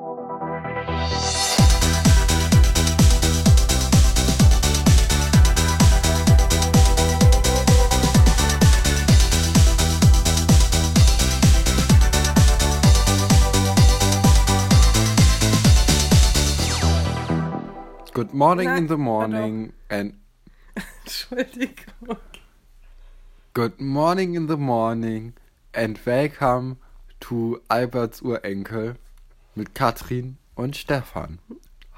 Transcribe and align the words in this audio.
Good 0.00 0.08
morning 18.32 18.68
Na, 18.68 18.76
in 18.76 18.86
the 18.86 18.96
morning 18.96 19.74
and 19.90 20.14
Entschuldigung. 20.78 22.16
good 23.52 23.78
morning 23.78 24.34
in 24.34 24.46
the 24.46 24.56
morning 24.56 25.34
and 25.74 26.00
welcome 26.06 26.78
to 27.20 27.60
Alberts 27.68 28.22
Urenkel 28.22 28.96
mit 29.60 29.74
Katrin 29.74 30.38
und 30.54 30.74
Stefan. 30.74 31.38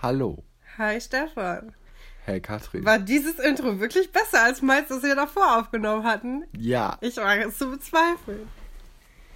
Hallo. 0.02 0.42
Hi 0.78 1.00
Stefan. 1.00 1.72
Hey 2.24 2.40
Katrin. 2.40 2.84
War 2.84 2.98
dieses 2.98 3.38
Intro 3.38 3.78
wirklich 3.78 4.10
besser 4.10 4.42
als 4.42 4.62
meins, 4.62 4.88
das 4.88 5.04
wir 5.04 5.14
davor 5.14 5.60
aufgenommen 5.60 6.02
hatten? 6.04 6.42
Ja, 6.58 6.98
Ich 7.00 7.18
wage 7.18 7.44
es 7.44 7.58
zu 7.58 7.70
bezweifeln. 7.70 8.48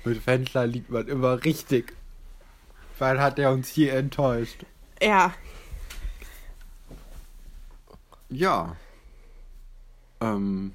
mit 0.04 0.26
Wendler 0.26 0.66
liegt 0.66 0.90
man 0.90 1.06
immer 1.06 1.44
richtig. 1.44 1.94
Weil 2.98 3.20
hat 3.20 3.38
er 3.38 3.52
uns 3.52 3.68
hier 3.68 3.92
enttäuscht. 3.94 4.64
Ja. 5.00 5.32
Ja. 8.28 8.74
Ähm. 10.20 10.74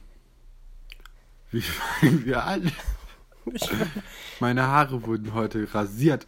Wie 1.50 1.62
fangen 2.00 2.26
wir 2.26 2.46
an? 2.46 2.72
Meine 4.40 4.68
Haare 4.68 5.06
wurden 5.06 5.34
heute 5.34 5.68
rasiert. 5.74 6.28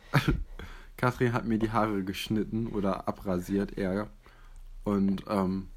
Katrin 0.97 1.33
hat 1.33 1.45
mir 1.45 1.57
die 1.59 1.71
Haare 1.71 2.03
geschnitten 2.03 2.67
oder 2.67 3.07
abrasiert 3.07 3.77
eher. 3.77 4.09
Und 4.83 5.23
ähm, 5.29 5.69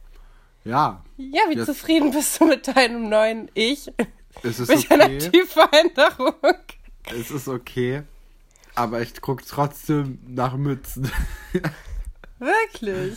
ja, 0.64 1.05
Ja, 1.17 1.42
wie 1.48 1.55
Jetzt- 1.56 1.67
zufrieden 1.67 2.11
bist 2.12 2.41
du 2.41 2.47
mit 2.47 2.67
deinem 2.69 3.08
neuen 3.08 3.50
Ich? 3.55 3.91
es 4.42 4.61
ist 4.61 4.69
Mit 4.69 4.91
einer 4.91 5.05
okay. 5.06 5.19
Tiefveränderung. 5.31 6.34
Es 7.05 7.31
ist 7.31 7.48
okay. 7.48 8.03
Aber 8.75 9.00
ich 9.00 9.20
guck 9.20 9.47
trotzdem 9.47 10.19
nach 10.27 10.56
Mützen. 10.56 11.11
Wirklich? 12.39 13.17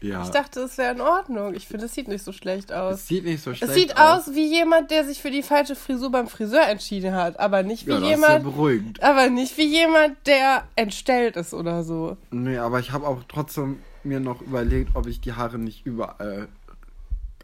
Ja. 0.00 0.22
Ich 0.22 0.30
dachte, 0.30 0.60
es 0.60 0.78
wäre 0.78 0.94
in 0.94 1.00
Ordnung. 1.00 1.54
Ich 1.54 1.66
finde, 1.68 1.86
es 1.86 1.94
sieht 1.94 2.08
nicht 2.08 2.24
so 2.24 2.32
schlecht 2.32 2.72
aus. 2.72 2.94
es 2.96 3.08
sieht 3.08 3.24
nicht 3.24 3.42
so 3.42 3.54
schlecht 3.54 3.70
Es 3.70 3.76
sieht 3.78 3.96
aus 3.98 4.34
wie 4.34 4.46
jemand, 4.46 4.90
der 4.90 5.04
sich 5.04 5.20
für 5.20 5.30
die 5.30 5.42
falsche 5.42 5.76
Frisur 5.76 6.10
beim 6.10 6.26
Friseur 6.28 6.66
entschieden 6.68 7.14
hat, 7.14 7.38
aber 7.38 7.62
nicht 7.62 7.86
wie 7.86 7.90
Ja, 7.92 8.00
das 8.00 8.04
ist 8.04 8.10
ja 8.10 8.16
jemand, 8.16 8.44
beruhigend. 8.44 9.02
aber 9.02 9.28
nicht 9.28 9.56
wie 9.58 9.66
jemand, 9.66 10.16
der 10.26 10.64
entstellt 10.76 11.36
ist 11.36 11.52
oder 11.54 11.84
so. 11.84 12.16
Nee, 12.30 12.58
aber 12.58 12.80
ich 12.80 12.92
habe 12.92 13.06
auch 13.06 13.22
trotzdem 13.28 13.80
mir 14.02 14.20
noch 14.20 14.40
überlegt, 14.40 14.94
ob 14.94 15.06
ich 15.06 15.20
die 15.20 15.34
Haare 15.34 15.58
nicht 15.58 15.84
überall 15.84 16.48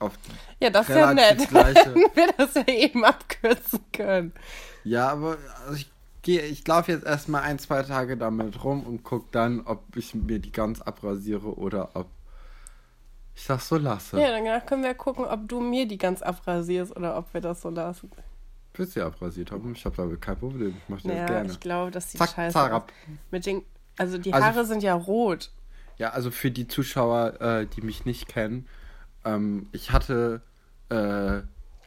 auf 0.01 0.13
Ja, 0.61 0.71
das 0.71 0.89
ist 0.89 0.95
ja 0.97 1.13
nett. 1.15 1.39
Hätten 1.51 1.95
wir 2.15 2.29
das 2.37 2.55
ja 2.55 2.67
eben 2.69 3.05
abkürzen 3.05 3.81
können. 3.93 4.33
Ja, 4.85 5.09
aber 5.09 5.37
also 5.65 5.77
ich 5.77 5.91
gehe, 6.23 6.43
ich 6.43 6.67
laufe 6.67 6.93
jetzt 6.93 7.07
erstmal 7.07 7.43
ein, 7.43 7.59
zwei 7.59 7.83
Tage 7.83 8.17
damit 8.17 8.63
rum 8.65 8.83
und 8.83 9.05
guck 9.05 9.31
dann, 9.33 9.63
ob 9.65 9.83
ich 9.97 10.15
mir 10.15 10.39
die 10.39 10.53
ganz 10.53 10.81
abrasiere 10.81 11.57
oder 11.57 11.91
ob 11.95 12.07
ich 13.37 13.47
das 13.47 13.69
so 13.69 13.77
lasse. 13.77 14.19
Ja, 14.21 14.31
dann 14.31 14.67
können 14.67 14.83
wir 14.83 14.95
gucken, 14.95 15.25
ob 15.27 15.47
du 15.49 15.61
mir 15.61 15.87
die 15.87 15.99
ganz 15.99 16.23
abrasierst 16.23 16.97
oder 16.97 17.17
ob 17.17 17.33
wir 17.35 17.41
das 17.41 17.61
so 17.61 17.71
lassen. 17.71 18.11
Willst 18.75 18.97
du 18.97 19.01
ja 19.01 19.07
abrasiert 19.07 19.53
haben? 19.53 19.73
Ich 19.75 19.85
habe 19.85 19.95
damit 19.97 20.21
kein 20.21 20.37
Problem. 20.39 20.75
Ich 20.83 20.89
mache 20.89 21.03
das 21.09 21.17
Ja, 21.17 21.27
gerne. 21.27 21.51
ich 21.53 21.61
glaube, 21.61 21.91
das 21.91 22.11
sieht 22.11 22.19
Zack, 22.19 22.31
scheiße. 22.31 22.83
Mit 23.31 23.47
den, 23.47 23.63
also 23.99 24.19
die 24.19 24.33
Also- 24.33 24.47
Haare 24.47 24.65
sind 24.65 24.83
ja 24.83 24.95
rot. 24.95 25.51
Ja, 25.99 26.11
also 26.11 26.31
für 26.31 26.51
die 26.51 26.67
Zuschauer, 26.69 27.41
äh, 27.41 27.67
die 27.67 27.81
mich 27.83 28.05
nicht 28.05 28.29
kennen, 28.29 28.67
ähm, 29.25 29.69
ich 29.73 29.93
hatte 29.93 30.43
äh, 30.91 31.41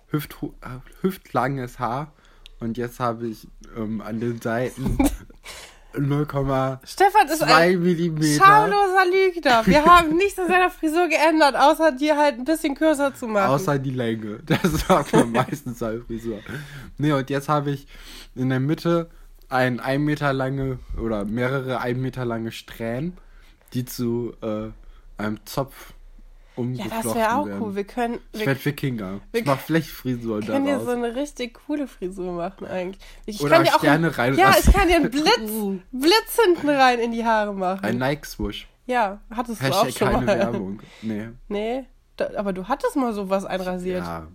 Hüft, 0.08 0.36
äh, 0.62 0.80
hüftlanges 1.02 1.78
Haar 1.80 2.12
und 2.60 2.78
jetzt 2.78 3.00
habe 3.00 3.28
ich 3.28 3.48
ähm, 3.78 4.02
an 4.02 4.20
den 4.20 4.42
Seiten 4.42 4.98
0,2 5.94 6.78
Stefan 6.86 7.28
ist 7.28 7.42
ein 7.42 7.82
Millimeter. 7.82 8.44
schauloser 8.44 9.06
Lügner. 9.06 9.66
Wir 9.66 9.86
haben 9.92 10.16
nichts 10.18 10.38
an 10.38 10.48
seiner 10.48 10.70
Frisur 10.70 11.08
geändert, 11.08 11.56
außer 11.56 11.92
die 11.92 12.12
halt 12.14 12.38
ein 12.38 12.46
bisschen 12.46 12.76
kürzer 12.76 13.14
zu 13.16 13.28
machen. 13.28 13.50
Außer 13.50 13.80
die 13.80 13.92
Länge. 13.92 14.40
Das 14.46 14.62
sagt 14.88 15.14
man 15.14 15.32
meistens 15.32 15.82
als 15.82 16.04
Frisur. 16.06 16.40
Nee, 16.98 17.12
und 17.14 17.30
jetzt 17.30 17.50
habe 17.50 17.72
ich 17.72 17.88
in 18.36 18.50
der 18.50 18.60
Mitte 18.60 19.10
ein 19.50 19.80
ein 19.80 20.04
Meter 20.04 20.32
lange 20.32 20.78
oder 21.02 21.26
mehrere 21.26 21.80
ein 21.80 22.00
Meter 22.00 22.24
lange 22.24 22.52
Strähnen, 22.52 23.18
die 23.74 23.84
zu 23.86 24.34
äh, 24.42 24.70
einem 25.18 25.44
Zopf 25.46 25.94
ja, 26.60 26.66
umgeflochten 26.66 27.04
das 27.04 27.16
wäre 27.16 27.36
auch 27.38 27.46
werden. 27.48 27.62
cool. 27.62 27.76
Wir 27.76 27.84
können, 27.84 28.20
Ich 28.34 28.40
wir 28.42 28.48
werde 28.48 28.66
Wikinger. 28.66 29.20
wir 29.32 29.40
Ich 29.42 29.46
mach 29.46 29.60
Flechtfrisuren 29.60 30.46
können 30.46 30.66
dir 30.66 30.72
daraus. 30.74 30.86
so 30.86 30.92
eine 30.92 31.16
richtig 31.16 31.60
coole 31.66 31.88
Frisur 31.88 32.34
machen 32.34 32.68
eigentlich. 32.68 33.04
Ich 33.26 33.42
Oder 33.42 33.56
kann 33.58 33.64
dir 33.66 33.76
auch 33.76 33.80
Sterne 33.80 34.08
ein, 34.08 34.14
rein- 34.14 34.36
Ja, 34.38 34.56
ich 34.60 34.72
kann 34.74 34.88
dir 34.88 34.96
einen 34.98 35.10
Blitz, 35.12 35.52
Blitz 35.92 36.40
hinten 36.46 36.70
rein 36.70 37.00
in 37.00 37.12
die 37.12 37.24
Haare 37.26 37.54
machen. 37.54 37.84
Ein 37.86 37.98
Nike-Swoosh. 37.98 38.68
ja, 38.86 39.20
hattest 39.32 39.62
du 39.62 39.66
auch 39.68 39.86
Hashtag 39.86 39.98
schon 39.98 40.10
keine 40.14 40.26
mal. 40.26 40.40
Werbung. 40.40 40.80
Nee. 41.02 41.30
Nee, 41.48 41.86
da, 42.18 42.30
aber 42.38 42.54
du 42.54 42.68
hattest 42.68 42.96
mal 42.96 43.14
sowas 43.14 43.46
einrasiert. 43.46 44.04
Ja. 44.06 44.28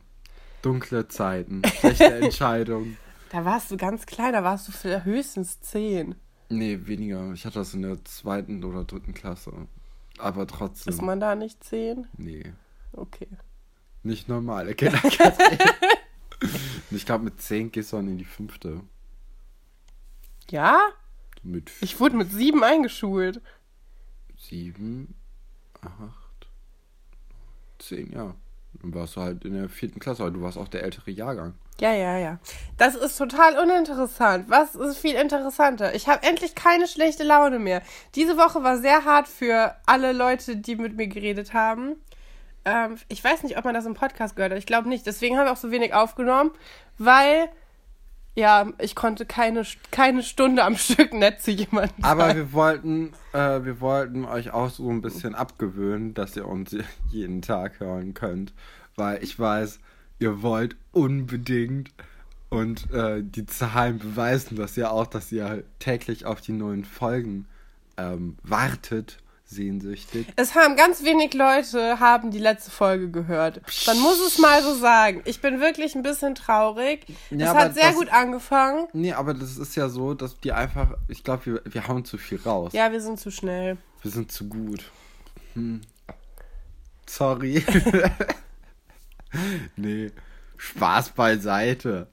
Dunkle 0.63 1.09
Zeiten. 1.09 1.63
Schlechte 1.81 2.15
Entscheidung. 2.23 2.97
Da 3.31 3.45
warst 3.45 3.71
du 3.71 3.77
ganz 3.77 4.07
klein, 4.07 4.33
da 4.33 4.43
warst 4.45 4.67
du 4.69 4.73
für 4.73 5.05
höchstens 5.05 5.61
zehn. 5.61 6.15
Nee, 6.49 6.79
weniger. 6.85 7.33
Ich 7.35 7.45
hatte 7.45 7.59
das 7.59 7.75
in 7.75 7.83
der 7.83 8.03
zweiten 8.05 8.63
oder 8.65 8.85
dritten 8.85 9.13
Klasse. 9.13 9.53
Aber 10.19 10.47
trotzdem. 10.47 10.93
Ist 10.93 11.03
man 11.03 11.21
da 11.21 11.35
nicht 11.35 11.63
zehn? 11.65 12.07
Nee. 12.17 12.53
Okay. 12.93 13.29
Nicht 14.03 14.29
normale 14.29 14.75
Kinderkategorie. 14.75 15.59
ich 16.91 17.07
glaube, 17.07 17.25
mit 17.25 17.41
10 17.41 17.73
gehst 17.73 17.93
du 17.93 17.97
dann 17.97 18.09
in 18.09 18.19
die 18.19 18.25
fünfte. 18.25 18.83
Ja? 20.51 20.79
Mit 21.43 21.73
Ich 21.81 21.99
wurde 22.01 22.17
mit 22.17 22.31
sieben 22.31 22.63
eingeschult. 22.63 23.41
7, 24.37 25.15
8, 25.81 26.49
10, 27.79 28.13
ja. 28.13 28.35
Warst 28.93 29.17
du 29.17 29.21
halt 29.21 29.45
in 29.45 29.55
der 29.55 29.69
vierten 29.69 30.01
Klasse, 30.01 30.23
aber 30.23 30.33
du 30.33 30.43
warst 30.43 30.59
auch 30.59 30.69
der 30.69 30.83
ältere 30.83 31.11
Jahrgang. 31.11 31.55
Ja, 31.81 31.93
ja, 31.93 32.19
ja. 32.19 32.39
Das 32.77 32.95
ist 32.95 33.17
total 33.17 33.59
uninteressant. 33.59 34.49
Was 34.49 34.75
ist 34.75 34.99
viel 34.99 35.15
interessanter? 35.15 35.95
Ich 35.95 36.09
habe 36.09 36.23
endlich 36.23 36.55
keine 36.55 36.87
schlechte 36.87 37.25
Laune 37.25 37.59
mehr. 37.59 37.83
Diese 38.15 38.37
Woche 38.37 38.63
war 38.63 38.79
sehr 38.79 39.05
hart 39.05 39.27
für 39.27 39.75
alle 39.87 40.13
Leute, 40.13 40.57
die 40.57 40.77
mit 40.77 40.97
mir 40.97 41.09
geredet 41.09 41.53
haben. 41.53 41.97
Ähm, 42.65 42.97
ich 43.09 43.23
weiß 43.23 43.43
nicht, 43.43 43.59
ob 43.59 43.65
man 43.65 43.75
das 43.75 43.87
im 43.87 43.95
Podcast 43.95 44.37
gehört 44.37 44.53
hat. 44.53 44.59
Ich 44.59 44.67
glaube 44.67 44.89
nicht. 44.89 45.07
Deswegen 45.07 45.37
haben 45.37 45.47
wir 45.47 45.53
auch 45.53 45.57
so 45.57 45.71
wenig 45.71 45.95
aufgenommen, 45.95 46.53
weil 46.99 47.49
ja, 48.35 48.73
ich 48.79 48.95
konnte 48.95 49.27
keine, 49.27 49.63
keine 49.91 50.23
Stunde 50.23 50.65
am 50.65 50.77
Stück 50.77 51.15
nett 51.15 51.41
zu 51.41 51.53
jemandem 51.53 52.03
Aber 52.03 52.27
sein. 52.27 52.37
wir 52.37 52.53
wollten, 52.53 53.13
äh, 53.33 53.65
wir 53.65 53.81
wollten 53.81 54.25
euch 54.25 54.51
auch 54.53 54.71
so 54.71 54.91
ein 54.91 55.03
bisschen 55.03 55.35
abgewöhnen, 55.35 56.15
dass 56.15 56.37
ihr 56.37 56.47
uns 56.47 56.77
jeden 57.11 57.43
Tag 57.43 57.81
hören 57.81 58.15
könnt. 58.15 58.53
Weil 58.97 59.23
ich 59.23 59.39
weiß, 59.39 59.79
ihr 60.19 60.43
wollt 60.43 60.77
unbedingt 60.93 61.91
und 62.49 62.91
äh, 62.93 63.23
die 63.23 63.47
Zahlen 63.47 63.99
beweisen 63.99 64.57
das 64.57 64.77
ja 64.77 64.91
auch, 64.91 65.07
dass 65.07 65.33
ihr 65.33 65.65
täglich 65.79 66.25
auf 66.27 66.41
die 66.41 66.53
neuen 66.53 66.85
Folgen 66.85 67.47
ähm, 67.97 68.37
wartet, 68.43 69.19
sehnsüchtig. 69.55 70.27
Es 70.37 70.55
haben 70.55 70.77
ganz 70.77 71.03
wenig 71.05 71.35
Leute 71.35 72.01
haben 72.01 72.31
die 72.31 72.39
letzte 72.39 72.71
Folge 72.71 73.11
gehört. 73.11 73.61
Man 73.87 74.01
muss 74.01 74.21
es 74.21 74.39
mal 74.39 74.63
so 74.63 74.75
sagen. 74.75 75.23
Ich 75.25 75.41
bin 75.41 75.61
wirklich 75.61 75.95
ein 75.95 76.03
bisschen 76.03 76.35
traurig. 76.35 77.07
Ja, 77.31 77.53
es 77.53 77.59
hat 77.59 77.75
sehr 77.75 77.89
das- 77.89 77.95
gut 77.95 78.13
angefangen. 78.13 78.89
Nee, 78.93 79.13
aber 79.13 79.35
das 79.35 79.57
ist 79.57 79.77
ja 79.77 79.89
so, 79.89 80.15
dass 80.15 80.39
die 80.41 80.53
einfach, 80.53 80.95
ich 81.09 81.25
glaube, 81.25 81.47
wir, 81.47 81.63
wir 81.65 81.89
hauen 81.89 82.05
zu 82.05 82.19
viel 82.19 82.41
raus. 82.45 82.73
Ja, 82.73 82.93
wir 82.93 83.01
sind 83.01 83.21
zu 83.21 83.31
schnell. 83.31 83.77
Wir 84.03 84.11
sind 84.11 84.31
zu 84.31 84.49
gut. 84.49 84.85
Hm. 85.55 85.81
Sorry. 87.07 87.65
nee, 89.77 90.11
Spaß 90.57 91.11
beiseite. 91.11 92.09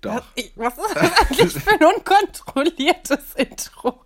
Doch. 0.00 0.14
Was, 0.16 0.24
ich, 0.34 0.52
was 0.56 0.78
ist 0.78 0.94
das 0.94 1.12
eigentlich 1.18 1.52
für 1.52 1.70
ein 1.72 1.84
unkontrolliertes 1.94 3.34
Intro? 3.36 4.02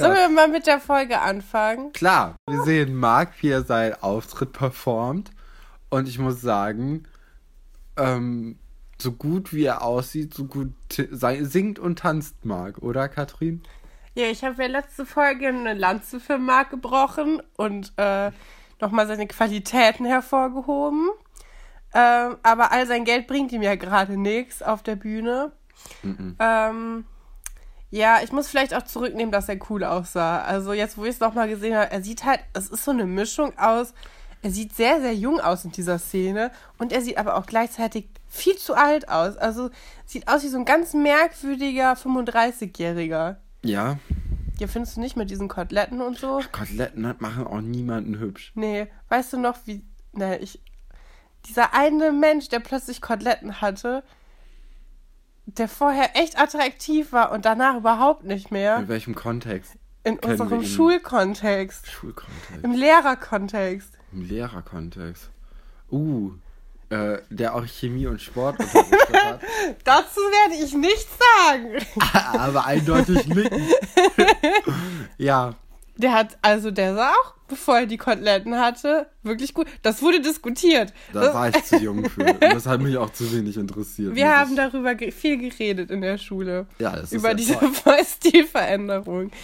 Sollen 0.00 0.16
wir 0.16 0.28
mal 0.28 0.48
mit 0.48 0.66
der 0.66 0.80
Folge 0.80 1.20
anfangen? 1.20 1.92
Klar, 1.92 2.36
wir 2.48 2.62
sehen 2.62 2.94
Marc, 2.94 3.32
wie 3.40 3.50
er 3.50 3.62
seinen 3.62 3.94
Auftritt 3.94 4.52
performt. 4.52 5.30
Und 5.88 6.08
ich 6.08 6.18
muss 6.18 6.40
sagen, 6.40 7.04
ähm, 7.96 8.58
so 8.98 9.12
gut 9.12 9.52
wie 9.52 9.64
er 9.64 9.82
aussieht, 9.82 10.34
so 10.34 10.44
gut 10.44 10.72
singt 10.88 11.78
und 11.78 11.98
tanzt 11.98 12.44
Marc, 12.44 12.78
oder 12.78 13.08
Katrin? 13.08 13.62
Ja, 14.14 14.26
ich 14.26 14.44
habe 14.44 14.62
ja 14.62 14.68
letzte 14.68 15.06
Folge 15.06 15.48
eine 15.48 15.74
Lanze 15.74 16.20
für 16.20 16.38
Marc 16.38 16.70
gebrochen 16.70 17.42
und 17.56 17.92
äh, 17.96 18.30
nochmal 18.80 19.06
seine 19.06 19.26
Qualitäten 19.26 20.04
hervorgehoben. 20.04 21.10
Ähm, 21.92 22.36
aber 22.42 22.72
all 22.72 22.86
sein 22.86 23.04
Geld 23.04 23.26
bringt 23.26 23.52
ihm 23.52 23.62
ja 23.62 23.74
gerade 23.74 24.16
nichts 24.16 24.62
auf 24.62 24.82
der 24.82 24.96
Bühne. 24.96 25.52
Ähm, 26.38 27.04
Ja, 27.90 28.20
ich 28.22 28.30
muss 28.32 28.48
vielleicht 28.48 28.72
auch 28.74 28.82
zurücknehmen, 28.84 29.32
dass 29.32 29.48
er 29.48 29.58
cool 29.68 29.82
aussah. 29.84 30.42
Also 30.42 30.72
jetzt, 30.72 30.96
wo 30.96 31.04
ich 31.04 31.10
es 31.10 31.20
nochmal 31.20 31.48
gesehen 31.48 31.74
habe, 31.76 31.90
er 31.90 32.02
sieht 32.02 32.24
halt, 32.24 32.40
es 32.52 32.68
ist 32.68 32.84
so 32.84 32.92
eine 32.92 33.04
Mischung 33.04 33.58
aus, 33.58 33.94
er 34.42 34.50
sieht 34.52 34.74
sehr, 34.74 35.00
sehr 35.00 35.14
jung 35.14 35.40
aus 35.40 35.64
in 35.64 35.72
dieser 35.72 35.98
Szene 35.98 36.50
und 36.78 36.92
er 36.92 37.02
sieht 37.02 37.18
aber 37.18 37.36
auch 37.36 37.46
gleichzeitig 37.46 38.08
viel 38.28 38.56
zu 38.56 38.74
alt 38.74 39.08
aus. 39.08 39.36
Also 39.36 39.70
sieht 40.06 40.28
aus 40.28 40.44
wie 40.44 40.48
so 40.48 40.56
ein 40.58 40.64
ganz 40.64 40.94
merkwürdiger 40.94 41.94
35-Jähriger. 41.94 43.36
Ja, 43.62 43.98
Ja, 44.58 44.66
findest 44.66 44.96
du 44.96 45.00
nicht 45.00 45.16
mit 45.16 45.30
diesen 45.30 45.48
Koteletten 45.48 46.00
und 46.00 46.16
so? 46.18 46.40
Koteletten 46.52 47.06
hat- 47.06 47.20
machen 47.20 47.46
auch 47.46 47.60
niemanden 47.60 48.18
hübsch. 48.18 48.52
Nee, 48.54 48.86
weißt 49.08 49.32
du 49.32 49.38
noch, 49.38 49.56
wie. 49.64 49.82
Ne, 50.12 50.38
ich. 50.38 50.60
Dieser 51.48 51.72
eine 51.74 52.12
Mensch, 52.12 52.48
der 52.50 52.60
plötzlich 52.60 53.00
Koteletten 53.00 53.60
hatte, 53.62 54.02
der 55.46 55.68
vorher 55.68 56.16
echt 56.16 56.38
attraktiv 56.38 57.12
war 57.12 57.32
und 57.32 57.44
danach 57.44 57.76
überhaupt 57.76 58.24
nicht 58.24 58.50
mehr. 58.50 58.78
In 58.78 58.88
welchem 58.88 59.14
Kontext? 59.14 59.74
In 60.04 60.18
unserem? 60.18 60.64
Schulkontext. 60.64 61.90
Schulkontext. 61.90 62.64
Im 62.64 62.72
Lehrerkontext. 62.72 63.98
Im 64.12 64.22
Lehrerkontext. 64.22 65.30
Uh, 65.90 66.32
äh, 66.90 67.18
der 67.30 67.54
auch 67.54 67.64
Chemie 67.66 68.06
und 68.06 68.20
Sport 68.20 68.58
hat. 68.58 68.68
Dazu 69.84 70.20
werde 70.20 70.64
ich 70.64 70.74
nichts 70.74 71.08
sagen. 71.18 71.78
Aber 72.38 72.66
eindeutig 72.66 73.26
nicken. 73.26 73.62
ja, 75.18 75.54
Der 76.00 76.12
hat, 76.12 76.38
also 76.42 76.70
der 76.70 76.94
sah 76.94 77.10
auch, 77.10 77.34
bevor 77.48 77.80
er 77.80 77.86
die 77.86 77.96
Koteletten 77.98 78.58
hatte, 78.58 79.06
wirklich 79.22 79.52
gut. 79.54 79.66
Das 79.82 80.00
wurde 80.02 80.20
diskutiert. 80.20 80.92
da 81.12 81.34
war 81.34 81.48
ich 81.50 81.62
zu 81.64 81.76
jung 81.78 82.08
für. 82.08 82.24
Und 82.24 82.40
das 82.42 82.66
hat 82.66 82.80
mich 82.80 82.96
auch 82.96 83.10
zu 83.10 83.30
wenig 83.32 83.56
interessiert. 83.56 84.14
Wir 84.14 84.36
haben 84.36 84.50
ich- 84.52 84.56
darüber 84.56 84.96
viel 84.96 85.36
geredet 85.38 85.90
in 85.90 86.00
der 86.00 86.16
Schule. 86.18 86.66
ja, 86.78 86.92
das 86.92 87.04
ist 87.04 87.12
Über 87.12 87.34
diese. 87.34 87.54
Vollstilveränderung. 87.58 89.30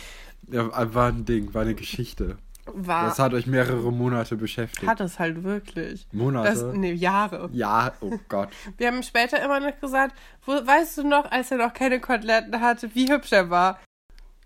Ja, 0.48 0.94
war 0.94 1.08
ein 1.08 1.24
Ding, 1.24 1.52
war 1.54 1.62
eine 1.62 1.74
Geschichte. 1.74 2.38
War. 2.66 3.06
Das 3.08 3.18
hat 3.18 3.34
euch 3.34 3.48
mehrere 3.48 3.90
Monate 3.92 4.36
beschäftigt. 4.36 4.86
hat 4.86 5.00
es 5.00 5.18
halt 5.18 5.42
wirklich. 5.42 6.06
Monate? 6.12 6.48
Das, 6.50 6.62
nee, 6.76 6.92
Jahre. 6.92 7.48
Ja, 7.52 7.92
oh 8.00 8.12
Gott. 8.28 8.50
Wir 8.78 8.86
haben 8.86 9.02
später 9.02 9.42
immer 9.42 9.58
noch 9.58 9.80
gesagt, 9.80 10.14
wo, 10.44 10.52
weißt 10.52 10.98
du 10.98 11.02
noch, 11.08 11.28
als 11.32 11.50
er 11.50 11.56
noch 11.58 11.74
keine 11.74 11.98
Koteletten 11.98 12.60
hatte, 12.60 12.94
wie 12.94 13.10
hübsch 13.10 13.32
er 13.32 13.50
war? 13.50 13.80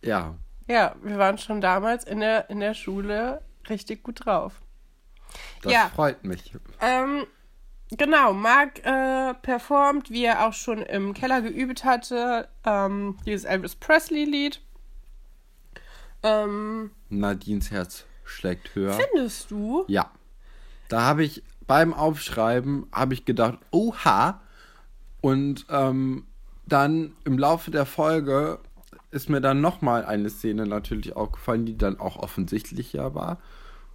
Ja. 0.02 0.36
Ja, 0.70 0.94
wir 1.02 1.18
waren 1.18 1.36
schon 1.36 1.60
damals 1.60 2.04
in 2.04 2.20
der, 2.20 2.48
in 2.48 2.60
der 2.60 2.74
Schule 2.74 3.42
richtig 3.68 4.04
gut 4.04 4.24
drauf. 4.24 4.60
Das 5.62 5.72
Ja. 5.72 5.90
freut 5.92 6.22
mich. 6.22 6.54
Ähm, 6.80 7.26
genau, 7.90 8.32
Marc 8.32 8.78
äh, 8.86 9.34
performt, 9.34 10.10
wie 10.10 10.24
er 10.24 10.46
auch 10.46 10.52
schon 10.52 10.82
im 10.82 11.12
Keller 11.12 11.42
geübt 11.42 11.84
hatte, 11.84 12.48
ähm, 12.64 13.18
dieses 13.26 13.44
Elvis 13.44 13.74
Presley-Lied. 13.74 14.60
Ähm, 16.22 16.92
Nadines 17.08 17.72
Herz 17.72 18.04
schlägt 18.24 18.72
höher. 18.76 18.92
findest 18.92 19.50
du? 19.50 19.84
Ja. 19.88 20.12
Da 20.88 21.02
habe 21.02 21.24
ich 21.24 21.42
beim 21.66 21.92
Aufschreiben 21.94 22.86
habe 22.92 23.14
ich 23.14 23.24
gedacht, 23.24 23.58
oha. 23.72 24.40
Und 25.20 25.66
ähm, 25.68 26.26
dann 26.66 27.16
im 27.24 27.38
Laufe 27.38 27.72
der 27.72 27.86
Folge 27.86 28.60
ist 29.10 29.28
mir 29.28 29.40
dann 29.40 29.60
nochmal 29.60 30.04
eine 30.04 30.30
Szene 30.30 30.66
natürlich 30.66 31.16
aufgefallen, 31.16 31.66
die 31.66 31.76
dann 31.76 31.98
auch 31.98 32.16
offensichtlicher 32.16 33.14
war, 33.14 33.38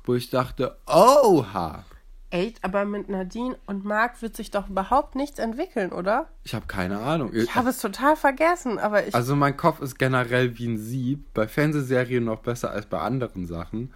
wo 0.04 0.14
ich 0.14 0.30
dachte, 0.30 0.78
oha. 0.88 1.86
Echt, 2.32 2.64
aber 2.64 2.86
mit 2.86 3.08
Nadine 3.08 3.58
und 3.66 3.86
Marc 3.86 4.22
wird 4.22 4.36
sich 4.36 4.52
doch 4.52 4.70
überhaupt 4.70 5.16
nichts 5.16 5.40
entwickeln, 5.40 5.92
oder? 5.92 6.28
Ich 6.44 6.54
habe 6.54 6.66
keine 6.66 7.00
Ahnung. 7.00 7.32
Ich 7.34 7.56
habe 7.56 7.70
es 7.70 7.78
total 7.78 8.18
vergessen, 8.18 8.78
aber 8.78 9.08
ich. 9.08 9.16
Also 9.16 9.36
mein 9.36 9.56
Kopf 9.56 9.80
ist 9.80 9.98
generell 9.98 10.58
wie 10.58 10.68
ein 10.68 10.78
Sieb. 10.78 11.34
Bei 11.34 11.48
Fernsehserien 11.48 12.26
noch 12.26 12.40
besser 12.40 12.72
als 12.72 12.88
bei 12.88 13.00
anderen 13.00 13.46
Sachen. 13.46 13.94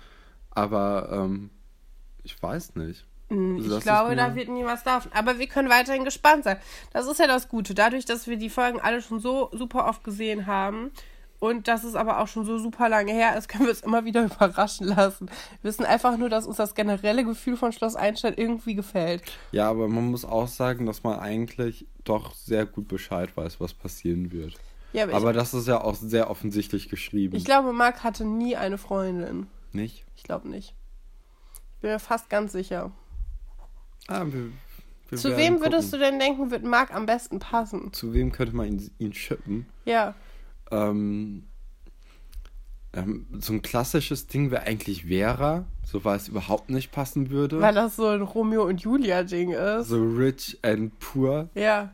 Aber 0.52 1.10
ähm, 1.12 1.50
ich 2.24 2.42
weiß 2.42 2.76
nicht. 2.76 3.09
Mm, 3.30 3.56
Also 3.58 3.68
Ich 3.68 3.74
das 3.76 3.84
glaube, 3.84 4.16
da 4.16 4.36
wird 4.36 4.50
nie 4.50 4.64
was 4.66 4.84
laufen. 4.86 5.12
Aber 5.14 5.40
wir 5.40 5.48
können 5.48 5.70
weiterhin 5.70 6.04
gespannt 6.04 6.44
sein. 6.44 6.58
Das 6.94 7.08
ist 7.08 7.20
ja 7.20 7.28
das 7.28 7.48
Gute. 7.50 7.74
Dadurch, 7.74 8.06
dass 8.06 8.28
wir 8.28 8.38
die 8.38 8.50
Folgen 8.50 8.80
alle 8.80 9.02
schon 9.02 9.20
so 9.20 9.50
super 9.54 9.88
oft 9.88 10.04
gesehen 10.04 10.46
haben 10.48 10.92
und 11.40 11.68
dass 11.70 11.84
es 11.86 11.96
aber 11.96 12.20
auch 12.20 12.28
schon 12.28 12.44
so 12.46 12.58
super 12.58 12.90
lange 12.90 13.12
her 13.14 13.38
ist, 13.38 13.48
können 13.50 13.66
wir 13.66 13.72
es 13.72 13.82
immer 13.82 14.04
wieder 14.06 14.24
überraschen 14.26 14.88
lassen. 14.88 15.28
Wir 15.62 15.70
wissen 15.70 15.86
einfach 15.86 16.18
nur, 16.18 16.30
dass 16.30 16.46
uns 16.48 16.58
das 16.58 16.76
generelle 16.76 17.24
Gefühl 17.24 17.56
von 17.58 17.72
Schloss 17.72 17.96
Einstein 17.96 18.34
irgendwie 18.36 18.76
gefällt. 18.76 19.24
Ja, 19.52 19.70
aber 19.70 19.88
man 19.88 20.06
muss 20.12 20.26
auch 20.26 20.48
sagen, 20.48 20.86
dass 20.86 21.04
man 21.04 21.20
eigentlich 21.20 21.86
doch 22.04 22.34
sehr 22.34 22.66
gut 22.66 22.88
Bescheid 22.88 23.36
weiß, 23.38 23.60
was 23.62 23.74
passieren 23.74 24.32
wird. 24.32 24.56
Ja, 24.92 25.04
aber, 25.04 25.14
Aber 25.14 25.34
das 25.34 25.54
ist 25.54 25.68
ja 25.68 25.82
auch 25.82 25.94
sehr 25.94 26.32
offensichtlich 26.32 26.90
geschrieben. 26.90 27.36
ich, 27.36 27.42
ich 27.42 27.46
glaube, 27.46 27.74
Marc 27.74 28.04
hatte 28.04 28.26
nie 28.26 28.56
eine 28.56 28.80
Freundin. 28.80 29.46
nicht? 29.72 30.04
Ich 30.16 30.24
glaube 30.24 30.50
nicht. 30.50 30.74
Ich 31.76 31.82
bin 31.82 31.92
mir 31.92 32.00
fast 32.00 32.30
ganz 32.32 32.52
sicher. 32.54 32.92
Ah, 34.10 34.26
wir, 34.26 34.50
wir 35.10 35.18
Zu 35.18 35.38
wem 35.38 35.62
würdest 35.62 35.92
gucken. 35.92 36.00
du 36.06 36.12
denn 36.12 36.20
denken, 36.20 36.52
wird 36.52 36.64
Marc 36.64 36.94
am 36.94 37.06
besten 37.06 37.40
passen? 37.40 37.94
Zu 37.94 38.12
wem 38.14 38.32
könnte 38.32 38.56
man 38.56 38.68
ihn, 38.68 38.92
ihn 38.98 39.14
schippen? 39.14 39.68
Ja. 39.86 40.16
Ähm, 40.72 41.46
ähm, 42.94 43.28
so 43.40 43.54
ein 43.54 43.62
klassisches 43.62 44.26
Ding 44.28 44.50
wäre 44.50 44.64
eigentlich 44.64 45.06
Vera, 45.06 45.66
so 45.86 46.04
weil 46.06 46.18
es 46.18 46.28
überhaupt 46.28 46.70
nicht 46.72 46.92
passen 46.92 47.30
würde. 47.30 47.62
Weil 47.62 47.76
das 47.76 47.96
so 47.98 48.08
ein 48.08 48.22
Romeo 48.24 48.64
und 48.66 48.82
Julia-Ding 48.82 49.52
ist. 49.52 49.90
so 49.90 50.02
rich 50.04 50.58
and 50.64 50.98
poor, 51.00 51.50
Ja. 51.54 51.92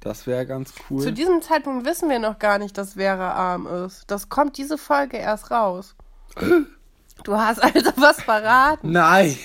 das 0.00 0.26
wäre 0.26 0.44
ganz 0.46 0.74
cool. 0.90 1.00
Zu 1.00 1.12
diesem 1.14 1.40
Zeitpunkt 1.40 1.86
wissen 1.86 2.10
wir 2.10 2.18
noch 2.18 2.38
gar 2.38 2.58
nicht, 2.58 2.76
dass 2.76 2.92
Vera 2.94 3.32
arm 3.32 3.66
ist. 3.66 4.04
Das 4.10 4.28
kommt 4.28 4.58
diese 4.58 4.76
Folge 4.76 5.16
erst 5.16 5.50
raus. 5.50 5.94
Du 7.22 7.36
hast 7.36 7.62
also 7.62 7.92
was 7.96 8.20
verraten. 8.20 8.90
Nein! 8.90 9.36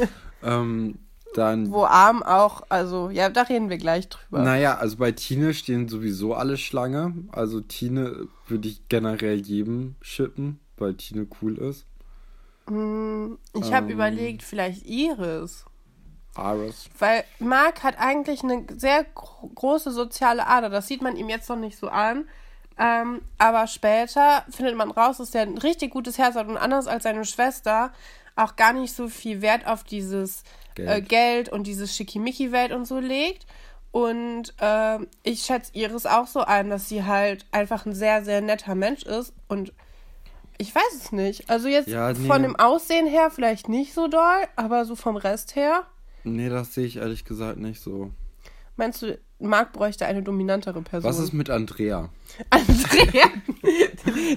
ähm, 0.44 0.99
dann 1.34 1.70
Wo 1.70 1.84
arm 1.84 2.22
auch, 2.22 2.62
also, 2.68 3.10
ja, 3.10 3.28
da 3.28 3.42
reden 3.42 3.70
wir 3.70 3.78
gleich 3.78 4.08
drüber. 4.08 4.42
Naja, 4.42 4.76
also 4.76 4.96
bei 4.96 5.12
Tine 5.12 5.54
stehen 5.54 5.88
sowieso 5.88 6.34
alle 6.34 6.56
Schlange. 6.56 7.14
Also 7.32 7.60
Tine 7.60 8.26
würde 8.48 8.68
ich 8.68 8.88
generell 8.88 9.40
jedem 9.40 9.94
schippen, 10.00 10.58
weil 10.76 10.94
Tine 10.94 11.26
cool 11.40 11.58
ist. 11.58 11.86
Ich 12.66 13.72
habe 13.72 13.86
Ähm. 13.86 13.90
überlegt, 13.90 14.42
vielleicht 14.42 14.86
Iris. 14.86 15.64
Aris. 16.36 16.88
Weil 16.98 17.24
Marc 17.40 17.82
hat 17.82 17.98
eigentlich 17.98 18.44
eine 18.44 18.64
sehr 18.76 19.04
gro 19.14 19.48
große 19.54 19.90
soziale 19.90 20.46
Ader. 20.46 20.68
Das 20.68 20.86
sieht 20.86 21.02
man 21.02 21.16
ihm 21.16 21.28
jetzt 21.28 21.48
noch 21.48 21.56
nicht 21.56 21.76
so 21.76 21.88
an. 21.88 22.28
Ähm, 22.78 23.22
aber 23.38 23.66
später 23.66 24.44
findet 24.48 24.76
man 24.76 24.90
raus, 24.90 25.18
dass 25.18 25.34
er 25.34 25.42
ein 25.42 25.58
richtig 25.58 25.90
gutes 25.90 26.16
Herz 26.18 26.36
hat 26.36 26.48
und 26.48 26.56
anders 26.56 26.86
als 26.86 27.02
seine 27.02 27.24
Schwester 27.24 27.92
auch 28.36 28.56
gar 28.56 28.72
nicht 28.72 28.94
so 28.94 29.08
viel 29.08 29.42
Wert 29.42 29.66
auf 29.66 29.84
dieses 29.84 30.44
Geld, 30.74 30.88
äh, 30.88 31.00
Geld 31.00 31.48
und 31.48 31.66
dieses 31.66 31.94
Schickimicki-Welt 31.96 32.72
und 32.72 32.86
so 32.86 32.98
legt. 32.98 33.46
Und 33.92 34.54
ähm, 34.60 35.08
ich 35.22 35.42
schätze 35.42 35.72
Iris 35.74 36.06
auch 36.06 36.26
so 36.26 36.40
ein, 36.40 36.70
dass 36.70 36.88
sie 36.88 37.04
halt 37.04 37.44
einfach 37.50 37.86
ein 37.86 37.94
sehr, 37.94 38.24
sehr 38.24 38.40
netter 38.40 38.74
Mensch 38.74 39.02
ist. 39.02 39.32
Und 39.48 39.72
ich 40.58 40.74
weiß 40.74 40.94
es 40.94 41.12
nicht. 41.12 41.50
Also 41.50 41.68
jetzt 41.68 41.88
Ja, 41.88 42.12
nee. 42.12 42.26
von 42.26 42.42
dem 42.42 42.54
Aussehen 42.56 43.06
her 43.06 43.30
vielleicht 43.30 43.68
nicht 43.68 43.94
so 43.94 44.06
doll, 44.08 44.44
aber 44.56 44.84
so 44.84 44.94
vom 44.94 45.16
Rest 45.16 45.56
her. 45.56 45.86
Nee, 46.22 46.50
das 46.50 46.74
sehe 46.74 46.86
ich 46.86 46.98
ehrlich 46.98 47.24
gesagt 47.24 47.58
nicht 47.58 47.80
so. 47.80 48.10
Meinst 48.80 49.02
du, 49.02 49.18
Marc 49.40 49.74
bräuchte 49.74 50.06
eine 50.06 50.22
dominantere 50.22 50.80
Person? 50.80 51.06
Was 51.10 51.18
ist 51.18 51.34
mit 51.34 51.50
Andrea? 51.50 52.08
Andrea? 52.50 53.26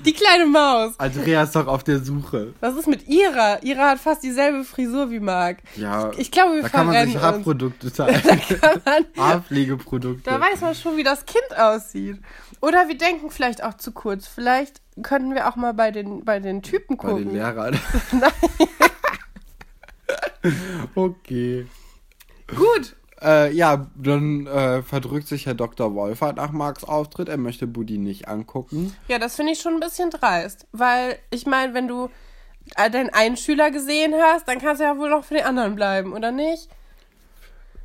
Die 0.05 0.11
kleine 0.13 0.45
Maus. 0.45 0.99
Andrea 0.99 1.43
ist 1.43 1.55
doch 1.55 1.67
auf 1.67 1.85
der 1.85 1.99
Suche. 2.03 2.53
Was 2.59 2.75
ist 2.75 2.87
mit 2.87 3.07
Ira? 3.07 3.63
Ira 3.63 3.91
hat 3.91 3.99
fast 3.99 4.21
dieselbe 4.21 4.65
Frisur 4.65 5.09
wie 5.11 5.21
Marc. 5.21 5.59
Ja, 5.77 6.11
Ich 6.17 6.29
glaube, 6.29 6.55
wir 6.55 6.63
da 6.63 6.67
kann 6.67 6.87
man 6.87 7.05
sich. 7.07 7.15
Haarprodukte 7.17 7.89
teilen. 7.93 8.21
Kann 8.21 8.81
man- 8.83 9.05
Haarpflegeprodukte. 9.17 10.29
Da 10.29 10.41
weiß 10.41 10.59
man 10.59 10.75
schon, 10.75 10.97
wie 10.97 11.03
das 11.03 11.25
Kind 11.25 11.57
aussieht. 11.57 12.19
Oder 12.61 12.89
wir 12.89 12.97
denken 12.97 13.31
vielleicht 13.31 13.63
auch 13.63 13.75
zu 13.75 13.93
kurz. 13.93 14.27
Vielleicht 14.27 14.81
könnten 15.03 15.35
wir 15.35 15.47
auch 15.47 15.55
mal 15.55 15.73
bei 15.73 15.91
den, 15.91 16.25
bei 16.25 16.41
den 16.41 16.61
Typen 16.63 16.97
Bei 16.97 17.07
den 17.13 17.17
gucken. 17.23 17.33
Lehrern. 17.33 17.79
okay. 20.95 21.65
Gut. 22.53 22.97
Äh, 23.23 23.53
ja, 23.53 23.87
dann 23.95 24.47
äh, 24.47 24.81
verdrückt 24.81 25.27
sich 25.27 25.45
Herr 25.45 25.53
Dr. 25.53 25.95
Wolfert 25.95 26.35
nach 26.35 26.51
Marks 26.51 26.83
Auftritt. 26.83 27.29
Er 27.29 27.37
möchte 27.37 27.67
Buddy 27.67 27.97
nicht 27.97 28.27
angucken. 28.27 28.93
Ja, 29.07 29.17
das 29.17 29.35
finde 29.35 29.53
ich 29.53 29.59
schon 29.61 29.75
ein 29.75 29.79
bisschen 29.79 30.09
dreist. 30.09 30.67
Weil, 30.71 31.17
ich 31.29 31.45
meine, 31.45 31.73
wenn 31.73 31.87
du 31.87 32.09
äh, 32.75 32.89
deinen 32.89 33.09
einen 33.09 33.37
Schüler 33.37 33.71
gesehen 33.71 34.13
hast, 34.15 34.47
dann 34.47 34.59
kannst 34.59 34.81
du 34.81 34.85
ja 34.85 34.97
wohl 34.97 35.09
noch 35.09 35.23
für 35.23 35.35
den 35.35 35.45
anderen 35.45 35.75
bleiben, 35.75 36.13
oder 36.13 36.31
nicht? 36.31 36.69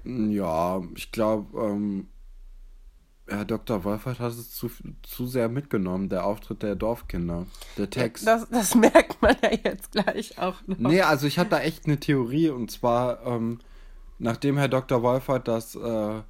Ja, 0.05 0.83
ich 0.97 1.13
glaube, 1.13 1.61
ähm, 1.61 2.09
Herr 3.29 3.45
Dr. 3.45 3.85
Wolfert 3.85 4.21
hat 4.21 4.33
es 4.33 4.51
zu, 4.51 4.71
zu 5.03 5.27
sehr 5.27 5.49
mitgenommen, 5.49 6.09
der 6.09 6.25
Auftritt 6.25 6.63
der 6.63 6.75
Dorfkinder. 6.75 7.47
Der 7.77 7.91
Text. 7.91 8.27
Das, 8.27 8.49
das 8.49 8.75
merkt 8.75 9.21
man 9.21 9.37
ja 9.43 9.51
jetzt 9.65 9.93
gleich 9.93 10.39
auch 10.39 10.57
noch. 10.67 10.79
Nee, 10.79 11.03
also 11.03 11.27
ich 11.27 11.39
habe 11.39 11.51
da 11.51 11.61
echt 11.61 11.87
eine 11.87 12.01
Theorie 12.01 12.49
und 12.49 12.71
zwar, 12.71 13.25
ähm, 13.27 13.61
nachdem 14.19 14.57
Herr 14.59 14.69
Dr. 14.69 15.03
Wolfert 15.03 15.49
das 15.49 15.75
äh, 15.75 16.23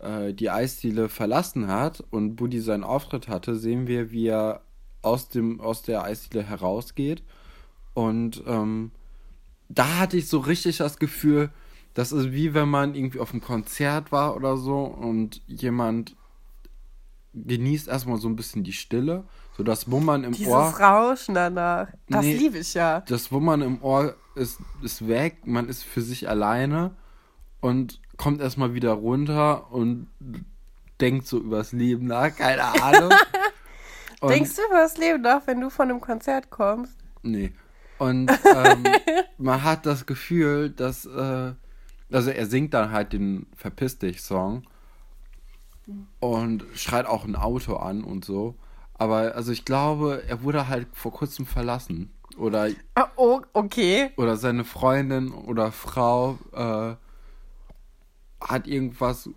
äh, 0.00 0.32
die 0.34 0.50
Eisdiele 0.50 1.08
verlassen 1.08 1.68
hat 1.68 2.04
und 2.10 2.36
Buddy 2.36 2.60
seinen 2.60 2.84
Auftritt 2.84 3.28
hatte, 3.28 3.56
sehen 3.56 3.86
wir, 3.86 4.10
wie 4.10 4.26
er 4.28 4.62
aus, 5.02 5.28
dem, 5.28 5.60
aus 5.60 5.82
der 5.82 6.02
Eisdiele 6.04 6.44
herausgeht. 6.44 7.22
Und 7.94 8.42
ähm, 8.46 8.92
da 9.68 9.98
hatte 9.98 10.16
ich 10.16 10.28
so 10.28 10.38
richtig 10.38 10.78
das 10.78 10.98
Gefühl, 10.98 11.50
das 11.94 12.12
ist 12.12 12.32
wie 12.32 12.54
wenn 12.54 12.68
man 12.68 12.94
irgendwie 12.94 13.18
auf 13.18 13.32
einem 13.32 13.40
Konzert 13.42 14.12
war 14.12 14.36
oder 14.36 14.56
so 14.56 14.84
und 14.84 15.42
jemand 15.46 16.14
genießt 17.34 17.88
erstmal 17.88 18.18
so 18.18 18.28
ein 18.28 18.36
bisschen 18.36 18.64
die 18.64 18.72
Stille, 18.72 19.24
so 19.56 19.62
das 19.62 19.90
Wummern 19.90 20.24
im 20.24 20.32
Dieses 20.32 20.52
Ohr. 20.52 20.60
Rauschen 20.62 21.34
danach. 21.34 21.88
Das 22.08 22.24
Nee. 22.24 22.36
liebe 22.36 22.58
ich 22.58 22.74
ja. 22.74 23.00
Das 23.00 23.30
Wummern 23.32 23.62
im 23.62 23.82
Ohr 23.82 24.14
ist, 24.34 24.60
ist 24.82 25.06
weg, 25.08 25.46
man 25.46 25.68
ist 25.68 25.82
für 25.82 26.00
sich 26.02 26.28
alleine 26.28 26.94
und 27.60 28.00
kommt 28.16 28.40
erstmal 28.40 28.74
wieder 28.74 28.92
runter 28.92 29.70
und 29.72 30.08
denkt 31.00 31.26
so 31.26 31.38
übers 31.38 31.72
Leben 31.72 32.06
nach, 32.06 32.34
keine 32.34 32.62
Ahnung. 32.82 33.12
Und, 34.20 34.30
Denkst 34.30 34.56
du 34.56 34.62
über 34.62 34.78
das 34.78 34.98
Leben 34.98 35.22
nach, 35.22 35.46
wenn 35.46 35.60
du 35.60 35.70
von 35.70 35.88
einem 35.88 36.00
Konzert 36.00 36.50
kommst? 36.50 36.96
Nee. 37.22 37.52
Und 37.98 38.28
ähm, 38.30 38.84
man 39.38 39.62
hat 39.62 39.86
das 39.86 40.06
Gefühl, 40.06 40.70
dass, 40.70 41.04
äh, 41.06 41.52
also 42.10 42.30
er 42.30 42.46
singt 42.46 42.74
dann 42.74 42.90
halt 42.90 43.12
den 43.12 43.46
Verpiss 43.54 43.98
dich-Song 43.98 44.64
und 46.20 46.64
schreit 46.74 47.06
auch 47.06 47.24
ein 47.24 47.36
Auto 47.36 47.76
an 47.76 48.02
und 48.02 48.24
so. 48.24 48.56
Aber 48.94 49.34
also 49.36 49.52
ich 49.52 49.64
glaube, 49.64 50.24
er 50.26 50.42
wurde 50.42 50.68
halt 50.68 50.88
vor 50.92 51.12
kurzem 51.12 51.46
verlassen. 51.46 52.12
Oder, 52.36 52.68
oh, 53.16 53.40
okay. 53.52 54.10
oder 54.16 54.36
seine 54.36 54.64
Freundin 54.64 55.32
oder 55.32 55.72
Frau 55.72 56.38
äh, 56.52 56.94
hat 58.40 58.66
irgendwas 58.66 59.28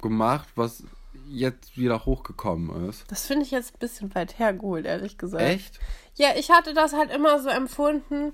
gemacht, 0.00 0.48
was 0.54 0.84
jetzt 1.28 1.76
wieder 1.76 2.04
hochgekommen 2.04 2.88
ist. 2.88 3.04
Das 3.10 3.26
finde 3.26 3.44
ich 3.44 3.50
jetzt 3.50 3.74
ein 3.74 3.78
bisschen 3.78 4.14
weit 4.14 4.38
hergeholt, 4.38 4.86
ehrlich 4.86 5.18
gesagt. 5.18 5.42
Echt? 5.42 5.80
Ja, 6.16 6.28
ich 6.36 6.50
hatte 6.50 6.74
das 6.74 6.92
halt 6.92 7.10
immer 7.10 7.40
so 7.40 7.48
empfunden, 7.48 8.32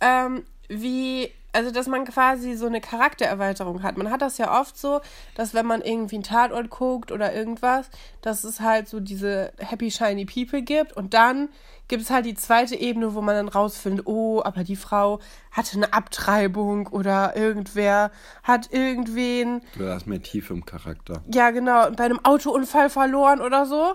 ähm, 0.00 0.44
wie, 0.68 1.30
also 1.54 1.70
dass 1.70 1.86
man 1.86 2.04
quasi 2.04 2.54
so 2.54 2.66
eine 2.66 2.80
Charaktererweiterung 2.80 3.82
hat. 3.82 3.96
Man 3.96 4.10
hat 4.10 4.22
das 4.22 4.38
ja 4.38 4.60
oft 4.60 4.76
so, 4.76 5.00
dass 5.34 5.54
wenn 5.54 5.66
man 5.66 5.80
irgendwie 5.82 6.16
einen 6.16 6.24
Tatort 6.24 6.70
guckt 6.70 7.12
oder 7.12 7.34
irgendwas, 7.34 7.88
dass 8.22 8.44
es 8.44 8.60
halt 8.60 8.88
so 8.88 9.00
diese 9.00 9.52
Happy 9.58 9.90
Shiny 9.90 10.24
People 10.26 10.62
gibt 10.62 10.92
und 10.94 11.14
dann 11.14 11.48
gibt 11.88 12.02
es 12.02 12.10
halt 12.10 12.26
die 12.26 12.34
zweite 12.34 12.76
Ebene, 12.76 13.14
wo 13.14 13.20
man 13.20 13.34
dann 13.34 13.48
rausfindet, 13.48 14.06
oh, 14.06 14.42
aber 14.42 14.64
die 14.64 14.76
Frau 14.76 15.20
hatte 15.50 15.76
eine 15.76 15.92
Abtreibung 15.92 16.86
oder 16.88 17.36
irgendwer 17.36 18.10
hat 18.42 18.72
irgendwen 18.72 19.60
Du 19.76 19.86
hast 19.86 20.06
mehr 20.06 20.22
Tiefe 20.22 20.54
im 20.54 20.64
Charakter. 20.64 21.22
ja, 21.32 21.50
genau, 21.50 21.90
bei 21.90 22.04
einem 22.04 22.20
Autounfall 22.24 22.90
verloren 22.90 23.40
oder 23.40 23.66
so. 23.66 23.94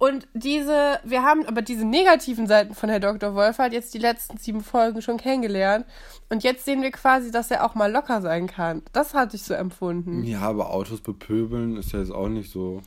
Und 0.00 0.26
diese, 0.32 0.98
wir 1.04 1.24
haben 1.24 1.44
aber 1.44 1.60
diese 1.60 1.84
negativen 1.84 2.46
Seiten 2.46 2.74
von 2.74 2.88
Herr 2.88 3.00
Dr. 3.00 3.34
Wolf 3.34 3.58
halt 3.58 3.74
jetzt 3.74 3.92
die 3.92 3.98
letzten 3.98 4.38
sieben 4.38 4.62
Folgen 4.62 5.02
schon 5.02 5.18
kennengelernt. 5.18 5.84
Und 6.30 6.42
jetzt 6.42 6.64
sehen 6.64 6.80
wir 6.80 6.90
quasi, 6.90 7.30
dass 7.30 7.50
er 7.50 7.66
auch 7.66 7.74
mal 7.74 7.92
locker 7.92 8.22
sein 8.22 8.46
kann. 8.46 8.82
Das 8.94 9.12
hatte 9.12 9.36
ich 9.36 9.42
so 9.42 9.52
empfunden. 9.52 10.24
Ja, 10.24 10.40
aber 10.40 10.70
Autos 10.70 11.02
bepöbeln 11.02 11.76
ist 11.76 11.92
ja 11.92 11.98
jetzt 11.98 12.12
auch 12.12 12.30
nicht 12.30 12.50
so. 12.50 12.80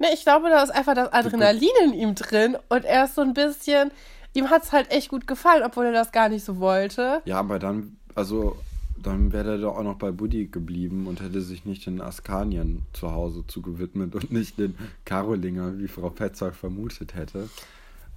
Ne, 0.00 0.08
ich 0.12 0.24
glaube, 0.24 0.50
da 0.50 0.64
ist 0.64 0.70
einfach 0.70 0.94
das 0.94 1.12
Adrenalin 1.12 1.70
in 1.84 1.94
ihm 1.94 2.16
drin 2.16 2.56
und 2.68 2.84
er 2.84 3.04
ist 3.04 3.14
so 3.14 3.20
ein 3.20 3.32
bisschen, 3.32 3.92
ihm 4.34 4.50
hat 4.50 4.64
es 4.64 4.72
halt 4.72 4.90
echt 4.90 5.08
gut 5.08 5.28
gefallen, 5.28 5.62
obwohl 5.62 5.86
er 5.86 5.92
das 5.92 6.10
gar 6.10 6.28
nicht 6.28 6.44
so 6.44 6.58
wollte. 6.58 7.22
Ja, 7.26 7.38
aber 7.38 7.60
dann, 7.60 7.96
also, 8.16 8.56
dann 9.02 9.32
wäre 9.32 9.52
er 9.52 9.58
doch 9.58 9.76
auch 9.76 9.82
noch 9.82 9.96
bei 9.96 10.10
Buddy 10.10 10.46
geblieben 10.46 11.06
und 11.06 11.20
hätte 11.20 11.40
sich 11.40 11.64
nicht 11.64 11.86
den 11.86 12.00
Askanien 12.00 12.82
zu 12.92 13.12
Hause 13.12 13.44
zugewidmet 13.46 14.14
und 14.14 14.30
nicht 14.32 14.58
den 14.58 14.76
Karolinger, 15.04 15.78
wie 15.78 15.88
Frau 15.88 16.10
Petzold 16.10 16.54
vermutet 16.54 17.14
hätte. 17.14 17.48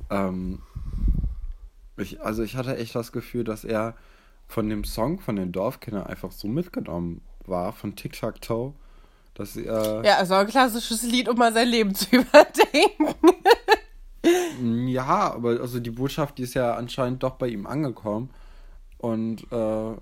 Ähm, 0.09 0.59
ich, 1.97 2.21
also 2.21 2.43
ich 2.43 2.55
hatte 2.55 2.77
echt 2.77 2.95
das 2.95 3.11
Gefühl, 3.11 3.43
dass 3.43 3.63
er 3.63 3.95
von 4.47 4.69
dem 4.69 4.83
Song 4.83 5.19
von 5.19 5.35
den 5.35 5.51
Dorfkindern 5.51 6.05
einfach 6.05 6.31
so 6.31 6.47
mitgenommen 6.47 7.21
war, 7.45 7.73
von 7.73 7.95
Tic 7.95 8.13
Tac 8.19 8.41
Toe, 8.41 8.73
dass 9.33 9.55
er, 9.55 10.03
Ja, 10.03 10.17
also 10.17 10.35
ein 10.35 10.47
klassisches 10.47 11.03
Lied, 11.03 11.27
um 11.29 11.37
mal 11.37 11.53
sein 11.53 11.67
Leben 11.67 11.95
zu 11.95 12.07
überdenken. 12.15 13.15
ja, 14.87 15.33
aber 15.33 15.59
also 15.61 15.79
die 15.79 15.91
Botschaft, 15.91 16.37
die 16.37 16.43
ist 16.43 16.53
ja 16.53 16.75
anscheinend 16.75 17.23
doch 17.23 17.35
bei 17.35 17.47
ihm 17.47 17.65
angekommen 17.65 18.29
und 18.97 19.43
äh, 19.51 19.95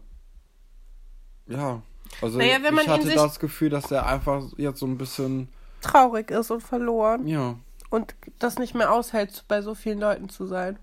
ja, 1.48 1.82
also 2.22 2.38
Naja, 2.38 2.58
ich 2.62 2.88
hatte 2.88 3.14
das 3.14 3.40
Gefühl, 3.40 3.70
dass 3.70 3.92
er 3.92 4.06
einfach 4.06 4.44
jetzt 4.58 4.80
so 4.80 4.86
ein 4.86 4.98
bisschen, 4.98 5.50
Traurig 5.82 6.32
ist 6.32 6.50
und 6.50 6.62
verloren. 6.62 7.28
ja, 7.28 7.56
Und 7.90 8.16
das 8.40 8.58
nicht 8.58 8.74
mehr 8.74 8.92
aushält, 8.94 9.44
bei 9.48 9.62
so 9.62 9.76
vielen 9.76 10.00
Leuten 10.00 10.30
zu 10.30 10.46
sein. 10.46 10.80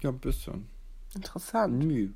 ja, 0.00 0.10
ein 0.10 0.18
bisschen. 0.18 0.68
Interessant. 1.14 1.78
Nö. 1.78 2.10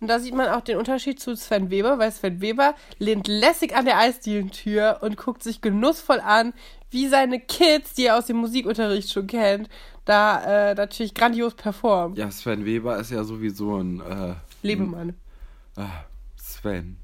Und 0.00 0.06
da 0.08 0.20
sieht 0.20 0.34
man 0.34 0.48
auch 0.48 0.60
den 0.60 0.78
Unterschied 0.78 1.18
zu 1.18 1.34
Sven 1.36 1.70
Weber, 1.70 1.98
weil 1.98 2.12
Sven 2.12 2.40
Weber 2.40 2.74
lehnt 2.98 3.26
lässig 3.26 3.74
an 3.74 3.84
der 3.84 3.98
Eisdielentür 3.98 4.98
und 5.00 5.16
guckt 5.16 5.42
sich 5.42 5.60
genussvoll 5.60 6.20
an, 6.20 6.54
wie 6.90 7.08
seine 7.08 7.40
Kids, 7.40 7.94
die 7.94 8.06
er 8.06 8.16
aus 8.16 8.26
dem 8.26 8.36
Musikunterricht 8.36 9.10
schon 9.12 9.26
kennt, 9.26 9.68
da 10.04 10.70
äh, 10.70 10.74
natürlich 10.74 11.14
grandios 11.14 11.54
performen. 11.54 12.16
Ja, 12.16 12.30
Sven 12.30 12.64
Weber 12.64 12.96
ist 12.98 13.10
ja 13.10 13.24
sowieso 13.24 13.78
ein 13.78 14.00
äh, 14.00 14.34
Lebemann. 14.62 15.14
Sven. 16.58 16.98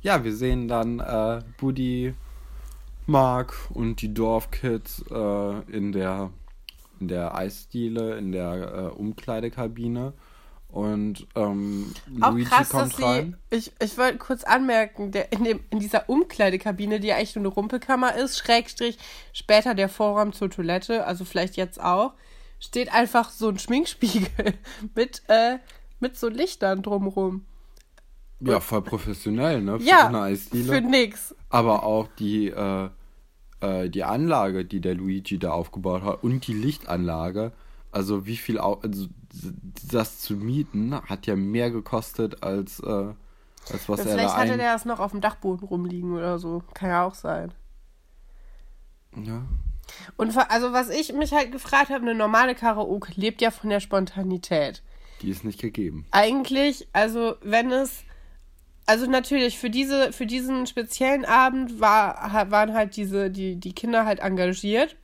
Ja, 0.00 0.22
wir 0.22 0.34
sehen 0.34 0.68
dann 0.68 1.00
äh, 1.00 1.42
Buddy, 1.58 2.14
Mark 3.06 3.54
und 3.70 4.00
die 4.02 4.14
Dorfkids 4.14 5.04
äh, 5.10 5.60
in 5.70 5.92
der 5.92 6.30
in 7.00 7.08
der 7.08 7.34
Eisdiele, 7.34 8.16
in 8.16 8.32
der 8.32 8.52
äh, 8.94 8.98
Umkleidekabine. 8.98 10.14
Und 10.68 11.26
ähm, 11.34 11.92
Auch 12.20 12.32
Luigi 12.32 12.48
krass, 12.48 12.70
kommt 12.70 12.92
dass 12.92 12.96
sie, 12.96 13.04
rein. 13.04 13.36
ich, 13.50 13.72
ich 13.80 13.96
wollte 13.98 14.18
kurz 14.18 14.44
anmerken, 14.44 15.12
der, 15.12 15.32
in, 15.32 15.44
dem, 15.44 15.60
in 15.70 15.78
dieser 15.78 16.08
Umkleidekabine, 16.08 17.00
die 17.00 17.08
ja 17.08 17.16
eigentlich 17.16 17.34
nur 17.36 17.44
eine 17.44 17.54
Rumpelkammer 17.54 18.14
ist, 18.14 18.38
Schrägstrich, 18.38 18.98
später 19.32 19.74
der 19.74 19.88
Vorraum 19.88 20.32
zur 20.32 20.50
Toilette, 20.50 21.06
also 21.06 21.24
vielleicht 21.24 21.56
jetzt 21.56 21.80
auch, 21.80 22.14
steht 22.60 22.92
einfach 22.92 23.30
so 23.30 23.48
ein 23.48 23.58
Schminkspiegel 23.58 24.54
mit, 24.94 25.22
äh, 25.28 25.58
mit 26.00 26.16
so 26.16 26.28
Lichtern 26.28 26.82
drumrum. 26.82 27.44
Ja, 28.40 28.60
voll 28.60 28.82
professionell, 28.82 29.62
ne? 29.62 29.80
Für 29.80 29.86
Ja, 29.86 30.06
eine 30.08 30.20
Eisdiele. 30.22 30.72
für 30.74 30.80
nix. 30.80 31.34
Aber 31.48 31.84
auch 31.84 32.08
die, 32.18 32.48
äh, 32.48 32.90
äh, 33.60 33.88
die 33.88 34.04
Anlage, 34.04 34.64
die 34.64 34.80
der 34.80 34.94
Luigi 34.94 35.38
da 35.38 35.52
aufgebaut 35.52 36.02
hat 36.02 36.22
und 36.22 36.46
die 36.46 36.52
Lichtanlage, 36.52 37.52
also 37.92 38.26
wie 38.26 38.36
viel, 38.36 38.58
au 38.58 38.74
also 38.74 39.06
das 39.90 40.20
zu 40.20 40.34
mieten, 40.34 40.94
hat 40.94 41.26
ja 41.26 41.36
mehr 41.36 41.70
gekostet 41.70 42.42
als, 42.42 42.80
äh, 42.80 43.14
als 43.70 43.88
was 43.88 44.00
er 44.00 44.12
Vielleicht 44.12 44.34
da 44.34 44.36
hatte 44.36 44.52
ein... 44.52 44.58
der 44.58 44.72
das 44.72 44.84
noch 44.84 45.00
auf 45.00 45.12
dem 45.12 45.20
Dachboden 45.20 45.66
rumliegen 45.66 46.12
oder 46.12 46.38
so. 46.38 46.62
Kann 46.74 46.90
ja 46.90 47.06
auch 47.06 47.14
sein. 47.14 47.52
ja. 49.16 49.42
Und 50.16 50.36
also 50.36 50.72
was 50.72 50.88
ich 50.88 51.12
mich 51.12 51.32
halt 51.32 51.52
gefragt 51.52 51.90
habe, 51.90 52.02
eine 52.02 52.14
normale 52.14 52.54
Karaoke 52.56 53.12
lebt 53.14 53.40
ja 53.40 53.52
von 53.52 53.70
der 53.70 53.78
Spontanität. 53.80 54.82
Die 55.22 55.30
ist 55.30 55.44
nicht 55.44 55.60
gegeben. 55.60 56.06
Eigentlich, 56.10 56.88
also 56.92 57.36
wenn 57.42 57.70
es, 57.70 58.02
also 58.86 59.06
natürlich 59.06 59.58
für 59.58 59.70
diese, 59.70 60.12
für 60.12 60.26
diesen 60.26 60.66
speziellen 60.66 61.24
Abend 61.24 61.80
war, 61.80 62.50
waren 62.50 62.72
halt 62.72 62.96
diese, 62.96 63.30
die, 63.30 63.56
die 63.56 63.74
Kinder 63.74 64.06
halt 64.06 64.20
engagiert. 64.20 64.96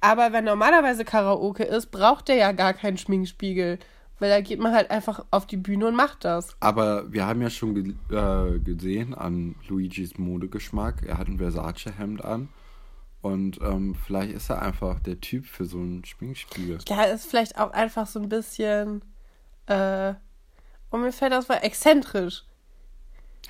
Aber 0.00 0.32
wenn 0.32 0.44
normalerweise 0.44 1.04
Karaoke 1.04 1.64
ist, 1.64 1.86
braucht 1.86 2.28
der 2.28 2.36
ja 2.36 2.52
gar 2.52 2.72
keinen 2.72 2.96
Schminkspiegel. 2.96 3.78
Weil 4.20 4.30
da 4.30 4.40
geht 4.40 4.58
man 4.58 4.72
halt 4.72 4.90
einfach 4.90 5.24
auf 5.30 5.46
die 5.46 5.56
Bühne 5.56 5.86
und 5.86 5.94
macht 5.94 6.24
das. 6.24 6.56
Aber 6.58 7.12
wir 7.12 7.26
haben 7.26 7.40
ja 7.40 7.50
schon 7.50 7.74
ge 7.74 7.94
äh, 8.10 8.58
gesehen 8.58 9.14
an 9.14 9.54
Luigis 9.68 10.18
Modegeschmack. 10.18 11.04
Er 11.06 11.18
hat 11.18 11.28
ein 11.28 11.38
Versace-Hemd 11.38 12.24
an. 12.24 12.48
Und 13.20 13.60
ähm, 13.60 13.94
vielleicht 13.94 14.32
ist 14.32 14.50
er 14.50 14.62
einfach 14.62 15.00
der 15.00 15.20
Typ 15.20 15.46
für 15.46 15.64
so 15.64 15.78
einen 15.78 16.04
Schminkspiegel. 16.04 16.78
Ja, 16.88 17.04
ist 17.04 17.26
vielleicht 17.26 17.58
auch 17.58 17.72
einfach 17.72 18.06
so 18.06 18.20
ein 18.20 18.28
bisschen, 18.28 19.02
äh, 19.66 20.14
und 20.90 21.02
mir 21.02 21.12
fällt 21.12 21.32
das 21.32 21.48
mal 21.48 21.56
exzentrisch. 21.56 22.44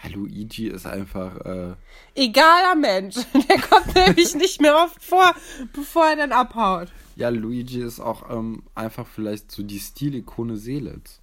Ja, 0.02 0.10
Luigi 0.10 0.68
ist 0.68 0.86
einfach, 0.86 1.36
äh, 1.44 1.74
Egaler 2.14 2.74
Mensch. 2.76 3.16
Der 3.48 3.60
kommt 3.60 3.94
nämlich 3.94 4.34
nicht 4.34 4.60
mehr 4.60 4.76
oft 4.76 5.02
vor, 5.02 5.34
bevor 5.72 6.06
er 6.06 6.16
dann 6.16 6.32
abhaut. 6.32 6.88
ja, 7.16 7.28
Luigi 7.30 7.80
ist 7.82 7.98
auch 8.00 8.30
ähm, 8.30 8.62
einfach 8.74 9.06
vielleicht 9.06 9.50
so 9.50 9.62
die 9.62 9.78
Stilikone 9.80 10.56
Seelitz. 10.56 11.20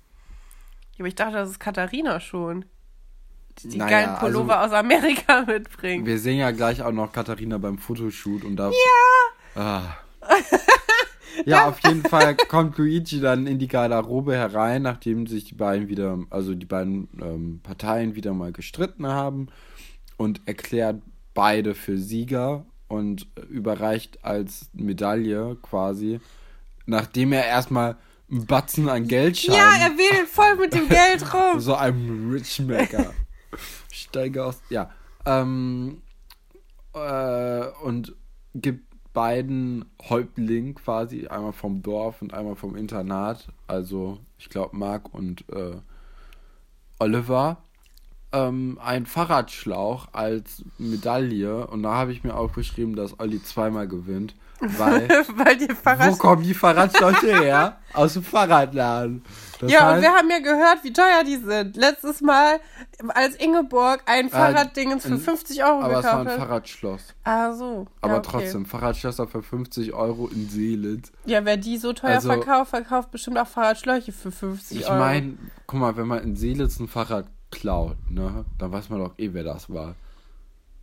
Ja, 0.94 1.00
aber 1.00 1.08
ich 1.08 1.16
dachte, 1.16 1.34
das 1.34 1.50
ist 1.52 1.60
Katharina 1.60 2.20
schon. 2.20 2.66
Die 3.60 3.70
die 3.70 3.78
Naja, 3.78 3.90
geilen 4.08 4.20
Pullover 4.20 4.60
also- 4.60 4.76
aus 4.76 4.80
Amerika 4.80 5.42
mitbringt. 5.48 6.06
Wir 6.06 6.20
sehen 6.20 6.38
ja 6.40 6.52
gleich 6.52 6.82
auch 6.82 6.92
noch 6.92 7.12
Katharina 7.14 7.58
beim 7.58 7.78
Fotoshoot 7.78 8.44
und 8.44 8.58
da. 8.58 8.70
Ja! 9.56 9.62
Ah. 9.62 9.98
Ja, 11.46 11.68
auf 11.68 11.80
jeden 11.80 12.04
Fall 12.04 12.36
kommt 12.36 12.78
Luigi 12.78 13.20
dann 13.20 13.48
in 13.48 13.60
die 13.60 13.68
Garderobe 13.68 14.34
herein, 14.36 14.82
nachdem 14.84 15.28
sich 15.28 15.44
die 15.46 15.56
beiden 15.56 15.88
wieder, 15.90 16.20
also 16.30 16.54
die 16.56 16.66
beiden 16.66 17.10
ähm, 17.22 17.60
Parteien 17.64 18.16
wieder 18.16 18.34
mal 18.34 18.52
gestritten 18.52 19.08
haben. 19.08 19.48
und 20.18 20.42
erklärt 20.46 21.02
beide 21.34 21.76
für 21.76 21.98
Sieger 21.98 22.66
und 22.88 23.28
überreicht 23.50 24.24
als 24.24 24.70
Medaille 24.74 25.58
quasi, 25.62 26.20
nachdem 26.86 27.34
er 27.34 27.46
erstmal 27.46 27.98
einen 28.32 28.46
Batzen 28.46 28.90
an 28.90 29.08
Geldscheinen. 29.08 29.60
Ja, 29.60 29.74
er 29.78 29.92
wedelt 29.98 30.30
voll 30.30 30.56
mit 30.56 30.74
dem 30.74 30.88
Geld 30.88 31.34
rum. 31.34 31.60
so 31.60 31.76
einem 31.76 32.32
Richmaker. 32.32 33.14
Steige 33.92 34.46
aus. 34.46 34.62
Ja. 34.70 34.90
Ähm, 35.26 36.02
äh, 36.94 37.68
und 37.84 38.16
gibt 38.54 38.95
beiden 39.16 39.86
Häuptlingen 40.08 40.76
quasi, 40.76 41.26
einmal 41.26 41.54
vom 41.54 41.82
Dorf 41.82 42.22
und 42.22 42.36
einmal 42.36 42.56
vom 42.56 42.76
Internat, 42.76 43.48
also 43.66 44.20
ich 44.38 44.50
glaube 44.50 44.78
Marc 44.78 45.12
und 45.12 45.50
äh, 45.50 45.78
Oliver, 47.00 47.58
ähm, 48.32 48.78
einen 48.84 49.06
Fahrradschlauch 49.06 50.10
als 50.12 50.64
Medaille. 50.78 51.66
Und 51.68 51.84
da 51.84 51.96
habe 51.96 52.12
ich 52.12 52.24
mir 52.24 52.36
aufgeschrieben, 52.36 52.96
dass 52.96 53.20
Olli 53.20 53.42
zweimal 53.42 53.88
gewinnt. 53.88 54.36
Weil, 54.60 55.08
Weil 55.36 55.58
die 55.58 55.74
Fahrrad 55.74 56.12
wo 56.14 56.16
kommen 56.16 56.44
die 56.44 56.54
Fahrradschläuche 56.54 57.40
her? 57.42 57.78
Aus 57.94 58.14
dem 58.14 58.24
Fahrradladen. 58.24 59.24
Das 59.60 59.72
ja, 59.72 59.90
und 59.90 59.98
heißt- 59.98 60.02
wir 60.02 60.10
haben 60.14 60.30
ja 60.30 60.40
gehört, 60.40 60.84
wie 60.84 60.92
teuer 60.94 61.24
die 61.26 61.38
sind. 61.38 61.76
Letztes 61.78 62.22
Mal, 62.22 62.60
als 63.10 63.36
Ingeborg 63.36 64.02
ein 64.06 64.30
Fahrraddingens 64.30 65.04
für 65.04 65.10
Äh, 65.12 65.16
in- 65.16 65.20
50 65.22 65.64
Euro 65.64 65.82
aber 65.82 66.00
es 66.00 66.04
war 66.06 66.12
gekauft 66.12 66.20
ein 66.20 66.28
hat. 66.28 66.38
Fahrradschloss. 66.40 67.02
Ah, 67.24 67.54
so. 67.54 67.88
Aber 68.02 68.14
ja, 68.14 68.20
okay. 68.20 68.28
trotzdem, 68.32 68.66
Fahrradschlösser 68.66 69.28
für 69.28 69.44
50 69.44 69.94
Euro 69.94 70.28
in 70.28 70.50
Seelitz. 70.50 71.12
Ja, 71.26 71.44
wer 71.46 71.58
die 71.58 71.78
so 71.78 71.94
teuer 71.94 72.16
Also- 72.16 72.30
verkauft, 72.30 72.70
verkauft 72.72 73.12
bestimmt 73.12 73.38
auch 73.38 73.48
Fahrradschläuche 73.48 74.12
für 74.12 74.32
50 74.32 74.80
Ich 74.82 74.90
Euro. 74.90 75.00
meine, 75.00 75.38
guck 75.68 75.80
mal, 75.80 75.96
wenn 75.98 76.08
man 76.08 76.20
in 76.24 76.36
Seelitz 76.36 76.80
ein 76.80 76.88
Fahrrad 76.88 77.28
klaut, 77.52 77.96
ne, 78.10 78.44
dann 78.58 78.72
weiß 78.72 78.90
man 78.90 79.00
doch 79.00 79.14
eh, 79.18 79.30
wer 79.32 79.44
das 79.44 79.70
war. 79.70 79.96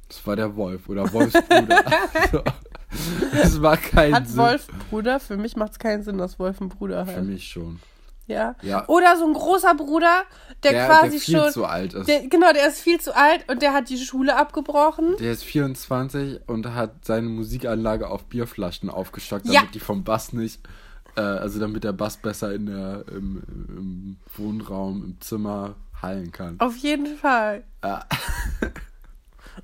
Das 0.09 0.27
war 0.27 0.37
der 0.37 0.55
Wolf 0.57 0.89
oder 0.89 1.11
Wolfs 1.13 1.33
Bruder. 1.49 1.83
also, 2.15 2.43
das 3.33 3.59
macht 3.59 3.83
keinen 3.83 4.15
Hat 4.15 4.29
Sinn. 4.29 4.39
Wolf 4.39 4.69
einen 4.69 4.79
Bruder? 4.91 5.21
Für 5.21 5.37
mich 5.37 5.57
macht 5.57 5.73
es 5.73 5.79
keinen 5.79 6.03
Sinn, 6.03 6.19
dass 6.19 6.39
Wolf 6.39 6.61
einen 6.61 6.69
Bruder 6.71 7.07
Für 7.07 7.17
hat. 7.17 7.25
mich 7.25 7.47
schon. 7.49 7.81
Ja. 8.27 8.55
Ja. 8.63 8.87
Oder 8.89 9.17
so 9.17 9.27
ein 9.27 9.33
großer 9.35 9.75
Bruder, 9.75 10.23
der, 10.63 10.73
Der, 10.73 10.87
quasi 10.87 11.11
der 11.11 11.21
viel 11.21 11.41
schon. 11.41 11.51
zu 11.53 11.65
alt 11.67 11.93
ist. 11.95 12.07
Der, 12.09 12.29
genau, 12.29 12.53
der 12.53 12.69
ist 12.69 12.81
viel 12.81 13.01
zu 13.01 13.15
alt 13.17 13.45
und 13.51 13.63
der 13.63 13.73
hat 13.73 13.89
die 13.89 13.99
Schule 13.99 14.37
abgebrochen. 14.37 15.17
Der 15.19 15.33
ist 15.33 15.43
24 15.45 16.41
und 16.47 16.73
hat 16.75 17.05
seine 17.05 17.29
Musikanlage 17.29 18.09
auf 18.09 18.25
Bierflaschen 18.27 18.89
aufgestockt, 18.91 19.47
Ja. 19.47 19.61
damit 19.61 19.75
die 19.75 19.81
vom 19.81 20.05
Bass 20.05 20.33
nicht, 20.33 20.61
äh, 21.17 21.21
also 21.21 21.59
damit 21.59 21.83
der 21.85 21.93
Bass 21.93 22.17
besser 22.17 22.55
in 22.55 22.67
der, 22.67 23.05
im, 23.09 23.43
im 23.69 24.17
Wohnraum, 24.37 25.03
im 25.05 25.21
Zimmer 25.21 25.75
hallen 26.01 26.31
kann. 26.33 26.59
Auf 26.61 26.77
jeden 26.77 27.17
Fall. 27.19 27.65
Ja. 27.85 28.05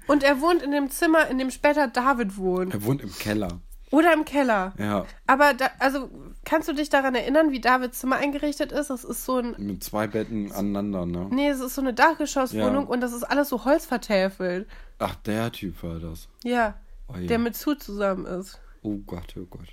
Und 0.07 0.23
er 0.23 0.41
wohnt 0.41 0.63
in 0.63 0.71
dem 0.71 0.91
Zimmer, 0.91 1.29
in 1.29 1.39
dem 1.39 1.51
später 1.51 1.89
David 1.89 2.37
wohnt. 2.37 2.75
Er 2.75 2.85
wohnt 2.85 3.03
im 3.03 3.13
Keller. 3.13 3.61
Oder 3.91 4.13
im 4.13 4.27
Keller. 4.27 4.75
Ja, 4.79 5.07
Aber, 5.27 5.55
da, 5.55 5.71
also, 5.79 6.11
kannst 6.45 6.69
du 6.69 6.75
dich 6.75 6.91
daran 6.91 7.15
erinnern, 7.15 7.53
wie 7.53 7.61
Davids 7.61 8.01
Zimmer 8.01 8.17
eingerichtet 8.17 8.71
ist? 8.71 8.91
Das 8.91 9.03
ist 9.03 9.25
so 9.25 9.39
ein. 9.39 9.55
mit 9.59 9.83
zwei 9.83 10.07
Betten 10.07 10.53
aneinander, 10.53 11.07
ne? 11.07 11.29
Nee, 11.31 11.49
es 11.49 11.61
ist 11.61 11.75
so 11.75 11.81
eine 11.81 11.95
Dachgeschosswohnung 11.95 12.85
Ja. 12.85 12.91
und 12.91 13.01
das 13.01 13.15
ist 13.15 13.23
alles 13.25 13.49
so 13.49 13.65
holzvertäfelt. 13.65 14.69
Ach, 14.99 15.15
der 15.15 15.51
Typ 15.53 15.83
war 15.83 15.99
das. 16.01 16.29
Ja. 16.45 16.75
Oh, 17.09 17.15
ja. 17.17 17.27
Der 17.29 17.39
mit 17.39 17.57
Sue 17.57 17.79
zusammen 17.79 18.27
ist. 18.27 18.61
oh 18.83 18.99
Gott, 19.07 19.35
oh 19.41 19.47
Gott. 19.49 19.69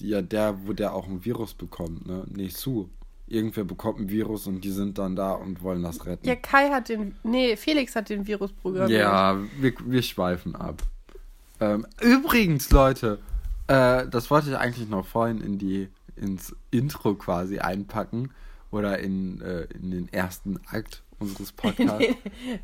Ja, 0.00 0.22
der, 0.22 0.66
wo 0.68 0.72
der 0.72 0.94
auch 0.94 1.08
ein 1.08 1.24
Virus 1.24 1.54
bekommt, 1.54 2.06
ne? 2.06 2.24
Nee, 2.28 2.48
Sue. 2.50 2.88
Irgendwer 3.30 3.64
bekommt 3.64 4.00
ein 4.00 4.08
Virus 4.08 4.46
und 4.46 4.62
die 4.62 4.70
sind 4.70 4.98
dann 4.98 5.16
da 5.16 5.32
und 5.32 5.62
wollen 5.62 5.82
das 5.82 6.06
retten. 6.06 6.26
Ja, 6.26 6.36
Kai 6.36 6.70
hat 6.70 6.88
den. 6.88 7.14
Nee, 7.22 7.56
Felix 7.56 7.94
hat 7.94 8.08
den 8.08 8.26
Virus 8.26 8.52
programmiert. 8.52 9.00
Ja, 9.00 9.38
wir, 9.58 9.72
wir 9.84 10.02
schweifen 10.02 10.56
ab. 10.56 10.82
Ähm, 11.60 11.86
übrigens, 12.00 12.70
Leute, 12.70 13.18
äh, 13.66 14.06
das 14.08 14.30
wollte 14.30 14.50
ich 14.50 14.56
eigentlich 14.56 14.88
noch 14.88 15.06
vorhin 15.06 15.40
in 15.40 15.58
die, 15.58 15.88
ins 16.16 16.54
Intro 16.70 17.14
quasi 17.14 17.58
einpacken. 17.58 18.30
Oder 18.70 18.98
in, 18.98 19.40
äh, 19.40 19.62
in 19.74 19.90
den 19.90 20.12
ersten 20.12 20.60
Akt 20.70 21.02
unseres 21.18 21.52
Podcasts. 21.56 22.04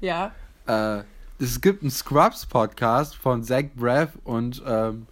ja. 0.01 0.33
äh, 0.67 1.03
es 1.39 1.61
gibt 1.61 1.83
einen 1.83 1.91
Scrubs-Podcast 1.91 3.17
von 3.17 3.43
Zach 3.43 3.65
Braff 3.75 4.11
und 4.25 4.63
ähm, 4.67 5.07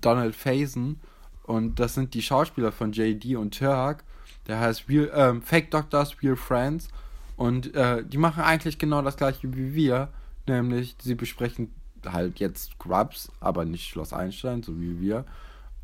Donald 0.00 0.34
Faison. 0.34 0.98
Und 1.42 1.80
das 1.80 1.94
sind 1.94 2.14
die 2.14 2.22
Schauspieler 2.22 2.72
von 2.72 2.92
JD 2.92 3.36
und 3.36 3.58
Turk. 3.58 4.04
Der 4.48 4.60
heißt 4.60 4.88
Real, 4.88 5.10
ähm, 5.14 5.42
Fake 5.42 5.70
Doctors, 5.70 6.16
Real 6.22 6.36
Friends. 6.36 6.88
Und 7.36 7.74
äh, 7.74 8.02
die 8.04 8.18
machen 8.18 8.42
eigentlich 8.42 8.78
genau 8.78 9.02
das 9.02 9.16
gleiche 9.16 9.54
wie 9.54 9.74
wir. 9.74 10.08
Nämlich, 10.46 10.96
sie 11.00 11.14
besprechen 11.14 11.72
halt 12.06 12.40
jetzt 12.40 12.72
Scrubs, 12.72 13.30
aber 13.40 13.64
nicht 13.64 13.88
Schloss 13.88 14.12
Einstein, 14.12 14.62
so 14.62 14.80
wie 14.80 15.00
wir. 15.00 15.24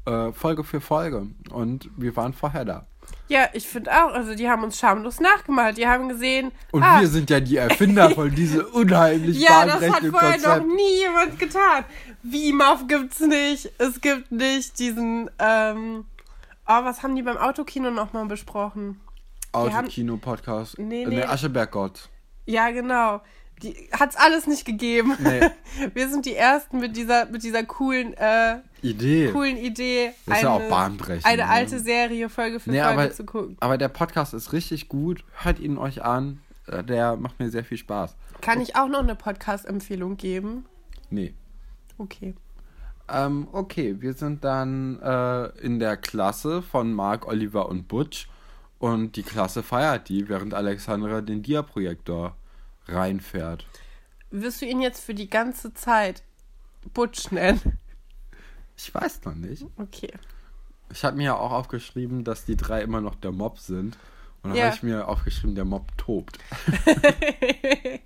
Äh, 0.07 0.33
Folge 0.33 0.65
für 0.65 0.81
Folge. 0.81 1.27
Und 1.51 1.91
wir 1.97 2.17
waren 2.17 2.33
vorher 2.33 2.65
da. 2.65 2.87
Ja, 3.29 3.49
ich 3.53 3.69
finde 3.69 3.91
auch. 3.93 4.13
Also, 4.15 4.35
die 4.35 4.49
haben 4.49 4.65
uns 4.65 4.79
schamlos 4.79 5.21
nachgemalt. 5.21 5.77
Die 5.77 5.87
haben 5.87 6.09
gesehen. 6.09 6.53
Und 6.73 6.83
ah, 6.83 7.01
wir 7.01 7.09
sind 7.09 7.29
ja 7.29 7.41
die 7.41 7.57
Erfinder 7.59 8.11
von 8.11 8.31
diesem 8.35 8.65
unheimlich 8.67 9.39
Ja, 9.39 9.67
das 9.67 9.83
hat 9.83 10.05
vorher 10.07 10.33
Konzept. 10.33 10.67
noch 10.67 10.75
nie 10.75 10.99
jemand 11.01 11.39
getan. 11.39 11.85
VMAF 12.23 12.87
gibt's 12.89 13.21
nicht. 13.21 13.71
Es 13.79 14.01
gibt 14.01 14.33
nicht 14.33 14.79
diesen, 14.79 15.31
ähm, 15.39 16.05
oh, 16.67 16.85
was 16.85 17.03
haben 17.03 17.15
die 17.17 17.23
beim 17.23 17.37
Autokino 17.37 17.91
nochmal 17.91 18.27
besprochen? 18.27 19.01
haben- 19.53 19.71
Autokino-Podcast. 19.71 20.79
Nee, 20.79 21.03
Äh, 21.05 21.07
nee. 21.07 21.15
Der 21.17 21.31
Ascheberg-Gott. 21.31 22.09
Ja, 22.47 22.71
genau. 22.71 23.21
Die 23.63 23.89
hat's 23.93 24.17
alles 24.17 24.49
nicht 24.49 24.65
gegeben. 24.65 25.17
Nee. 25.21 25.49
Wir 25.95 26.09
sind 26.09 26.27
die 26.27 26.35
ersten 26.35 26.81
mit 26.81 26.97
dieser, 26.97 27.27
mit 27.27 27.45
dieser 27.45 27.63
coolen, 27.63 28.13
äh, 28.15 28.59
Idee. 28.83 29.31
coolen 29.31 29.57
Idee, 29.57 30.11
Das 30.27 30.39
ist 30.39 30.43
ja 30.43 30.51
auch 30.51 30.69
bahnbrechend, 30.69 31.25
eine 31.25 31.45
ne? 31.45 31.49
alte 31.49 31.79
Serie 31.79 32.29
Folge 32.29 32.59
für 32.59 32.71
Nee, 32.73 32.83
Folge 32.83 33.01
aber, 33.03 33.11
zu 33.13 33.25
gucken. 33.25 33.57
aber 33.61 33.79
der 33.79 33.89
Podcast 33.89 34.35
ist 34.35 34.53
richtig 34.53 34.89
gut. 34.89 35.25
Hört 35.35 35.61
ihn 35.61 35.79
euch 35.79 36.03
an. 36.03 36.41
Äh, 36.67 36.83
Der 36.83 37.15
macht 37.17 37.39
mir 37.39 37.49
sehr 37.49 37.65
viel 37.65 37.79
Spaß. 37.79 38.17
Kann 38.41 38.61
ich 38.61 38.75
auch 38.75 38.89
noch 38.89 38.99
eine 39.01 39.15
Podcast-Empfehlung 39.15 40.17
geben? 40.17 40.67
Nee. 41.11 41.33
Okay. 41.97 42.35
Ähm, 43.09 43.49
okay, 43.53 44.01
wir 44.01 44.15
sind 44.15 44.45
dann 44.45 45.01
äh, 45.03 45.47
in 45.61 45.79
der 45.79 45.97
Klasse 45.97 46.63
von 46.63 46.93
Mark, 46.93 47.27
Oliver 47.27 47.69
und 47.69 47.89
Butch. 47.89 48.29
Und 48.79 49.17
die 49.17 49.23
Klasse 49.23 49.63
feiert 49.63 50.09
die, 50.09 50.29
während 50.29 50.55
Alexandra 50.55 51.21
den 51.21 51.43
Dia-Projektor 51.43 52.37
reinfährt. 52.87 53.67
Wirst 54.31 54.63
du 54.63 54.67
ihn 54.67 54.81
jetzt 54.81 55.05
für 55.05 55.15
die 55.15 55.31
ganze 55.31 55.73
Zeit 55.75 56.23
Butch 56.93 57.31
nennen? 57.31 57.79
Ich 58.77 58.93
weiß 58.95 59.25
noch 59.25 59.35
nicht. 59.35 59.65
Okay. 59.77 60.13
Ich 60.91 61.05
habe 61.05 61.17
mir 61.17 61.25
ja 61.25 61.37
auch 61.37 61.53
aufgeschrieben, 61.53 62.25
dass 62.25 62.45
die 62.45 62.57
drei 62.57 62.83
immer 62.83 63.01
noch 63.01 63.15
der 63.15 63.33
Mob 63.33 63.59
sind. 63.59 63.97
Und 64.43 64.51
dann 64.51 64.59
Ja. 64.59 64.67
habe 64.67 64.77
ich 64.77 64.83
mir 64.83 65.09
aufgeschrieben, 65.09 65.55
der 65.55 65.65
Mob 65.65 65.97
tobt. 65.97 66.39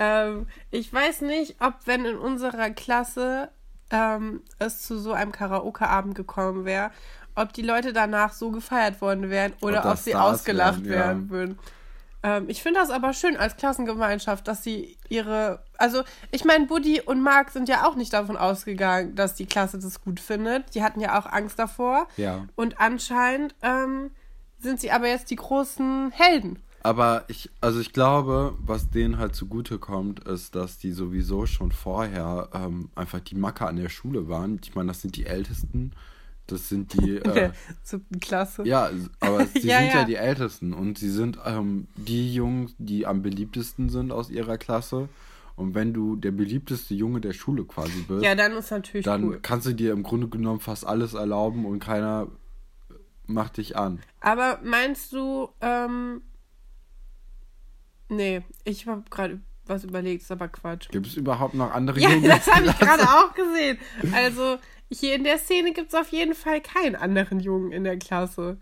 ähm, 0.00 0.46
ich 0.70 0.92
weiß 0.92 1.22
nicht, 1.22 1.56
ob 1.60 1.74
wenn 1.86 2.04
in 2.04 2.16
unserer 2.18 2.70
Klasse 2.70 3.50
ähm, 3.92 4.42
es 4.58 4.82
zu 4.82 4.98
so 4.98 5.12
einem 5.12 5.30
Karaoke-Abend 5.30 6.14
gekommen 6.14 6.64
wäre, 6.64 6.90
ob 7.34 7.52
die 7.52 7.62
Leute 7.62 7.92
danach 7.92 8.32
so 8.32 8.50
gefeiert 8.50 9.00
worden 9.00 9.30
wären 9.30 9.52
oder 9.60 9.90
Ob 9.90 9.96
sie 9.96 10.10
Stars 10.10 10.40
ausgelacht 10.40 10.84
wären, 10.84 10.92
ja. 10.92 11.06
werden 11.06 11.30
würden. 11.30 11.58
Ähm, 12.22 12.44
ich 12.48 12.62
finde 12.62 12.80
das 12.80 12.90
aber 12.90 13.12
schön 13.12 13.36
als 13.36 13.56
Klassengemeinschaft, 13.56 14.46
dass 14.46 14.62
sie 14.62 14.96
ihre. 15.08 15.60
Also, 15.78 16.02
ich 16.30 16.44
meine, 16.44 16.66
Buddy 16.66 17.00
und 17.00 17.22
Marc 17.22 17.50
sind 17.50 17.68
ja 17.68 17.86
auch 17.86 17.96
nicht 17.96 18.12
davon 18.12 18.36
ausgegangen, 18.36 19.14
dass 19.14 19.34
die 19.34 19.46
Klasse 19.46 19.78
das 19.78 20.00
gut 20.00 20.20
findet. 20.20 20.74
Die 20.74 20.82
hatten 20.82 21.00
ja 21.00 21.18
auch 21.18 21.26
Angst 21.26 21.58
davor. 21.58 22.06
Ja. 22.16 22.46
Und 22.54 22.80
anscheinend 22.80 23.54
ähm, 23.62 24.10
sind 24.60 24.80
sie 24.80 24.90
aber 24.90 25.08
jetzt 25.08 25.30
die 25.30 25.36
großen 25.36 26.12
Helden. 26.12 26.62
Aber 26.84 27.24
ich, 27.28 27.48
also 27.60 27.78
ich 27.80 27.92
glaube, 27.92 28.54
was 28.58 28.90
denen 28.90 29.18
halt 29.18 29.34
zugute 29.36 29.78
kommt, 29.78 30.20
ist, 30.28 30.54
dass 30.56 30.78
die 30.78 30.90
sowieso 30.92 31.46
schon 31.46 31.70
vorher 31.70 32.48
ähm, 32.52 32.90
einfach 32.96 33.20
die 33.20 33.36
Macker 33.36 33.68
an 33.68 33.76
der 33.76 33.88
Schule 33.88 34.28
waren. 34.28 34.58
Ich 34.62 34.74
meine, 34.74 34.88
das 34.88 35.00
sind 35.00 35.14
die 35.16 35.26
Ältesten. 35.26 35.92
Das 36.48 36.68
sind 36.68 36.92
die. 36.94 37.16
Äh, 37.24 37.52
siebten 37.84 38.18
Klasse. 38.18 38.64
ja, 38.66 38.90
aber 39.20 39.46
sie 39.54 39.68
Ja, 39.68 39.78
sind 39.78 39.88
ja. 39.88 39.94
ja. 40.00 40.04
die 40.04 40.16
Ältesten 40.16 40.72
und 40.74 40.98
sie 40.98 41.10
sind 41.10 41.38
ähm, 41.46 41.86
die 41.94 42.34
Jungs, 42.34 42.74
die 42.78 43.06
am 43.06 43.22
beliebtesten 43.22 43.88
sind 43.88 44.10
aus 44.10 44.28
ihrer 44.28 44.58
Klasse. 44.58 45.08
Und 45.54 45.74
wenn 45.76 45.92
du 45.92 46.16
der 46.16 46.32
beliebteste 46.32 46.94
Junge 46.94 47.20
der 47.20 47.32
Schule 47.34 47.64
quasi 47.64 48.00
bist, 48.08 48.24
Ja, 48.24 48.34
dann 48.34 48.52
ist 48.52 48.70
natürlich 48.72 49.04
dann 49.04 49.22
cool. 49.24 49.38
kannst 49.40 49.66
du 49.66 49.72
dir 49.74 49.92
im 49.92 50.02
Grunde 50.02 50.26
genommen 50.26 50.58
fast 50.60 50.84
alles 50.84 51.14
erlauben 51.14 51.64
und 51.64 51.78
keiner 51.78 52.26
macht 53.26 53.58
dich 53.58 53.76
an. 53.76 54.00
Aber 54.20 54.58
meinst 54.64 55.12
du, 55.12 55.48
ähm. 55.60 56.22
Nee, 58.12 58.42
ich 58.64 58.86
habe 58.86 59.02
gerade 59.10 59.40
was 59.66 59.84
überlegt, 59.84 60.22
ist 60.22 60.30
aber 60.32 60.48
Quatsch. 60.48 60.88
Gibt 60.90 61.06
es 61.06 61.16
überhaupt 61.16 61.54
noch 61.54 61.72
andere 61.72 61.98
Ja, 62.00 62.10
Jungs? 62.10 62.26
das 62.28 62.46
habe 62.52 62.66
ich 62.66 62.78
gerade 62.78 63.02
auch 63.04 63.32
gesehen. 63.34 63.78
Also, 64.12 64.58
hier 64.90 65.14
in 65.14 65.24
der 65.24 65.38
Szene 65.38 65.72
gibt 65.72 65.92
es 65.92 65.98
auf 65.98 66.08
jeden 66.08 66.34
Fall 66.34 66.60
keinen 66.60 66.96
anderen 66.96 67.40
Jungen 67.40 67.72
in 67.72 67.84
der 67.84 67.98
Klasse. 67.98 68.58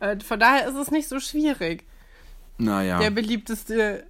Äh, 0.00 0.20
von 0.20 0.40
daher 0.40 0.68
ist 0.68 0.76
es 0.76 0.90
nicht 0.90 1.08
so 1.08 1.20
schwierig. 1.20 1.84
Naja. 2.56 2.98
Der 3.00 3.10
beliebteste 3.10 4.06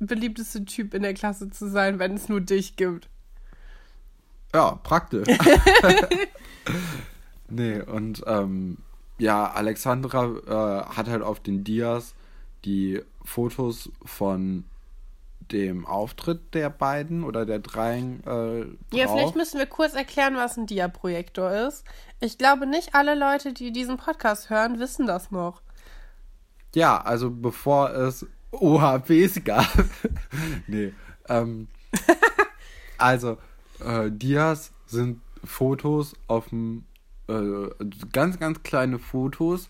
beliebteste 0.00 0.64
Typ 0.64 0.94
in 0.94 1.02
der 1.02 1.14
Klasse 1.14 1.50
zu 1.50 1.68
sein, 1.68 1.98
wenn 1.98 2.14
es 2.14 2.28
nur 2.28 2.40
dich 2.40 2.76
gibt. 2.76 3.08
Ja, 4.54 4.76
praktisch. 4.82 5.26
nee, 7.48 7.80
und 7.80 8.22
ähm, 8.26 8.78
ja, 9.18 9.50
Alexandra 9.50 10.86
äh, 10.86 10.94
hat 10.94 11.08
halt 11.08 11.22
auf 11.22 11.40
den 11.40 11.64
Dias 11.64 12.14
die 12.64 13.02
Fotos 13.24 13.90
von 14.04 14.64
dem 15.52 15.86
Auftritt 15.86 16.54
der 16.54 16.70
beiden 16.70 17.24
oder 17.24 17.46
der 17.46 17.58
dreien 17.58 18.22
äh, 18.26 18.96
Ja, 18.96 19.08
vielleicht 19.08 19.36
müssen 19.36 19.58
wir 19.58 19.66
kurz 19.66 19.94
erklären, 19.94 20.36
was 20.36 20.56
ein 20.56 20.66
Diaprojektor 20.66 21.50
ist. 21.68 21.84
Ich 22.20 22.38
glaube, 22.38 22.66
nicht 22.66 22.94
alle 22.94 23.14
Leute, 23.14 23.52
die 23.52 23.72
diesen 23.72 23.96
Podcast 23.96 24.50
hören, 24.50 24.78
wissen 24.78 25.06
das 25.06 25.30
noch. 25.30 25.62
Ja, 26.74 27.00
also 27.00 27.30
bevor 27.30 27.90
es 27.94 28.26
OHPs 28.50 29.42
gab. 29.44 29.66
nee. 30.66 30.92
Ähm, 31.28 31.68
also, 32.98 33.38
äh, 33.84 34.10
Dias 34.10 34.72
sind 34.86 35.20
Fotos 35.44 36.14
auf 36.26 36.48
dem, 36.48 36.84
äh, 37.28 37.68
ganz, 38.12 38.38
ganz 38.38 38.62
kleine 38.62 38.98
Fotos, 38.98 39.68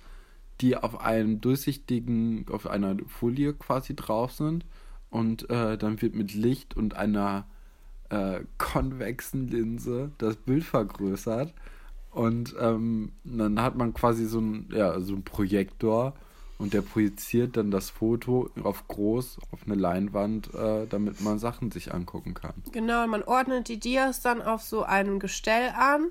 die 0.61 0.77
auf 0.77 1.01
einem 1.01 1.41
durchsichtigen, 1.41 2.47
auf 2.51 2.67
einer 2.67 2.97
Folie 3.07 3.55
quasi 3.55 3.95
drauf 3.95 4.33
sind. 4.33 4.65
Und 5.11 5.49
äh, 5.51 5.79
dann 5.79 6.03
wird 6.03 6.15
mit 6.15 6.35
Licht 6.35 6.77
und 6.77 6.95
einer 6.95 7.47
äh, 8.11 8.41
konvexen 8.59 9.49
Linse 9.49 10.13
das 10.19 10.37
Bild 10.37 10.65
vergrößert. 10.65 11.55
Und 12.11 12.55
ähm, 12.59 13.13
dann 13.25 13.61
hat 13.63 13.77
man 13.77 13.95
quasi 13.95 14.27
so 14.27 14.41
ein, 14.41 14.69
ja, 14.73 15.01
so 15.01 15.15
ein 15.15 15.23
Projektor 15.23 16.15
und 16.59 16.75
der 16.75 16.83
projiziert 16.83 17.57
dann 17.57 17.71
das 17.71 17.91
Foto 17.91 18.51
auf 18.65 18.89
groß 18.89 19.39
auf 19.53 19.61
eine 19.65 19.77
Leinwand, 19.77 20.53
äh, 20.55 20.87
damit 20.89 21.21
man 21.21 21.39
Sachen 21.39 21.71
sich 21.71 21.95
angucken 21.95 22.35
kann. 22.35 22.55
Genau, 22.73 23.07
man 23.07 23.23
ordnet 23.23 23.69
die 23.69 23.79
Dias 23.79 24.21
dann 24.21 24.43
auf 24.43 24.63
so 24.63 24.83
einem 24.83 25.21
Gestell 25.21 25.71
an. 25.77 26.09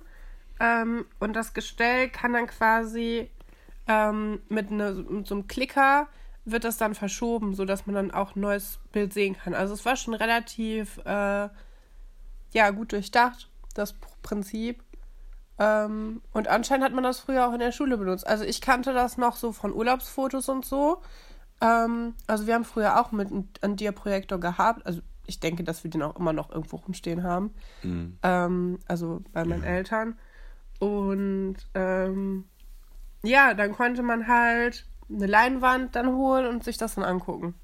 Ähm, 0.60 1.06
und 1.20 1.36
das 1.36 1.54
Gestell 1.54 2.10
kann 2.10 2.34
dann 2.34 2.48
quasi 2.48 3.30
ähm, 3.88 4.42
mit, 4.50 4.72
ne, 4.72 5.06
mit 5.10 5.28
so 5.28 5.36
einem 5.36 5.48
Klicker 5.48 6.08
wird 6.46 6.64
das 6.64 6.78
dann 6.78 6.96
verschoben, 6.96 7.56
sodass 7.56 7.86
man 7.86 7.96
dann 7.96 8.12
auch 8.12 8.36
ein 8.36 8.42
neues 8.42 8.80
Bild 8.92 9.14
sehen 9.14 9.36
kann. 9.38 9.54
Also 9.54 9.74
es 9.74 9.86
war 9.86 9.96
schon 9.96 10.14
relativ 10.14 10.98
äh, 11.00 11.50
ja, 12.54 12.70
gut 12.72 12.94
durchdacht, 12.94 13.50
das 13.74 13.94
Prinzip. 14.24 14.82
Ähm, 15.60 16.22
und 16.32 16.48
anscheinend 16.48 16.86
hat 16.86 16.94
man 16.94 17.04
das 17.04 17.20
früher 17.20 17.48
auch 17.48 17.54
in 17.54 17.60
der 17.60 17.72
Schule 17.72 17.98
benutzt. 17.98 18.26
Also 18.26 18.44
ich 18.44 18.62
kannte 18.62 18.94
das 18.94 19.18
noch 19.18 19.36
so 19.36 19.52
von 19.52 19.74
Urlaubsfotos 19.74 20.48
und 20.50 20.66
so. 20.66 21.02
Ähm, 21.62 22.14
also 22.28 22.48
wir 22.48 22.54
haben 22.54 22.66
früher 22.66 23.00
auch 23.00 23.12
mit 23.12 23.30
einem 23.62 23.76
Dia-Projektor 23.76 24.40
gehabt. 24.40 24.86
Also 24.86 25.02
ich 25.26 25.40
denke, 25.40 25.64
dass 25.64 25.84
wir 25.84 25.92
den 25.92 26.04
auch 26.04 26.16
immer 26.16 26.34
noch 26.34 26.50
irgendwo 26.50 26.78
rumstehen 26.78 27.24
haben. 27.24 27.54
Mhm. 27.84 28.20
Ähm, 28.24 28.80
also 28.88 29.22
bei 29.34 29.44
meinen 29.44 29.64
Eltern. 29.64 30.18
Und 30.80 31.58
ähm, 31.74 32.46
ja, 33.24 33.54
dann 33.54 33.74
konnte 33.74 34.04
man 34.04 34.28
halt 34.28 34.86
eine 35.10 35.26
Leinwand 35.26 35.96
dann 35.96 36.16
holen 36.16 36.46
und 36.46 36.64
sich 36.64 36.78
das 36.78 36.96
dann 36.96 37.04
angucken. 37.04 37.56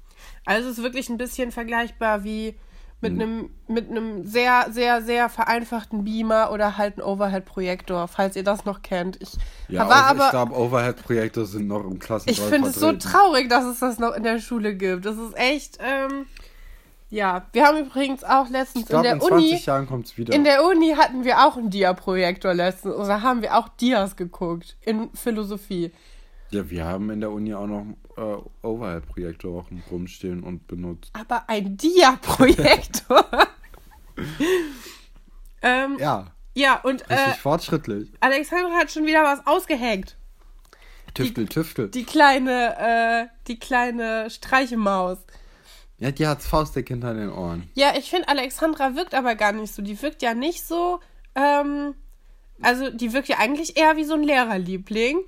Also 0.44 0.68
es 0.68 0.78
ist 0.78 0.84
wirklich 0.84 1.08
ein 1.08 1.18
bisschen 1.18 1.52
vergleichbar 1.52 2.24
wie 2.24 2.58
mit 3.00 3.12
einem 3.12 3.50
mit 3.68 3.90
einem 3.90 4.24
sehr 4.26 4.68
sehr 4.70 5.02
sehr 5.02 5.28
vereinfachten 5.28 6.04
Beamer 6.04 6.50
oder 6.50 6.78
halt 6.78 6.96
ein 6.96 7.02
Overhead-Projektor, 7.02 8.08
falls 8.08 8.34
ihr 8.34 8.44
das 8.44 8.64
noch 8.64 8.80
kennt. 8.80 9.20
Ich 9.20 9.32
Ja, 9.68 9.88
war 9.88 10.06
aber 10.06 10.24
ich 10.24 10.30
glaube, 10.30 10.54
Overhead-Projekte 10.54 11.44
sind 11.44 11.66
noch 11.66 11.84
im 11.84 11.98
Klassenraum 11.98 12.32
ich 12.32 12.40
finde 12.40 12.70
es 12.70 12.76
so 12.76 12.92
traurig, 12.92 13.48
dass 13.50 13.64
es 13.64 13.80
das 13.80 13.98
noch 13.98 14.14
in 14.14 14.22
der 14.22 14.38
Schule 14.38 14.74
gibt. 14.74 15.04
Das 15.04 15.16
ist 15.18 15.36
echt 15.36 15.78
ähm, 15.80 16.26
ja, 17.14 17.46
wir 17.52 17.64
haben 17.64 17.86
übrigens 17.86 18.24
auch 18.24 18.48
letztens 18.48 18.82
Ich 18.82 18.88
glaube, 18.88 19.06
in 19.06 19.12
in 19.14 19.20
der 19.20 19.28
20 19.28 19.52
Uni 19.52 19.60
Jahren 19.60 19.86
kommt 19.86 20.06
es 20.06 20.18
wieder. 20.18 20.34
in 20.34 20.42
der 20.42 20.64
Uni 20.64 20.94
hatten 20.96 21.24
wir 21.24 21.46
auch 21.46 21.56
einen 21.56 21.70
Dia-Projektor 21.70 22.54
letztens. 22.54 22.94
Oder 22.94 23.22
haben 23.22 23.40
wir 23.40 23.56
auch 23.56 23.68
Dias 23.68 24.16
geguckt 24.16 24.76
in 24.80 25.10
Philosophie. 25.14 25.92
ja, 26.50 26.68
wir 26.68 26.84
haben 26.84 27.10
in 27.10 27.20
der 27.20 27.30
Uni 27.30 27.54
auch 27.54 27.68
noch 27.68 27.86
äh, 28.16 28.66
Overhead-Projektor 28.66 29.64
rumstehen 29.90 30.42
und 30.42 30.66
benutzt. 30.66 31.12
Aber 31.12 31.48
ein 31.48 31.76
Dia-Projektor. 31.76 33.24
ähm, 35.62 35.96
ja. 36.00 36.26
Ja, 36.56 36.80
und 36.82 37.00
richtig 37.02 37.18
äh, 37.18 37.32
fortschrittlich. 37.34 38.12
Alexandra 38.20 38.72
hat 38.74 38.90
schon 38.90 39.06
wieder 39.06 39.22
was 39.22 39.46
ausgehängt. 39.46 40.16
Tüftel, 41.14 41.46
Tüftel. 41.46 41.88
Die 41.90 42.04
kleine, 42.04 42.76
äh, 42.78 43.26
die 43.46 43.58
kleine 43.58 44.30
Streichemaus. 44.30 45.18
Ja, 45.98 46.10
die 46.10 46.26
hat's 46.26 46.46
faustdick 46.46 46.88
hinter 46.88 47.14
den 47.14 47.30
Ohren. 47.30 47.68
Ja, 47.74 47.94
ich 47.96 48.10
finde, 48.10 48.28
Alexandra 48.28 48.94
wirkt 48.96 49.14
aber 49.14 49.34
gar 49.34 49.52
nicht 49.52 49.72
so. 49.74 49.82
Die 49.82 50.00
wirkt 50.02 50.22
ja 50.22 50.34
nicht 50.34 50.66
so, 50.66 51.00
ähm, 51.34 51.94
also 52.60 52.90
die 52.90 53.12
wirkt 53.12 53.28
ja 53.28 53.38
eigentlich 53.38 53.76
eher 53.76 53.96
wie 53.96 54.04
so 54.04 54.14
ein 54.14 54.22
Lehrerliebling. 54.22 55.18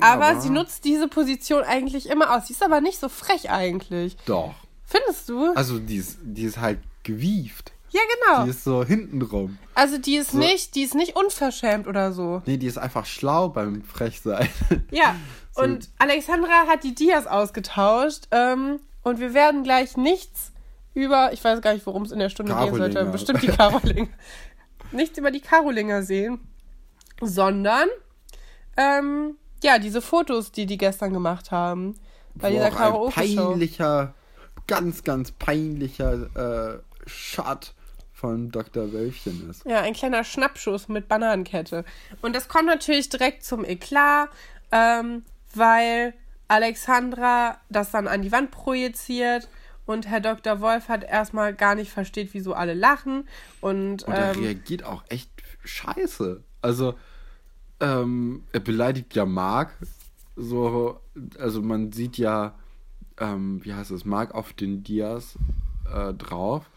Aber, 0.00 0.26
Aber- 0.26 0.40
sie 0.40 0.50
nutzt 0.50 0.84
diese 0.84 1.06
Position 1.08 1.62
eigentlich 1.62 2.08
immer 2.08 2.34
aus. 2.34 2.48
Sie 2.48 2.52
ist 2.52 2.62
aber 2.64 2.80
nicht 2.80 2.98
so 2.98 3.08
frech 3.08 3.50
eigentlich. 3.50 4.16
Doch. 4.26 4.54
Findest 4.84 5.28
du? 5.28 5.52
Also 5.54 5.78
die 5.78 5.96
ist, 5.96 6.18
die 6.22 6.42
ist 6.42 6.58
halt 6.60 6.80
gewieft. 7.04 7.72
ja, 7.90 8.00
genau. 8.26 8.44
Die 8.44 8.50
ist 8.50 8.64
so 8.64 8.84
hintenrum. 8.84 9.56
also 9.74 9.98
die 9.98 10.16
ist 10.16 10.32
so- 10.32 10.38
nicht, 10.38 10.74
die 10.74 10.82
ist 10.82 10.94
nicht 10.96 11.14
unverschämt 11.16 11.86
oder 11.86 12.12
so. 12.12 12.42
Nee, 12.46 12.56
die 12.56 12.66
ist 12.66 12.76
einfach 12.78 13.06
schlau 13.06 13.48
beim 13.50 13.82
Frechsein. 13.84 14.48
Ja. 14.90 15.14
So. 15.56 15.62
Und 15.62 15.88
Alexandra 15.98 16.66
hat 16.66 16.82
die 16.82 16.96
Dias 16.96 17.28
ausgetauscht. 17.28 18.26
Ähm, 18.32 18.80
und 19.04 19.20
wir 19.20 19.34
werden 19.34 19.62
gleich 19.62 19.96
nichts 19.96 20.52
über, 20.94 21.32
ich 21.32 21.42
weiß 21.44 21.60
gar 21.60 21.74
nicht, 21.74 21.86
worum 21.86 22.02
es 22.02 22.12
in 22.12 22.18
der 22.18 22.30
Stunde 22.30 22.54
gehen 22.54 22.74
sollte. 22.74 23.04
Bestimmt 23.06 23.42
die 23.42 23.48
Karolinger. 23.48 24.08
nichts 24.92 25.18
über 25.18 25.30
die 25.30 25.40
Karolinger 25.40 26.02
sehen, 26.02 26.40
sondern 27.20 27.88
ähm, 28.76 29.36
ja, 29.62 29.78
diese 29.78 30.02
Fotos, 30.02 30.52
die 30.52 30.66
die 30.66 30.78
gestern 30.78 31.12
gemacht 31.12 31.50
haben. 31.50 31.94
Bei 32.34 32.48
Wo 32.48 32.54
dieser 32.54 32.94
auch 32.94 33.16
ein 33.16 33.34
peinlicher, 33.34 34.14
ganz, 34.66 35.04
ganz 35.04 35.30
peinlicher 35.32 36.74
äh, 36.74 37.08
Shot 37.08 37.74
von 38.12 38.50
Dr. 38.50 38.92
Wölfchen 38.92 39.50
ist. 39.50 39.64
Ja, 39.66 39.80
ein 39.82 39.92
kleiner 39.92 40.24
Schnappschuss 40.24 40.88
mit 40.88 41.08
Bananenkette. 41.08 41.84
Und 42.22 42.34
das 42.34 42.48
kommt 42.48 42.66
natürlich 42.66 43.08
direkt 43.08 43.44
zum 43.44 43.64
Eklat, 43.64 44.30
ähm, 44.72 45.24
weil 45.54 46.14
Alexandra 46.48 47.58
das 47.68 47.90
dann 47.90 48.06
an 48.06 48.22
die 48.22 48.32
Wand 48.32 48.50
projiziert 48.50 49.48
und 49.86 50.08
Herr 50.08 50.20
Dr. 50.20 50.60
Wolf 50.60 50.88
hat 50.88 51.04
erstmal 51.04 51.54
gar 51.54 51.74
nicht 51.74 51.90
versteht, 51.90 52.30
wieso 52.32 52.54
alle 52.54 52.74
lachen. 52.74 53.28
Und, 53.60 54.04
Und 54.04 54.12
er 54.12 54.34
ähm, 54.34 54.40
reagiert 54.40 54.84
auch 54.84 55.04
echt 55.08 55.30
scheiße. 55.64 56.42
Also, 56.62 56.94
ähm, 57.80 58.44
er 58.52 58.60
beleidigt 58.60 59.14
ja 59.14 59.26
Marc. 59.26 59.76
So, 60.36 61.00
also 61.38 61.62
man 61.62 61.92
sieht 61.92 62.16
ja, 62.16 62.54
ähm, 63.18 63.62
wie 63.64 63.74
heißt 63.74 63.90
es, 63.90 64.04
Marc 64.04 64.34
auf 64.34 64.52
den 64.54 64.82
Dias 64.82 65.38
äh, 65.92 66.14
drauf. 66.14 66.70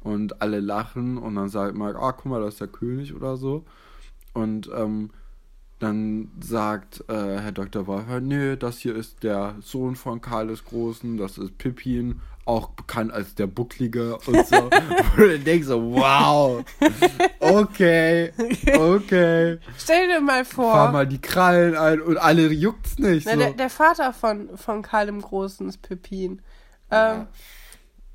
Und 0.00 0.42
alle 0.42 0.60
lachen 0.60 1.16
und 1.16 1.34
dann 1.34 1.48
sagt 1.48 1.76
Marc, 1.76 1.96
ah, 1.96 2.12
guck 2.12 2.26
mal, 2.26 2.40
das 2.40 2.54
ist 2.54 2.60
der 2.60 2.68
König 2.68 3.14
oder 3.14 3.36
so. 3.36 3.64
Und 4.32 4.70
ähm, 4.74 5.10
dann 5.84 6.30
sagt 6.40 7.04
äh, 7.08 7.38
Herr 7.38 7.52
Dr. 7.52 7.86
Wolf, 7.86 8.04
nee, 8.20 8.56
das 8.56 8.78
hier 8.78 8.96
ist 8.96 9.22
der 9.22 9.56
Sohn 9.60 9.96
von 9.96 10.20
Karl 10.20 10.48
des 10.48 10.64
Großen, 10.64 11.16
das 11.16 11.38
ist 11.38 11.58
Pippin, 11.58 12.20
auch 12.46 12.68
bekannt 12.68 13.12
als 13.12 13.34
der 13.34 13.46
Bucklige 13.46 14.16
und 14.26 14.46
so. 14.46 14.56
und 15.16 15.16
du 15.16 15.38
denkst 15.38 15.66
so, 15.66 15.92
wow, 15.92 16.64
okay, 17.40 18.32
okay. 18.76 19.58
stell 19.78 20.08
dir 20.08 20.20
mal 20.20 20.44
Fahr 20.44 20.86
vor, 20.86 20.92
mal 20.92 21.06
die 21.06 21.20
Krallen 21.20 21.76
ein 21.76 22.00
und 22.00 22.16
alle 22.16 22.48
juckt's 22.48 22.98
nicht. 22.98 23.26
na, 23.26 23.32
So. 23.32 23.38
der, 23.38 23.52
der 23.52 23.70
Vater 23.70 24.12
von, 24.12 24.56
von 24.56 24.82
Karl 24.82 25.06
dem 25.06 25.20
Großen 25.20 25.68
ist 25.68 25.82
Pippin. 25.82 26.42
Ähm, 26.90 27.26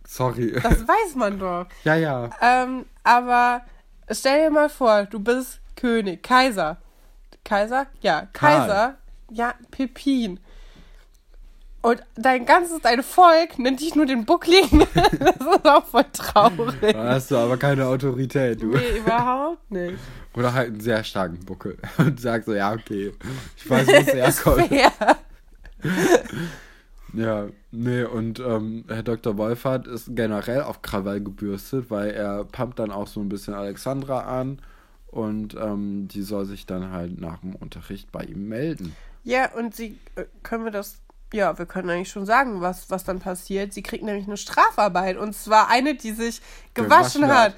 Sorry. 0.08 0.54
Das 0.54 0.88
weiß 0.88 1.16
man 1.16 1.38
doch. 1.38 1.68
ja, 1.84 1.96
ja. 1.96 2.32
Ähm, 2.42 2.86
aber 3.04 3.62
stell 4.10 4.46
dir 4.46 4.52
mal 4.52 4.70
vor, 4.70 5.06
du 5.06 5.20
bist 5.20 5.62
König, 5.76 6.24
Kaiser. 6.24 6.78
Kaiser? 7.50 7.88
Ja, 8.02 8.28
Karl. 8.32 8.60
Kaiser. 8.60 8.96
Ja, 9.32 9.56
Pippin. 9.72 10.40
Und 11.82 12.04
dein 12.16 12.46
ganzes, 12.46 12.80
dein 12.82 13.02
Volk 13.02 13.58
nennt 13.58 13.80
dich 13.80 13.96
nur 13.96 14.06
den 14.06 14.26
Buckligen. 14.26 14.80
das 14.94 15.36
ist 15.36 15.66
auch 15.66 15.86
voll 15.86 16.06
traurig. 16.14 16.94
Da 16.94 17.14
hast 17.14 17.32
du 17.32 17.38
aber 17.38 17.58
keine 17.58 17.88
Autorität, 17.88 18.62
du. 18.62 18.68
Nee, 18.68 19.00
überhaupt 19.00 19.72
nicht. 19.72 19.98
Oder 20.36 20.54
halt 20.54 20.68
einen 20.68 20.80
sehr 20.80 21.04
starken 21.04 21.40
Buckel. 21.44 21.78
Und 21.98 22.20
sagst 22.20 22.46
so, 22.48 22.54
ja, 22.54 22.72
okay. 22.74 23.14
Ich 23.58 23.68
weiß, 23.68 23.88
wo 23.88 23.92
es 23.94 24.14
herkommt. 24.14 24.72
Ja, 27.14 27.48
nee, 27.72 28.04
und 28.04 28.40
ähm, 28.40 28.84
Herr 28.88 29.02
Dr. 29.02 29.36
Wolfert 29.38 29.88
ist 29.88 30.16
generell 30.16 30.62
auf 30.62 30.84
Krawall 30.84 31.22
gebürstet, 31.22 31.90
weil 31.90 32.12
er 32.12 32.44
pumpt 32.44 32.78
dann 32.78 32.92
auch 32.92 33.08
so 33.08 33.20
ein 33.20 33.30
bisschen 33.30 33.56
Alexandra 33.56 34.40
an 34.40 34.60
und 35.12 35.56
ähm, 35.56 36.08
die 36.08 36.22
soll 36.22 36.46
sich 36.46 36.66
dann 36.66 36.92
halt 36.92 37.20
nach 37.20 37.40
dem 37.40 37.56
Unterricht 37.56 38.12
bei 38.12 38.24
ihm 38.24 38.48
melden. 38.48 38.96
Ja, 39.24 39.52
und 39.54 39.76
sie, 39.76 39.98
äh, 40.16 40.26
können 40.44 40.64
wir 40.64 40.72
das 40.72 41.00
ja, 41.34 41.58
wir 41.58 41.66
können 41.66 41.90
eigentlich 41.90 42.10
schon 42.10 42.26
sagen, 42.26 42.62
was, 42.62 42.90
was 42.90 43.04
dann 43.04 43.20
passiert. 43.20 43.74
Sie 43.74 43.84
kriegt 43.84 44.04
nämlich 44.04 44.26
eine 44.26 44.38
Strafarbeit 44.38 45.18
und 45.18 45.36
zwar 45.36 45.70
eine, 45.70 45.96
die 45.96 46.12
sich 46.12 46.42
gewaschen, 46.74 47.22
Gewaschen 47.22 47.28
hat. 47.28 47.56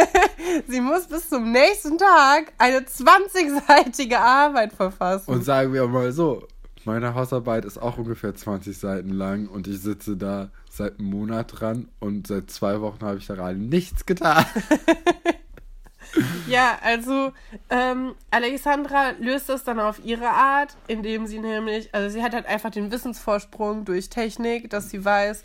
Sie 0.66 0.80
muss 0.80 1.06
bis 1.08 1.28
zum 1.28 1.52
nächsten 1.52 1.98
Tag 1.98 2.52
eine 2.56 2.80
20-seitige 2.80 4.16
Arbeit 4.16 4.72
verfassen. 4.72 5.30
Und 5.30 5.44
sagen 5.44 5.74
wir 5.74 5.86
mal 5.88 6.12
so, 6.12 6.46
meine 6.84 7.14
Hausarbeit 7.14 7.64
ist 7.64 7.78
auch 7.78 7.98
ungefähr 7.98 8.34
20 8.34 8.76
Seiten 8.76 9.10
lang 9.10 9.46
und 9.46 9.68
ich 9.68 9.80
sitze 9.80 10.16
da 10.16 10.50
seit 10.70 10.98
einem 10.98 11.10
Monat 11.10 11.60
dran 11.60 11.88
und 12.00 12.26
seit 12.26 12.50
zwei 12.50 12.80
Wochen 12.80 13.04
habe 13.04 13.18
ich 13.18 13.26
daran 13.26 13.68
nichts 13.68 14.06
getan. 14.06 14.44
Ja, 16.46 16.78
also 16.82 17.32
ähm, 17.70 18.14
Alexandra 18.30 19.12
löst 19.18 19.48
das 19.48 19.64
dann 19.64 19.80
auf 19.80 20.04
ihre 20.04 20.28
Art, 20.28 20.76
indem 20.86 21.26
sie 21.26 21.38
nämlich, 21.38 21.94
also 21.94 22.08
sie 22.08 22.22
hat 22.22 22.34
halt 22.34 22.46
einfach 22.46 22.70
den 22.70 22.90
Wissensvorsprung 22.90 23.84
durch 23.84 24.10
Technik, 24.10 24.68
dass 24.70 24.90
sie 24.90 25.04
weiß, 25.04 25.42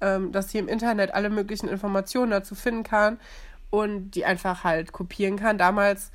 ähm, 0.00 0.32
dass 0.32 0.50
sie 0.50 0.58
im 0.58 0.68
Internet 0.68 1.12
alle 1.12 1.30
möglichen 1.30 1.68
Informationen 1.68 2.30
dazu 2.30 2.54
finden 2.54 2.82
kann 2.82 3.18
und 3.70 4.12
die 4.12 4.24
einfach 4.24 4.64
halt 4.64 4.92
kopieren 4.92 5.36
kann. 5.36 5.58
Damals 5.58 6.10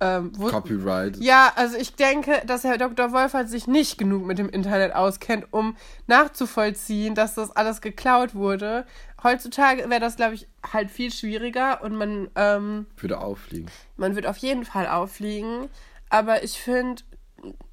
ähm, 0.00 0.32
Copyright. 0.32 1.16
ja, 1.18 1.52
also 1.56 1.76
ich 1.76 1.94
denke, 1.94 2.42
dass 2.46 2.64
Herr 2.64 2.78
Dr. 2.78 3.12
Wolfert 3.12 3.48
sich 3.48 3.66
nicht 3.66 3.98
genug 3.98 4.24
mit 4.26 4.38
dem 4.38 4.48
Internet 4.48 4.94
auskennt, 4.94 5.46
um 5.50 5.76
nachzuvollziehen, 6.06 7.14
dass 7.14 7.34
das 7.34 7.54
alles 7.54 7.80
geklaut 7.80 8.34
wurde. 8.34 8.84
Heutzutage 9.22 9.88
wäre 9.90 10.00
das, 10.00 10.16
glaube 10.16 10.34
ich, 10.34 10.46
halt 10.72 10.90
viel 10.90 11.10
schwieriger 11.12 11.82
und 11.82 11.94
man, 11.96 12.28
ähm, 12.36 12.86
Würde 12.96 13.18
auffliegen. 13.18 13.70
man 13.96 14.14
wird 14.14 14.26
auf 14.26 14.36
jeden 14.36 14.64
Fall 14.64 14.86
auffliegen. 14.86 15.68
Aber 16.10 16.42
ich 16.44 16.60
finde, 16.60 17.02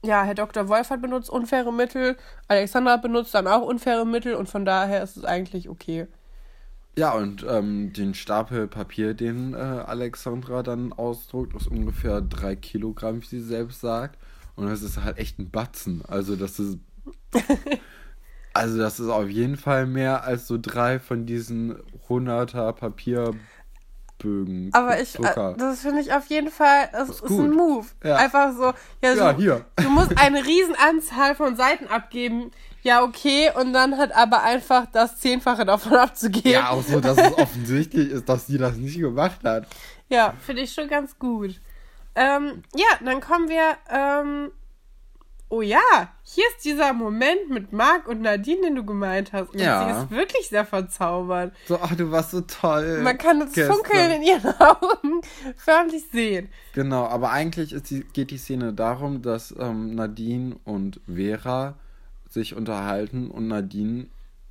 ja, 0.04 0.24
Herr 0.24 0.36
Dr. 0.36 0.68
Wolfert 0.68 1.02
benutzt 1.02 1.30
unfaire 1.30 1.72
Mittel, 1.72 2.18
Alexandra 2.48 2.98
benutzt 2.98 3.34
dann 3.34 3.48
auch 3.48 3.62
unfaire 3.62 4.06
Mittel 4.06 4.36
und 4.36 4.50
von 4.50 4.66
daher 4.66 5.04
ist 5.04 5.18
es 5.18 5.26
eigentlich 5.26 5.70
okay. 5.70 6.08
Ja, 6.98 7.14
und 7.14 7.46
ähm, 7.48 7.92
den 7.92 8.14
Stapel 8.14 8.68
Papier, 8.68 9.14
den 9.14 9.54
äh, 9.54 9.58
Alexandra 9.58 10.64
dann 10.64 10.94
ausdruckt, 10.94 11.54
ist 11.56 11.68
ungefähr 11.68 12.22
drei 12.22 12.56
Kilogramm, 12.56 13.22
wie 13.22 13.26
sie 13.26 13.42
selbst 13.42 13.82
sagt. 13.82 14.18
Und 14.56 14.68
das 14.68 14.82
ist 14.82 15.04
halt 15.04 15.18
echt 15.18 15.38
ein 15.38 15.50
Batzen. 15.50 16.04
Also 16.08 16.38
das 16.38 16.58
ist. 16.60 16.78
also 18.54 18.78
das 18.78 19.02
ist 19.02 19.10
auf 19.10 19.30
jeden 19.30 19.58
Fall 19.58 19.88
mehr 19.88 20.24
als 20.24 20.48
so 20.48 20.58
drei 20.58 21.00
von 21.00 21.26
diesen 21.26 21.76
100er 22.08 22.72
Papierbögen. 24.26 24.70
Aber 24.74 25.00
ich, 25.02 25.14
Drucker. 25.14 25.52
äh, 25.52 25.58
das 25.58 25.82
finde 25.82 26.02
ich 26.02 26.14
auf 26.14 26.26
jeden 26.28 26.50
Fall, 26.52 26.90
das 26.92 27.10
ist 27.10 27.22
ist, 27.22 27.32
ein. 27.32 27.52
Move. 27.52 27.86
Ja. 28.04 28.16
Einfach 28.18 28.54
so, 28.54 28.74
ja, 29.02 29.14
Ja, 29.14 29.36
hier. 29.36 29.66
du 29.78 29.90
musst 29.90 30.18
eine 30.18 30.46
Riesenanzahl 30.46 31.36
von 31.36 31.56
Seiten 31.56 31.88
abgeben. 31.88 32.52
Ja, 32.82 33.04
okay, 33.04 33.50
und 33.60 33.74
dann 33.74 33.98
hat 33.98 34.16
aber 34.16 34.44
einfach 34.44 34.86
das 34.92 35.20
Zehnfache 35.20 35.66
davon 35.66 35.94
abzugeben. 35.98 36.52
ja, 36.52 36.70
auch 36.70 36.84
so, 36.84 37.00
dass 37.00 37.18
es 37.18 37.38
offensichtlich 37.38 38.12
ist, 38.12 38.30
dass 38.30 38.48
sie 38.48 38.58
das 38.58 38.76
nicht 38.76 39.00
gemacht 39.00 39.40
hat. 39.44 39.68
Ja, 40.10 40.34
finde 40.46 40.62
ich 40.62 40.72
schon 40.74 40.88
ganz 40.88 41.18
gut. 41.18 41.60
Ähm, 42.16 42.64
ja, 42.76 42.86
dann 43.04 43.22
kommen 43.22 43.50
wir. 43.50 43.76
Ähm, 43.90 44.52
oh 45.50 45.62
ja, 45.62 45.80
hier 46.24 46.44
ist 46.56 46.66
dieser 46.66 46.94
Moment 46.94 47.50
mit 47.50 47.72
Marc 47.72 48.08
und 48.08 48.22
Nadine, 48.22 48.62
den 48.62 48.76
du 48.76 48.84
gemeint 48.86 49.32
hast. 49.32 49.52
Und 49.54 49.60
Ja. 49.60 49.86
sie 49.86 50.02
ist 50.04 50.12
wirklich 50.12 50.50
sehr 50.50 50.66
verzaubert. 50.66 51.54
So, 51.68 51.80
ach, 51.82 51.96
du 51.96 52.12
warst 52.12 52.32
so 52.32 52.42
toll. 52.42 53.02
Man 53.02 53.18
kann 53.18 53.40
das 53.40 53.54
gestern. 53.54 53.76
Funkeln 53.76 54.12
in 54.12 54.24
ihren 54.24 54.54
Augen 54.60 55.22
förmlich 55.56 56.04
sehen. 56.12 56.50
Genau, 56.74 57.06
aber 57.06 57.32
eigentlich 57.32 57.76
die, 57.84 58.04
geht 58.14 58.32
die 58.32 58.38
Szene 58.38 58.74
darum, 58.74 59.22
dass 59.22 59.54
ähm, 59.58 59.96
Nadine 59.96 60.58
und 60.66 61.00
Vera 61.14 61.76
sich 62.30 62.56
unterhalten 62.56 63.30
und 63.30 63.48
Nadine 63.48 64.08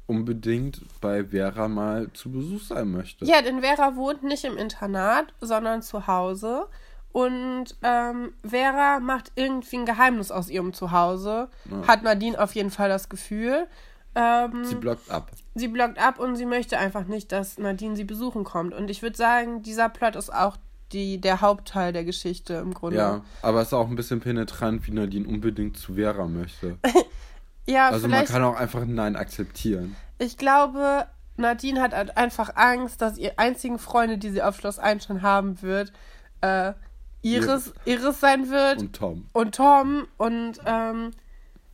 unbedingt 0.06 0.82
bei 1.00 1.24
Vera 1.24 1.68
mal 1.68 2.12
zu 2.12 2.30
Besuch 2.30 2.60
sein 2.60 2.90
möchte. 2.90 3.24
Ja, 3.24 3.42
denn 3.42 3.60
Vera 3.62 3.96
wohnt 3.96 4.22
nicht 4.22 4.44
im 4.44 4.56
Internat, 4.56 5.32
sondern 5.40 5.82
zu 5.82 6.06
Hause. 6.06 6.66
Und 7.14 7.76
ähm, 7.84 8.32
Vera 8.44 8.98
macht 8.98 9.30
irgendwie 9.36 9.76
ein 9.76 9.86
Geheimnis 9.86 10.32
aus 10.32 10.50
ihrem 10.50 10.72
Zuhause. 10.72 11.48
Hat 11.86 12.02
Nadine 12.02 12.40
auf 12.40 12.56
jeden 12.56 12.70
Fall 12.72 12.88
das 12.88 13.08
Gefühl. 13.08 13.68
Ähm, 14.16 14.64
Sie 14.64 14.74
blockt 14.74 15.08
ab. 15.10 15.30
sie 15.54 15.68
blockt 15.68 15.98
ab 16.00 16.18
und 16.18 16.34
sie 16.34 16.44
möchte 16.44 16.76
einfach 16.76 17.04
nicht, 17.04 17.30
dass 17.30 17.56
Nadine 17.56 17.94
sie 17.94 18.02
besuchen 18.02 18.42
kommt. 18.42 18.74
Und 18.74 18.90
ich 18.90 19.00
würde 19.02 19.16
sagen, 19.16 19.62
dieser 19.62 19.88
Plot 19.88 20.16
ist 20.16 20.34
auch 20.34 20.56
die, 20.92 21.20
der 21.20 21.40
Hauptteil 21.40 21.92
der 21.92 22.02
Geschichte 22.04 22.54
im 22.54 22.74
Grunde. 22.74 22.96
Ja, 22.96 23.20
aber 23.42 23.60
es 23.60 23.68
ist 23.68 23.74
auch 23.74 23.88
ein 23.88 23.94
bisschen 23.94 24.18
penetrant, 24.18 24.84
wie 24.88 24.90
Nadine 24.90 25.28
unbedingt 25.28 25.76
zu 25.76 25.94
Vera 25.94 26.26
möchte. 26.26 26.78
ja 27.66 27.90
Also 27.90 28.08
man 28.08 28.24
kann 28.24 28.42
auch 28.42 28.56
einfach 28.56 28.82
ein 28.82 28.94
Nein 28.94 29.14
akzeptieren. 29.14 29.94
Ich 30.18 30.36
glaube, 30.36 31.06
Nadine 31.36 31.80
hat 31.80 31.92
halt 31.94 32.16
einfach 32.16 32.56
Angst, 32.56 33.02
dass 33.02 33.18
ihr 33.18 33.34
einzigen 33.38 33.78
Freunde, 33.78 34.18
die 34.18 34.30
sie 34.30 34.42
auf 34.42 34.56
Schloss 34.56 34.80
Einstein 34.80 35.22
haben 35.22 35.62
wird, 35.62 35.92
äh, 36.40 36.72
Iris, 37.24 37.72
Iris 37.84 38.20
sein 38.20 38.50
wird 38.50 38.80
Und 38.80 38.96
Tom. 38.96 39.26
und 39.32 39.54
Tom. 39.54 40.06
Und 40.18 40.60
ähm, 40.66 41.10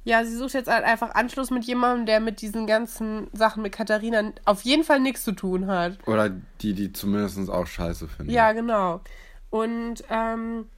ja, 0.05 0.25
sie 0.25 0.37
sucht 0.37 0.55
jetzt 0.55 0.71
halt 0.71 0.85
einfach 0.85 1.15
Anschluss 1.15 1.51
mit 1.51 1.65
jemandem, 1.65 2.07
der 2.07 2.21
mit 2.21 2.41
diesen 2.41 2.67
ganzen 2.67 3.29
Sachen 3.33 3.63
mit 3.63 3.73
Katharina 3.73 4.33
auf 4.45 4.63
jeden 4.63 4.85
Fall 4.85 5.01
nichts 5.01 5.25
zu 5.25 5.33
tun 5.33 5.67
hat. 5.67 5.99
Oder 6.07 6.31
die, 6.61 6.73
die 6.75 6.93
zumindest 6.93 7.51
auch 7.51 7.67
scheiße 7.67 8.09
finden. 8.09 8.33
Ja, 8.33 8.53
genau. 8.53 9.01
Und 9.51 10.05
ähm, 10.09 10.69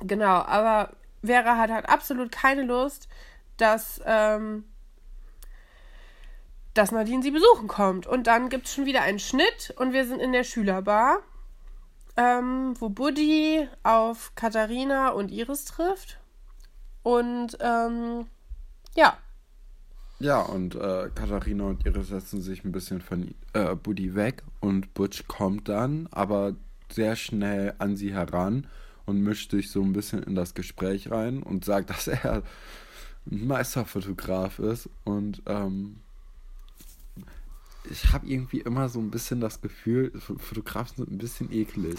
genau, 0.00 0.42
aber 0.42 0.90
Vera 1.22 1.56
hat 1.56 1.70
halt 1.70 1.88
absolut 1.88 2.32
keine 2.32 2.62
Lust, 2.62 3.08
dass, 3.58 4.00
ähm, 4.06 4.64
dass 6.74 6.90
Nadine 6.92 7.22
sie 7.22 7.30
besuchen 7.30 7.68
kommt. 7.68 8.06
Und 8.06 8.26
dann 8.26 8.48
gibt 8.48 8.66
es 8.66 8.74
schon 8.74 8.86
wieder 8.86 9.02
einen 9.02 9.18
Schnitt 9.18 9.74
und 9.76 9.92
wir 9.92 10.06
sind 10.06 10.20
in 10.20 10.32
der 10.32 10.44
Schülerbar, 10.44 11.18
ähm, 12.18 12.74
wo 12.78 12.88
Buddy 12.88 13.68
auf 13.84 14.32
Katharina 14.34 15.10
und 15.10 15.30
Iris 15.30 15.64
trifft. 15.64 16.18
Und 17.04 17.56
ähm, 17.60 18.26
ja, 18.94 19.16
Ja, 20.18 20.40
und 20.40 20.74
äh, 20.74 21.10
Katharina 21.14 21.64
und 21.64 21.86
Iris 21.86 22.08
setzen 22.08 22.42
sich 22.42 22.64
ein 22.64 22.72
bisschen 22.72 23.00
von 23.00 23.34
äh, 23.52 23.76
Buddy 23.76 24.16
weg 24.16 24.42
und 24.60 24.92
Butch 24.94 25.28
kommt 25.28 25.68
dann, 25.68 26.08
aber 26.10 26.56
sehr 26.90 27.14
schnell 27.14 27.74
an 27.78 27.96
sie 27.96 28.12
heran 28.12 28.66
und 29.06 29.22
mischt 29.22 29.52
sich 29.52 29.70
so 29.70 29.80
ein 29.80 29.92
bisschen 29.92 30.22
in 30.24 30.34
das 30.34 30.54
Gespräch 30.54 31.10
rein 31.12 31.42
und 31.42 31.64
sagt, 31.64 31.90
dass 31.90 32.08
er 32.08 32.42
ein 33.30 33.46
Meisterfotograf 33.46 34.58
ist 34.58 34.90
und 35.04 35.42
ähm, 35.46 36.00
ich 37.90 38.12
habe 38.12 38.26
irgendwie 38.26 38.60
immer 38.60 38.88
so 38.88 38.98
ein 38.98 39.10
bisschen 39.10 39.40
das 39.40 39.60
Gefühl, 39.60 40.12
Fotografen 40.20 40.96
sind 40.96 41.10
ein 41.10 41.18
bisschen 41.18 41.52
eklig. 41.52 41.96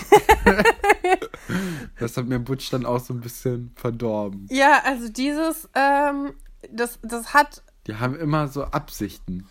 das 1.99 2.17
hat 2.17 2.25
mir 2.28 2.39
Butch 2.39 2.69
dann 2.69 2.86
auch 2.86 2.99
so 2.99 3.13
ein 3.13 3.21
bisschen 3.21 3.71
verdorben. 3.75 4.47
ja, 4.49 4.82
also 4.86 5.10
dieses, 5.10 5.69
ähm, 5.75 6.34
das, 6.71 6.99
das 7.02 7.34
hat 7.34 7.63
Die 7.88 7.95
haben 7.95 8.15
immer 8.15 8.47
so 8.47 8.63
Absichten. 8.65 9.47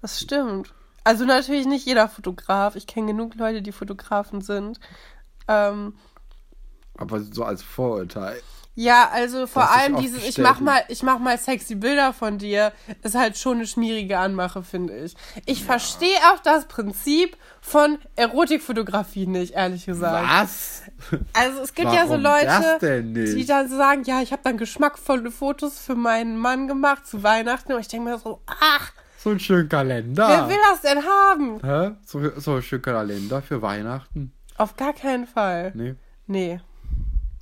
Das 0.00 0.20
stimmt. 0.20 0.74
Also 1.04 1.24
natürlich 1.24 1.66
nicht 1.66 1.86
jeder 1.86 2.08
Fotograf. 2.08 2.76
Ich 2.76 2.86
kenne 2.86 3.08
genug 3.08 3.34
Leute, 3.34 3.62
die 3.62 3.72
Fotografen 3.72 4.40
sind. 4.40 4.78
Ähm, 5.48 5.94
Aber 6.96 7.20
so 7.20 7.44
als 7.44 7.62
Vorurteil. 7.62 8.40
Ja, 8.74 9.08
also 9.12 9.46
vor 9.46 9.70
allem 9.70 9.96
dieses, 9.96 10.24
ich 10.24 10.38
mach 10.38 10.60
mal, 10.60 10.82
ich 10.88 11.02
mach 11.02 11.18
mal 11.18 11.36
sexy 11.38 11.74
Bilder 11.74 12.12
von 12.12 12.38
dir, 12.38 12.72
ist 13.02 13.14
halt 13.14 13.36
schon 13.36 13.58
eine 13.58 13.66
schmierige 13.66 14.18
Anmache, 14.18 14.62
finde 14.62 14.96
ich. 14.96 15.14
Ich 15.46 15.64
verstehe 15.64 16.16
auch 16.32 16.38
das 16.40 16.66
Prinzip 16.66 17.36
von 17.60 17.98
Erotikfotografie 18.16 19.26
nicht, 19.26 19.54
ehrlich 19.54 19.86
gesagt. 19.86 20.26
Was? 20.28 20.82
Also 21.32 21.60
es 21.60 21.74
gibt 21.74 21.92
ja 21.92 22.06
so 22.06 22.16
Leute, 22.16 23.02
die 23.02 23.44
dann 23.44 23.68
so 23.68 23.76
sagen, 23.76 24.04
ja, 24.04 24.22
ich 24.22 24.32
habe 24.32 24.42
dann 24.42 24.56
geschmackvolle 24.56 25.30
Fotos 25.30 25.78
für 25.78 25.94
meinen 25.94 26.36
Mann 26.38 26.66
gemacht 26.68 27.06
zu 27.06 27.22
Weihnachten. 27.22 27.72
Und 27.72 27.80
ich 27.80 27.88
denke 27.88 28.08
mir 28.10 28.18
so, 28.18 28.40
ach, 28.46 28.92
So 29.18 29.30
ein 29.30 29.38
schöner 29.40 29.68
Kalender. 29.68 30.28
wer 30.28 30.48
will 30.48 30.58
das 30.70 30.80
denn 30.80 31.02
haben? 31.04 31.60
Hä? 31.62 31.96
So, 32.04 32.40
so 32.40 32.54
ein 32.56 32.62
schöner 32.62 32.82
Kalender 32.82 33.42
für 33.42 33.60
Weihnachten? 33.62 34.32
Auf 34.56 34.76
gar 34.76 34.92
keinen 34.92 35.26
Fall. 35.26 35.72
Nee. 35.74 35.94
Nee. 36.26 36.60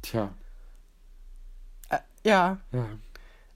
Tja. 0.02 0.30
Ja. 2.24 2.58
Ja. 2.72 2.86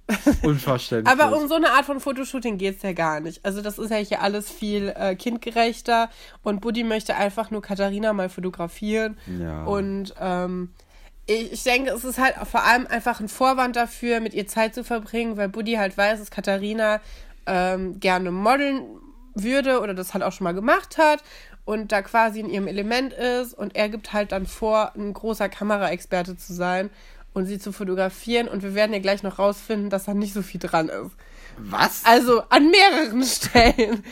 Unverständlich. 0.42 1.10
Aber 1.10 1.36
um 1.36 1.48
so 1.48 1.54
eine 1.54 1.70
Art 1.70 1.86
von 1.86 1.98
Fotoshooting 1.98 2.58
geht's 2.58 2.82
ja 2.82 2.92
gar 2.92 3.20
nicht. 3.20 3.44
Also 3.44 3.62
das 3.62 3.78
ist 3.78 3.90
ja 3.90 3.96
hier 3.96 4.20
alles 4.20 4.50
viel 4.50 4.92
äh, 4.96 5.14
kindgerechter 5.14 6.10
und 6.42 6.60
Buddy 6.60 6.84
möchte 6.84 7.14
einfach 7.16 7.50
nur 7.50 7.62
Katharina 7.62 8.12
mal 8.12 8.28
fotografieren. 8.28 9.16
Ja. 9.40 9.64
Und 9.64 10.14
ähm, 10.20 10.74
ich, 11.26 11.52
ich 11.52 11.62
denke, 11.62 11.90
es 11.90 12.04
ist 12.04 12.18
halt 12.18 12.34
vor 12.46 12.64
allem 12.64 12.86
einfach 12.86 13.20
ein 13.20 13.28
Vorwand 13.28 13.76
dafür, 13.76 14.20
mit 14.20 14.34
ihr 14.34 14.46
Zeit 14.46 14.74
zu 14.74 14.84
verbringen, 14.84 15.38
weil 15.38 15.48
Buddy 15.48 15.74
halt 15.74 15.96
weiß, 15.96 16.18
dass 16.18 16.30
Katharina 16.30 17.00
ähm, 17.46 17.98
gerne 17.98 18.30
modeln 18.30 18.82
würde 19.34 19.80
oder 19.80 19.94
das 19.94 20.12
halt 20.12 20.22
auch 20.22 20.32
schon 20.32 20.44
mal 20.44 20.54
gemacht 20.54 20.98
hat 20.98 21.22
und 21.64 21.92
da 21.92 22.02
quasi 22.02 22.40
in 22.40 22.50
ihrem 22.50 22.66
Element 22.66 23.14
ist 23.14 23.54
und 23.54 23.74
er 23.74 23.88
gibt 23.88 24.12
halt 24.12 24.32
dann 24.32 24.46
vor, 24.46 24.92
ein 24.96 25.12
großer 25.14 25.48
Kameraexperte 25.48 26.36
zu 26.36 26.52
sein 26.52 26.90
und 27.34 27.46
sie 27.46 27.58
zu 27.58 27.72
fotografieren. 27.72 28.48
Und 28.48 28.62
wir 28.62 28.74
werden 28.74 28.92
ja 28.92 29.00
gleich 29.00 29.22
noch 29.22 29.38
rausfinden, 29.38 29.90
dass 29.90 30.04
da 30.04 30.14
nicht 30.14 30.32
so 30.32 30.40
viel 30.40 30.60
dran 30.60 30.88
ist. 30.88 31.10
Was? 31.58 32.04
Also 32.04 32.42
an 32.48 32.70
mehreren 32.70 33.22
Stellen. 33.24 34.04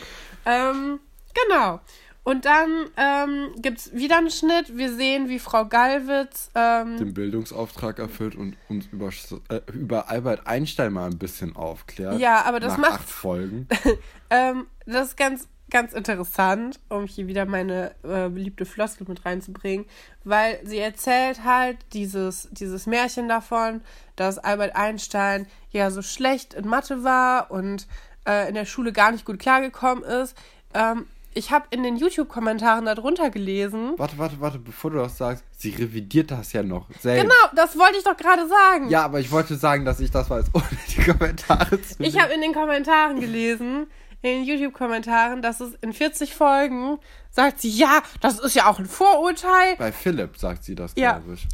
ähm, 0.45 0.99
genau. 1.33 1.79
Und 2.25 2.45
dann 2.45 2.89
ähm, 2.95 3.51
gibt 3.57 3.79
es 3.79 3.93
wieder 3.93 4.17
einen 4.17 4.31
Schnitt. 4.31 4.77
Wir 4.77 4.93
sehen, 4.93 5.27
wie 5.27 5.39
Frau 5.39 5.65
Gallwitz. 5.65 6.51
Ähm, 6.55 6.97
den 6.97 7.13
Bildungsauftrag 7.13 7.99
erfüllt 7.99 8.35
und 8.35 8.55
uns 8.69 8.85
über, 8.93 9.09
äh, 9.49 9.59
über 9.73 10.09
Albert 10.09 10.47
Einstein 10.47 10.93
mal 10.93 11.09
ein 11.09 11.17
bisschen 11.17 11.55
aufklärt. 11.55 12.19
Ja, 12.19 12.43
aber 12.45 12.61
das 12.61 12.73
nach 12.73 12.89
macht. 12.89 12.93
acht 12.93 13.09
Folgen. 13.09 13.67
ähm, 14.29 14.67
das 14.85 15.09
ist 15.09 15.17
ganz, 15.17 15.49
ganz 15.69 15.93
interessant, 15.93 16.79
um 16.89 17.05
hier 17.05 17.27
wieder 17.27 17.45
meine 17.45 17.95
äh, 18.03 18.29
beliebte 18.29 18.65
Floskel 18.65 19.07
mit 19.07 19.25
reinzubringen, 19.25 19.85
weil 20.23 20.59
sie 20.63 20.77
erzählt 20.77 21.43
halt 21.43 21.77
dieses, 21.93 22.47
dieses 22.51 22.85
Märchen 22.85 23.27
davon, 23.27 23.81
dass 24.15 24.37
Albert 24.37 24.75
Einstein 24.75 25.47
ja 25.71 25.89
so 25.89 26.01
schlecht 26.01 26.53
in 26.53 26.67
Mathe 26.67 27.03
war 27.03 27.49
und 27.49 27.87
äh, 28.27 28.47
in 28.47 28.55
der 28.55 28.65
Schule 28.65 28.93
gar 28.93 29.11
nicht 29.11 29.25
gut 29.25 29.39
klargekommen 29.39 30.03
ist. 30.03 30.37
Ähm, 30.73 31.07
ich 31.35 31.51
habe 31.51 31.65
in 31.71 31.83
den 31.83 31.97
YouTube-Kommentaren 31.97 32.85
darunter 32.85 33.29
gelesen. 33.29 33.93
Warte, 33.97 34.17
warte, 34.17 34.39
warte, 34.39 34.59
bevor 34.59 34.91
du 34.91 34.97
das 34.97 35.17
sagst, 35.17 35.43
sie 35.57 35.71
revidiert 35.71 36.31
das 36.31 36.53
ja 36.53 36.61
noch 36.63 36.87
selbst. 36.99 37.23
Genau, 37.23 37.55
das 37.55 37.77
wollte 37.77 37.97
ich 37.97 38.03
doch 38.03 38.17
gerade 38.17 38.47
sagen. 38.47 38.89
Ja, 38.89 39.03
aber 39.03 39.19
ich 39.19 39.31
wollte 39.31 39.55
sagen, 39.55 39.85
dass 39.85 39.99
ich 39.99 40.11
das 40.11 40.29
weiß, 40.29 40.45
ohne 40.53 40.65
die 40.89 41.11
Kommentare 41.11 41.81
zu 41.81 42.03
Ich 42.03 42.19
habe 42.19 42.33
in 42.33 42.41
den 42.41 42.53
Kommentaren 42.53 43.19
gelesen, 43.19 43.87
in 44.23 44.39
den 44.39 44.43
YouTube-Kommentaren, 44.45 45.41
dass 45.43 45.59
es 45.59 45.75
in 45.81 45.93
40 45.93 46.33
Folgen 46.33 46.97
sagt 47.29 47.61
sie, 47.61 47.69
ja, 47.69 48.01
das 48.21 48.39
ist 48.39 48.55
ja 48.55 48.65
auch 48.67 48.79
ein 48.79 48.85
Vorurteil. 48.87 49.75
Bei 49.77 49.91
Philipp 49.91 50.37
sagt 50.37 50.63
sie 50.63 50.73
das, 50.75 50.93
Ja. 50.95 51.19
glaube 51.19 51.35
ich. 51.35 51.47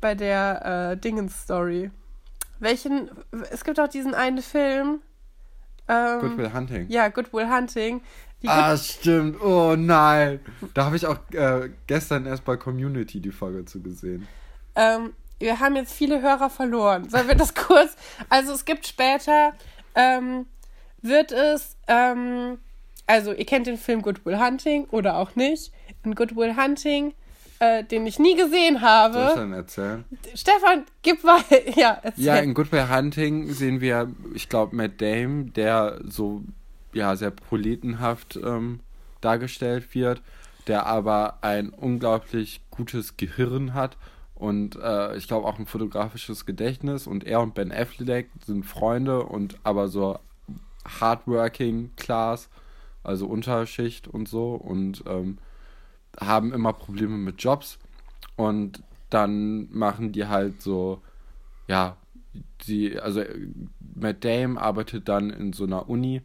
Bei 0.00 0.14
der 0.14 0.90
äh, 0.92 0.96
Dingens-Story. 0.98 1.90
Welchen, 2.58 3.10
es 3.50 3.64
gibt 3.64 3.80
auch 3.80 3.88
diesen 3.88 4.14
einen 4.14 4.42
Film. 4.42 5.00
Ähm, 5.88 6.20
Good 6.20 6.36
Will 6.38 6.52
Hunting. 6.52 6.86
Ja, 6.90 7.08
Good 7.08 7.32
Will 7.32 7.48
Hunting. 7.50 8.02
Die 8.42 8.48
Ah, 8.48 8.76
stimmt. 8.76 9.40
Oh 9.42 9.76
nein. 9.76 10.40
Da 10.74 10.84
habe 10.86 10.96
ich 10.96 11.06
auch 11.06 11.18
äh, 11.32 11.70
gestern 11.86 12.26
erst 12.26 12.44
bei 12.44 12.56
Community 12.56 13.20
die 13.20 13.32
Folge 13.32 13.64
zu 13.66 13.80
gesehen. 13.82 14.26
Ähm, 14.74 15.12
wir 15.38 15.60
haben 15.60 15.76
jetzt 15.76 15.92
viele 15.92 16.20
Hörer 16.22 16.48
verloren. 16.50 17.08
Sollen 17.08 17.28
wir 17.28 17.34
das 17.34 17.54
kurz? 17.54 17.94
Also 18.30 18.52
es 18.52 18.64
gibt 18.64 18.86
später, 18.86 19.52
ähm, 19.94 20.46
wird 21.02 21.32
es, 21.32 21.76
ähm, 21.88 22.58
also 23.06 23.32
ihr 23.32 23.46
kennt 23.46 23.66
den 23.66 23.76
Film 23.78 24.02
Good 24.02 24.24
Will 24.24 24.38
Hunting 24.38 24.84
oder 24.90 25.16
auch 25.16 25.34
nicht. 25.36 25.72
In 26.04 26.14
Good 26.14 26.36
Will 26.36 26.56
Hunting, 26.56 27.14
äh, 27.58 27.84
den 27.84 28.06
ich 28.06 28.18
nie 28.18 28.36
gesehen 28.36 28.74
Soll 28.74 28.76
ich 28.76 28.82
habe. 28.82 29.32
dann 29.34 29.52
erzählen? 29.52 30.04
Stefan, 30.34 30.84
gib 31.02 31.24
mal, 31.24 31.40
ja, 31.76 31.98
erzähl. 32.02 32.24
Ja, 32.24 32.36
in 32.36 32.54
Good 32.54 32.72
Will 32.72 32.88
Hunting 32.88 33.52
sehen 33.52 33.80
wir, 33.80 34.10
ich 34.34 34.48
glaube, 34.48 34.76
Matt 34.76 35.00
Dame, 35.00 35.44
der 35.46 36.00
so 36.04 36.42
ja 36.92 37.14
sehr 37.16 37.30
proletenhaft 37.30 38.38
ähm, 38.42 38.80
dargestellt 39.20 39.94
wird, 39.94 40.22
der 40.66 40.86
aber 40.86 41.38
ein 41.42 41.70
unglaublich 41.70 42.60
gutes 42.70 43.16
Gehirn 43.16 43.74
hat 43.74 43.96
und 44.34 44.76
äh, 44.76 45.16
ich 45.16 45.28
glaube 45.28 45.46
auch 45.46 45.58
ein 45.58 45.66
fotografisches 45.66 46.46
Gedächtnis 46.46 47.06
und 47.06 47.24
er 47.24 47.40
und 47.40 47.54
Ben 47.54 47.70
Affleck 47.70 48.30
sind 48.44 48.64
Freunde 48.64 49.22
und 49.24 49.58
aber 49.64 49.88
so 49.88 50.18
hardworking 50.86 51.94
Class, 51.96 52.48
also 53.02 53.26
Unterschicht 53.26 54.08
und 54.08 54.28
so 54.28 54.54
und 54.54 55.04
ähm, 55.06 55.38
haben 56.18 56.52
immer 56.52 56.72
Probleme 56.72 57.16
mit 57.16 57.42
Jobs. 57.42 57.78
Und 58.36 58.82
dann 59.10 59.68
machen 59.70 60.12
die 60.12 60.26
halt 60.26 60.62
so 60.62 61.02
ja, 61.70 61.96
die, 62.66 62.98
also 62.98 63.22
Matt 63.94 64.24
Dame 64.24 64.60
arbeitet 64.60 65.08
dann 65.08 65.30
in 65.30 65.52
so 65.52 65.64
einer 65.64 65.88
Uni 65.88 66.22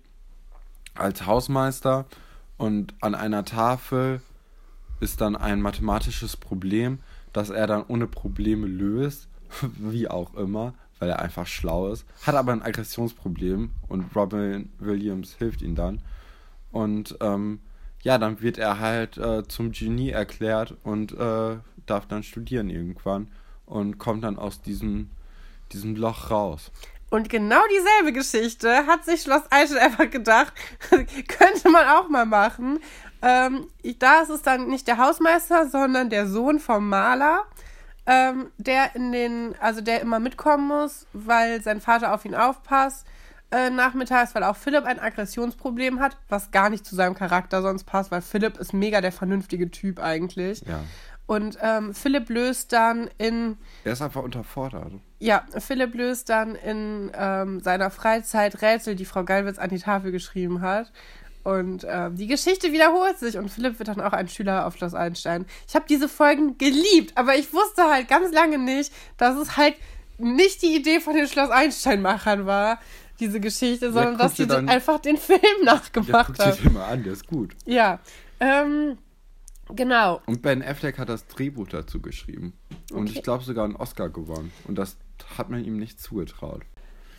als 0.95 1.27
Hausmeister 1.27 2.05
und 2.57 2.95
an 3.01 3.13
einer 3.13 3.45
Tafel 3.45 4.21
ist 5.01 5.21
dann 5.21 5.35
ein 5.35 5.61
mathematisches 5.61 6.35
Problem, 6.35 6.97
das 7.31 7.51
er 7.51 7.67
dann 7.67 7.83
ohne 7.87 8.07
Probleme 8.07 8.65
löst, 8.65 9.27
wie 9.77 10.07
auch 10.07 10.33
immer, 10.33 10.73
weil 10.99 11.09
er 11.09 11.19
einfach 11.19 11.47
schlau 11.47 11.91
ist, 11.91 12.05
hat 12.25 12.35
aber 12.35 12.51
ein 12.51 12.61
Aggressionsproblem 12.61 13.71
und 13.87 14.15
Robin 14.15 14.71
Williams 14.79 15.35
hilft 15.35 15.61
ihm 15.61 15.75
dann. 15.75 16.01
Und 16.71 17.17
ähm, 17.21 17.59
ja, 18.01 18.17
dann 18.17 18.41
wird 18.41 18.57
er 18.57 18.79
halt 18.79 19.17
äh, 19.17 19.47
zum 19.47 19.71
Genie 19.71 20.11
erklärt 20.11 20.75
und 20.83 21.11
äh, 21.13 21.57
darf 21.85 22.07
dann 22.07 22.23
studieren 22.23 22.69
irgendwann 22.69 23.29
und 23.65 23.97
kommt 23.97 24.23
dann 24.23 24.37
aus 24.37 24.61
diesem, 24.61 25.09
diesem 25.71 25.95
Loch 25.95 26.29
raus. 26.29 26.71
Und 27.09 27.29
genau 27.29 27.61
dieselbe 27.71 28.13
Geschichte 28.13 28.87
hat 28.87 29.05
sich 29.05 29.21
Schloss 29.21 29.43
Eichel 29.49 29.77
einfach 29.77 30.09
gedacht, 30.09 30.53
könnte 30.89 31.69
man 31.69 31.87
auch 31.87 32.09
mal 32.09 32.25
machen. 32.25 32.79
Ähm, 33.21 33.67
da 33.99 34.21
ist 34.21 34.29
es 34.29 34.41
dann 34.41 34.67
nicht 34.67 34.87
der 34.87 34.97
Hausmeister, 34.97 35.69
sondern 35.69 36.09
der 36.09 36.27
Sohn 36.27 36.59
vom 36.59 36.89
Maler, 36.89 37.45
ähm, 38.05 38.51
der 38.57 38.95
in 38.95 39.11
den, 39.11 39.55
also 39.59 39.81
der 39.81 40.01
immer 40.01 40.19
mitkommen 40.19 40.67
muss, 40.67 41.07
weil 41.13 41.61
sein 41.61 41.81
Vater 41.81 42.13
auf 42.13 42.25
ihn 42.25 42.35
aufpasst 42.35 43.05
äh, 43.51 43.69
nachmittags, 43.69 44.35
weil 44.35 44.43
auch 44.43 44.55
Philipp 44.55 44.85
ein 44.85 44.99
Aggressionsproblem 44.99 45.99
hat, 45.99 46.17
was 46.29 46.51
gar 46.51 46.69
nicht 46.69 46.85
zu 46.85 46.95
seinem 46.95 47.15
Charakter 47.15 47.61
sonst 47.61 47.85
passt, 47.85 48.11
weil 48.11 48.21
Philipp 48.21 48.57
ist 48.57 48.73
mega 48.73 49.01
der 49.01 49.11
vernünftige 49.11 49.71
Typ 49.71 49.99
eigentlich. 49.99 50.61
Ja. 50.61 50.83
Und 51.27 51.57
ähm, 51.61 51.93
Philipp 51.93 52.29
löst 52.29 52.71
dann 52.71 53.09
in 53.17 53.57
Er 53.83 53.93
ist 53.93 54.01
einfach 54.01 54.21
unterfordert. 54.21 54.91
ja, 55.19 55.43
Philipp 55.57 55.95
löst 55.95 56.29
dann 56.29 56.53
in 56.53 57.11
ähm, 57.15 57.61
seiner 57.61 57.89
Freizeit 57.89 58.61
Rätsel, 58.61 58.95
die 58.95 59.05
Frau 59.05 59.23
Geilwitz 59.23 59.57
an 59.57 59.69
die 59.69 59.79
Tafel 59.79 60.11
geschrieben 60.11 60.61
hat. 60.61 60.91
Und 61.45 61.85
ähm, 61.87 62.15
die 62.15 62.25
Geschichte 62.25 62.71
wiederholt 62.73 63.19
sich 63.19 63.37
und 63.37 63.49
Philipp 63.49 63.77
wird 63.77 63.87
dann 63.87 64.01
auch 64.01 64.13
ein 64.13 64.27
Schüler 64.27 64.65
auf 64.65 64.75
Schloss 64.77 64.95
Einstein. 64.95 65.45
Ich 65.67 65.75
habe 65.75 65.85
diese 65.87 66.09
Folgen 66.09 66.57
geliebt, 66.57 67.13
aber 67.15 67.35
ich 67.37 67.53
wusste 67.53 67.83
halt 67.83 68.07
ganz 68.07 68.33
lange 68.33 68.57
nicht, 68.57 68.91
dass 69.17 69.35
es 69.37 69.55
halt 69.55 69.75
nicht 70.17 70.63
die 70.63 70.75
Idee 70.75 70.99
von 70.99 71.13
den 71.13 71.27
Schloss 71.27 71.51
Einstein-Machern 71.51 72.47
war, 72.47 72.79
diese 73.19 73.39
Geschichte, 73.39 73.91
sondern 73.93 74.13
guck 74.13 74.21
dass 74.23 74.33
dir 74.33 74.43
sie 74.45 74.47
dann- 74.49 74.67
einfach 74.69 74.97
den 74.99 75.17
Film 75.17 75.39
Ja, 75.63 75.75
nachgemacht 75.75 76.27
guck 76.27 76.35
dir 76.37 76.45
haben. 76.47 76.63
den 76.63 76.73
mal 76.73 76.85
an, 76.85 77.03
der 77.03 77.13
ist 77.13 77.27
gut. 77.27 77.53
Ja, 77.65 77.99
ähm, 78.39 78.97
genau. 79.69 80.21
Und 80.25 80.41
Ben 80.41 80.63
Affleck 80.63 80.97
hat 80.97 81.09
das 81.09 81.27
Drehbuch 81.27 81.67
dazu 81.67 82.01
geschrieben. 82.01 82.53
Und 82.91 83.03
Okay. 83.09 83.17
ich 83.17 83.23
glaube 83.23 83.43
sogar 83.43 83.65
einen 83.65 83.75
Oscar 83.75 84.09
gewonnen. 84.09 84.51
Und 84.67 84.79
das 84.79 84.97
hat 85.37 85.51
man 85.51 85.63
ihm 85.63 85.77
nicht 85.77 86.01
zugetraut. 86.01 86.63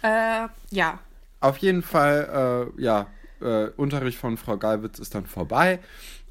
Äh, 0.03 0.49
ja. 0.71 0.99
Auf 1.41 1.59
jeden 1.59 1.83
Fall, 1.83 2.73
äh, 2.77 2.83
ja, 2.83 3.07
äh, 3.41 3.69
Unterricht 3.77 4.19
von 4.19 4.37
Frau 4.37 4.57
Galwitz 4.57 4.99
ist 4.99 5.15
dann 5.15 5.27
vorbei 5.27 5.81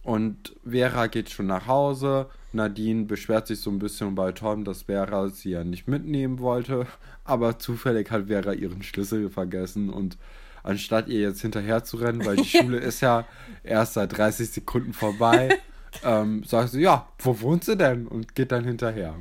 und 0.04 0.56
Vera 0.64 1.08
geht 1.08 1.30
schon 1.30 1.48
nach 1.48 1.68
Hause. 1.68 2.30
Nadine 2.54 3.06
beschwert 3.06 3.48
sich 3.48 3.60
so 3.60 3.70
ein 3.70 3.80
bisschen 3.80 4.16
bei 4.16 4.32
Tom, 4.32 4.64
dass 4.64 4.84
Vera 4.84 5.28
sie 5.30 5.52
ja 5.52 5.64
nicht 5.64 5.88
mitnehmen 5.88 6.40
wollte, 6.40 6.88
aber 7.24 7.60
zufällig 7.60 8.12
hat 8.12 8.28
Vera 8.28 8.54
ihren 8.54 8.84
Schlüssel 8.84 9.30
vergessen 9.30 9.90
und 9.90 10.18
anstatt 10.64 11.08
ihr 11.08 11.20
jetzt 11.20 11.42
hinterher 11.42 11.84
zu 11.84 11.98
rennen, 11.98 12.26
weil 12.26 12.38
die 12.38 12.46
Schule 12.58 12.78
ist 12.78 13.02
ja 13.02 13.26
erst 13.64 13.94
seit 13.94 14.18
30 14.18 14.50
Sekunden 14.50 14.94
vorbei, 14.94 15.58
ähm, 16.04 16.44
sagt 16.44 16.70
sie, 16.70 16.82
ja, 16.82 17.08
wo 17.20 17.40
wohnt 17.42 17.64
sie 17.64 17.76
denn? 17.76 18.08
Und 18.08 18.36
geht 18.36 18.52
dann 18.52 18.64
hinterher. 18.64 19.16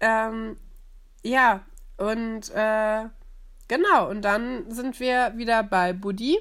Ähm, 0.00 0.56
ja, 1.22 1.64
und 1.96 2.50
äh, 2.54 3.04
genau, 3.68 4.10
und 4.10 4.22
dann 4.22 4.70
sind 4.70 5.00
wir 5.00 5.32
wieder 5.36 5.62
bei 5.62 5.92
Buddy, 5.92 6.38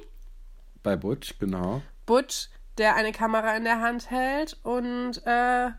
Bei 0.83 0.95
Butch, 0.95 1.39
genau. 1.39 1.81
Butch, 2.05 2.49
der 2.77 2.95
eine 2.95 3.11
Kamera 3.11 3.55
in 3.55 3.63
der 3.63 3.81
Hand 3.81 4.11
hält 4.11 4.57
und 4.63 5.25
äh, 5.25 5.69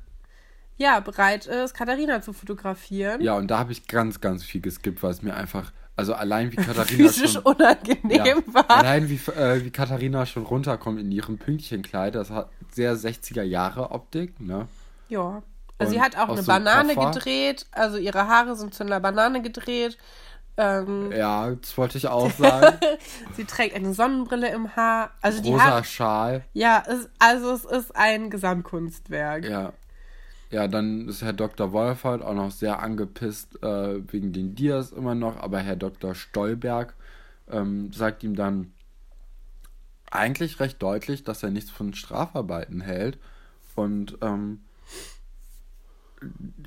ja, 0.77 1.01
bereit 1.01 1.47
ist, 1.47 1.75
Katharina 1.75 2.21
zu 2.21 2.33
fotografieren. 2.33 3.21
Ja, 3.21 3.37
und 3.37 3.49
da 3.49 3.59
habe 3.59 3.73
ich 3.73 3.87
ganz, 3.87 4.21
ganz 4.21 4.43
viel 4.43 4.61
geskippt, 4.61 5.03
weil 5.03 5.11
es 5.11 5.23
mir 5.23 5.35
einfach, 5.35 5.73
also 5.95 6.15
allein 6.15 6.51
wie 6.53 6.57
Katharina 6.57 7.09
Physisch 7.09 7.33
schon, 7.35 7.43
unangenehm 7.43 8.25
ja, 8.25 8.55
war. 8.55 8.71
allein 8.71 9.09
wie, 9.09 9.21
äh, 9.33 9.65
wie 9.65 9.71
Katharina 9.71 10.27
schon 10.27 10.45
runterkommt 10.45 10.99
in 11.01 11.13
ihrem 11.13 11.39
Pünktchenkleid, 11.39 12.15
das 12.15 12.31
hat 12.31 12.51
sehr 12.73 12.97
60er 12.97 13.43
Jahre 13.43 13.91
Optik, 13.93 14.41
ne? 14.41 14.67
Ja. 15.09 15.43
Also 15.77 15.93
sie 15.93 16.01
hat 16.01 16.17
auch 16.17 16.29
eine 16.29 16.43
so 16.43 16.47
Banane 16.47 16.95
Koffer. 16.95 17.11
gedreht, 17.11 17.67
also 17.73 17.99
ihre 17.99 18.29
Haare 18.29 18.55
sind 18.57 18.75
zu 18.75 18.85
einer 18.85 19.01
Banane 19.01 19.43
gedreht. 19.43 19.99
Ähm, 20.57 21.11
Ja, 21.13 21.51
das 21.51 21.77
wollte 21.77 21.99
ich 21.99 22.07
auch 22.09 22.31
sagen. 22.31 22.79
sie 23.37 23.45
trägt 23.45 23.75
eine 23.75 23.93
Sonnenbrille 23.95 24.51
im 24.53 24.77
Haar. 24.77 25.11
Also 25.21 25.43
die 25.43 25.51
Rosa 25.51 25.65
Haare. 25.65 25.85
Schal. 25.85 26.45
Ja, 26.53 26.83
es, 26.87 27.09
also 27.19 27.53
es 27.53 27.65
ist 27.65 27.97
ein 27.97 28.31
Gesamtkunstwerk. 28.31 29.45
Ja. 29.45 29.73
Ja, 30.51 30.69
dann 30.69 31.09
ist 31.09 31.23
Herr 31.23 31.33
Dr. 31.33 31.73
Wolfert 31.73 32.23
auch 32.23 32.35
noch 32.35 32.53
sehr 32.53 32.79
angepisst 32.79 33.61
äh, 33.63 34.13
wegen 34.13 34.33
den 34.33 34.55
Dias 34.55 34.93
immer 34.93 35.17
noch, 35.17 35.37
aber 35.37 35.59
Herr 35.59 35.75
Dr. 35.75 36.15
Stolberg 36.15 36.95
ähm, 37.51 37.93
sagt 37.93 38.23
ihm 38.23 38.37
dann 38.37 38.73
eigentlich 40.13 40.61
recht 40.61 40.81
deutlich, 40.81 41.25
dass 41.25 41.43
er 41.43 41.51
nichts 41.51 41.71
von 41.71 41.93
Strafarbeiten 41.93 42.81
hält. 42.81 43.19
Und 43.75 44.17
ähm, 44.21 44.61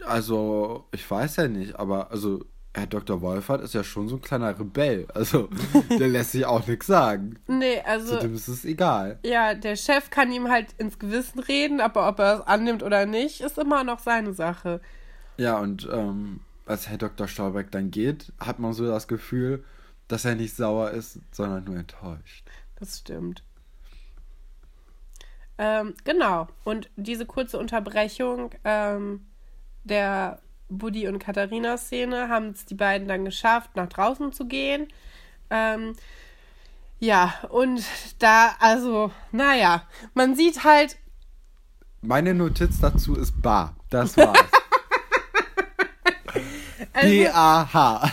also, 0.06 0.86
ich 0.92 1.10
weiß 1.10 1.38
ja 1.38 1.48
nicht, 1.48 1.78
aber 1.78 2.12
also 2.12 2.44
Herr 2.78 2.86
Dr. 2.86 3.22
Wolfert 3.22 3.62
ist 3.62 3.74
ja 3.74 3.84
schon 3.84 4.08
so 4.08 4.18
ein 4.18 4.22
kleiner 4.22 4.58
Rebell. 4.58 5.08
Also, 5.12 5.50
der 5.90 6.08
lässt 6.10 6.34
sich 6.34 6.46
auch 6.46 6.68
nichts 6.68 6.86
sagen. 6.86 7.40
Nee, 7.48 7.82
also. 7.84 8.20
Dem 8.20 8.36
ist 8.36 8.48
es 8.48 8.66
egal. 8.66 9.18
Ja, 9.24 9.56
der 9.56 9.76
Chef 9.76 10.12
kann 10.12 10.32
ihm 10.32 10.50
halt 10.50 10.68
ins 10.78 11.00
Gewissen 11.00 11.40
reden, 11.40 11.82
aber 11.82 12.08
ob 12.08 12.20
er 12.20 12.36
es 12.36 12.42
annimmt 12.42 12.84
oder 12.84 13.08
nicht, 13.08 13.42
ist 13.42 13.58
immer 13.58 13.84
noch 13.84 13.98
seine 13.98 14.34
Sache. 14.34 14.80
Ja, 15.38 15.58
und 15.58 15.90
ähm, 15.92 16.42
als 16.68 16.88
Herr 16.88 17.00
Dr. 17.00 17.28
Staubeck 17.28 17.72
dann 17.72 17.90
geht, 17.90 18.32
hat 18.40 18.60
man 18.60 18.74
so 18.74 18.86
das 18.86 19.08
Gefühl, 19.08 19.64
dass 20.08 20.26
er 20.26 20.36
nicht 20.36 20.56
sauer 20.56 20.92
ist, 20.92 21.20
sondern 21.32 21.64
nur 21.64 21.78
enttäuscht. 21.78 22.48
Das 22.80 23.00
stimmt. 23.00 23.42
Ähm, 25.58 25.96
genau. 26.04 26.48
Und 26.64 26.92
diese 26.96 27.26
kurze 27.26 27.58
Unterbrechung 27.58 28.52
ähm, 28.64 29.26
der 29.84 30.40
Buddy 30.70 31.08
und 31.08 31.20
Katharina-Szene 31.20 32.30
haben 32.30 32.50
es 32.50 32.66
die 32.66 32.76
beiden 32.76 33.08
dann 33.08 33.26
geschafft, 33.26 33.76
nach 33.76 33.88
draußen 33.88 34.34
zu 34.34 34.46
gehen. 34.46 34.88
Ähm, 35.50 35.96
ja, 37.00 37.36
und 37.50 37.84
da, 38.20 38.56
also, 38.60 39.12
naja, 39.32 39.84
man 40.14 40.36
sieht 40.36 40.64
halt. 40.64 40.98
Meine 42.02 42.34
Notiz 42.34 42.80
dazu 42.80 43.16
ist 43.16 43.42
Bar. 43.42 43.76
Das 43.90 44.18
war's. 44.18 44.40
Also, 46.94 47.10
B-A-H. 47.10 48.12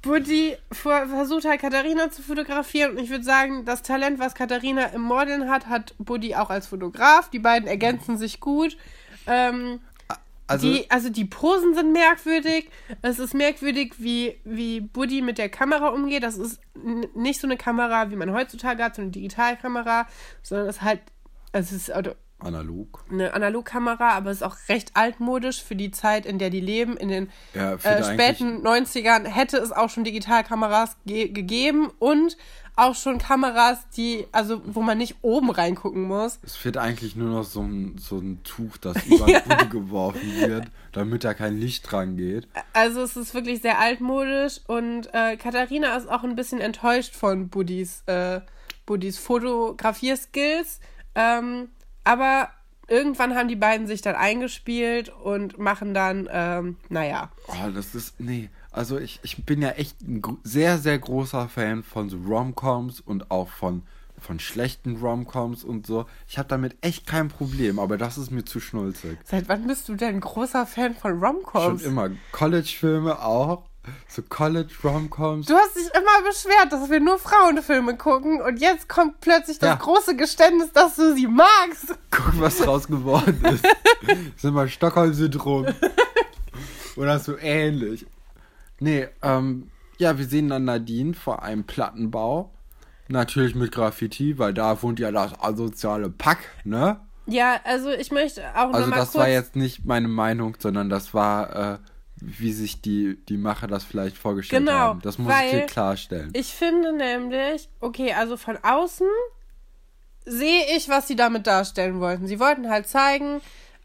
Buddy 0.00 0.56
versucht 0.70 1.44
halt 1.44 1.60
Katharina 1.60 2.10
zu 2.10 2.22
fotografieren 2.22 2.92
und 2.92 2.98
ich 2.98 3.10
würde 3.10 3.24
sagen, 3.24 3.64
das 3.64 3.82
Talent, 3.82 4.18
was 4.18 4.34
Katharina 4.34 4.86
im 4.86 5.02
Modeln 5.02 5.50
hat, 5.50 5.66
hat 5.66 5.94
Buddy 5.98 6.34
auch 6.34 6.50
als 6.50 6.66
Fotograf. 6.66 7.30
Die 7.30 7.38
beiden 7.38 7.68
ergänzen 7.68 8.16
sich 8.16 8.40
gut. 8.40 8.76
Ähm, 9.26 9.80
also, 10.46 10.70
die, 10.70 10.90
also 10.90 11.08
die 11.08 11.24
Posen 11.24 11.74
sind 11.74 11.92
merkwürdig. 11.92 12.70
Es 13.02 13.18
ist 13.18 13.34
merkwürdig, 13.34 13.94
wie, 13.98 14.40
wie 14.44 14.80
Buddy 14.80 15.22
mit 15.22 15.38
der 15.38 15.48
Kamera 15.48 15.88
umgeht. 15.88 16.22
Das 16.22 16.36
ist 16.36 16.60
nicht 17.14 17.40
so 17.40 17.46
eine 17.46 17.56
Kamera, 17.56 18.10
wie 18.10 18.16
man 18.16 18.32
heutzutage 18.32 18.82
hat, 18.82 18.96
so 18.96 19.02
eine 19.02 19.10
Digitalkamera, 19.10 20.06
sondern 20.42 20.68
es 20.68 20.76
ist 20.76 20.82
halt, 20.82 21.00
es 21.52 21.72
ist 21.72 21.90
analog. 22.38 23.04
Eine 23.10 23.32
Analogkamera, 23.32 24.10
aber 24.10 24.30
es 24.30 24.38
ist 24.38 24.42
auch 24.42 24.56
recht 24.68 24.90
altmodisch 24.94 25.62
für 25.62 25.76
die 25.76 25.90
Zeit, 25.90 26.26
in 26.26 26.38
der 26.38 26.50
die 26.50 26.60
leben. 26.60 26.96
In 26.96 27.08
den 27.08 27.30
ja, 27.54 27.74
äh, 27.74 28.04
späten 28.04 28.66
90ern 28.66 29.24
hätte 29.24 29.56
es 29.56 29.72
auch 29.72 29.88
schon 29.88 30.04
Digitalkameras 30.04 30.96
ge 31.06 31.28
gegeben 31.28 31.90
und 31.98 32.36
auch 32.76 32.94
schon 32.94 33.18
Kameras, 33.18 33.88
die, 33.96 34.26
also 34.32 34.60
wo 34.66 34.82
man 34.82 34.98
nicht 34.98 35.16
oben 35.22 35.50
reingucken 35.50 36.02
muss. 36.02 36.40
Es 36.42 36.56
fehlt 36.56 36.76
eigentlich 36.76 37.14
nur 37.14 37.30
noch 37.30 37.44
so 37.44 37.62
ein, 37.62 37.96
so 37.98 38.18
ein 38.18 38.42
Tuch, 38.42 38.76
das 38.78 38.96
über 39.06 39.26
den 39.26 39.70
geworfen 39.70 40.40
wird, 40.40 40.68
damit 40.92 41.24
da 41.24 41.34
kein 41.34 41.56
Licht 41.56 41.90
dran 41.90 42.16
geht. 42.16 42.48
Also 42.72 43.02
es 43.02 43.16
ist 43.16 43.34
wirklich 43.34 43.62
sehr 43.62 43.78
altmodisch 43.78 44.60
und 44.66 45.08
äh, 45.12 45.36
Katharina 45.36 45.96
ist 45.96 46.08
auch 46.08 46.24
ein 46.24 46.36
bisschen 46.36 46.60
enttäuscht 46.60 47.14
von 47.14 47.48
Buddys, 47.48 48.02
äh, 48.06 48.40
Buddys 48.86 49.18
Fotografierskills. 49.18 50.80
Ähm, 51.14 51.68
aber 52.02 52.50
irgendwann 52.88 53.34
haben 53.34 53.48
die 53.48 53.56
beiden 53.56 53.86
sich 53.86 54.02
dann 54.02 54.16
eingespielt 54.16 55.08
und 55.08 55.58
machen 55.58 55.94
dann, 55.94 56.28
ähm, 56.30 56.76
naja. 56.88 57.30
Oh, 57.48 57.70
das 57.72 57.94
ist, 57.94 58.20
nee. 58.20 58.50
Also 58.74 58.98
ich, 58.98 59.20
ich 59.22 59.44
bin 59.44 59.62
ja 59.62 59.70
echt 59.70 60.02
ein 60.02 60.20
sehr, 60.42 60.78
sehr 60.78 60.98
großer 60.98 61.48
Fan 61.48 61.84
von 61.84 62.08
so 62.08 62.16
Romcoms 62.16 63.00
und 63.00 63.30
auch 63.30 63.48
von, 63.48 63.84
von 64.18 64.40
schlechten 64.40 64.96
Romcoms 64.96 65.62
und 65.62 65.86
so. 65.86 66.06
Ich 66.26 66.38
habe 66.38 66.48
damit 66.48 66.76
echt 66.80 67.06
kein 67.06 67.28
Problem, 67.28 67.78
aber 67.78 67.96
das 67.98 68.18
ist 68.18 68.32
mir 68.32 68.44
zu 68.44 68.58
schnulzig. 68.58 69.16
Seit 69.24 69.48
wann 69.48 69.68
bist 69.68 69.88
du 69.88 69.94
denn 69.94 70.20
großer 70.20 70.66
Fan 70.66 70.96
von 70.96 71.22
Romcoms? 71.22 71.82
Schon 71.82 71.90
immer. 71.92 72.10
College-Filme 72.32 73.20
auch 73.22 73.62
so 74.08 74.22
College-Romcoms. 74.22 75.46
Du 75.46 75.54
hast 75.54 75.76
dich 75.76 75.88
immer 75.94 76.28
beschwert, 76.28 76.72
dass 76.72 76.90
wir 76.90 76.98
nur 76.98 77.18
Frauenfilme 77.18 77.96
gucken 77.96 78.40
und 78.40 78.58
jetzt 78.58 78.88
kommt 78.88 79.20
plötzlich 79.20 79.60
das 79.60 79.68
ja. 79.70 79.76
große 79.76 80.16
Geständnis, 80.16 80.72
dass 80.72 80.96
du 80.96 81.14
sie 81.14 81.28
magst. 81.28 81.94
Guck, 82.10 82.40
was 82.40 82.56
draus 82.58 82.88
geworden 82.88 83.40
ist. 83.44 83.64
das 84.02 84.18
ist 84.36 84.44
immer 84.44 84.66
Stockholm-Syndrom. 84.66 85.66
Oder 86.96 87.18
so 87.18 87.36
ähnlich. 87.36 88.06
Nee, 88.80 89.08
ähm, 89.22 89.70
ja, 89.98 90.18
wir 90.18 90.26
sehen 90.26 90.48
dann 90.48 90.64
Nadine 90.64 91.14
vor 91.14 91.42
einem 91.42 91.64
Plattenbau. 91.64 92.52
Natürlich 93.08 93.54
mit 93.54 93.72
Graffiti, 93.72 94.38
weil 94.38 94.54
da 94.54 94.82
wohnt 94.82 94.98
ja 94.98 95.12
das 95.12 95.38
asoziale 95.38 96.08
Pack, 96.10 96.38
ne? 96.64 97.00
Ja, 97.26 97.60
also 97.64 97.90
ich 97.90 98.10
möchte 98.10 98.42
auch 98.54 98.72
Also 98.72 98.90
das 98.90 99.14
war 99.14 99.28
jetzt 99.28 99.56
nicht 99.56 99.84
meine 99.84 100.08
Meinung, 100.08 100.56
sondern 100.58 100.88
das 100.88 101.14
war 101.14 101.74
äh, 101.74 101.78
wie 102.26 102.52
sich 102.52 102.80
die, 102.80 103.18
die 103.28 103.36
Macher 103.36 103.66
das 103.66 103.84
vielleicht 103.84 104.16
vorgestellt 104.16 104.66
genau, 104.66 104.78
haben. 104.78 105.00
Das 105.02 105.18
muss 105.18 105.34
ich 105.44 105.50
dir 105.50 105.66
klarstellen. 105.66 106.30
Ich 106.34 106.54
finde 106.54 106.92
nämlich, 106.92 107.68
okay, 107.80 108.12
also 108.12 108.36
von 108.36 108.56
außen 108.62 109.08
sehe 110.24 110.76
ich, 110.76 110.88
was 110.88 111.06
sie 111.06 111.16
damit 111.16 111.46
darstellen 111.46 112.00
wollten. 112.00 112.26
Sie 112.26 112.40
wollten 112.40 112.70
halt 112.70 112.86
zeigen, 112.86 113.40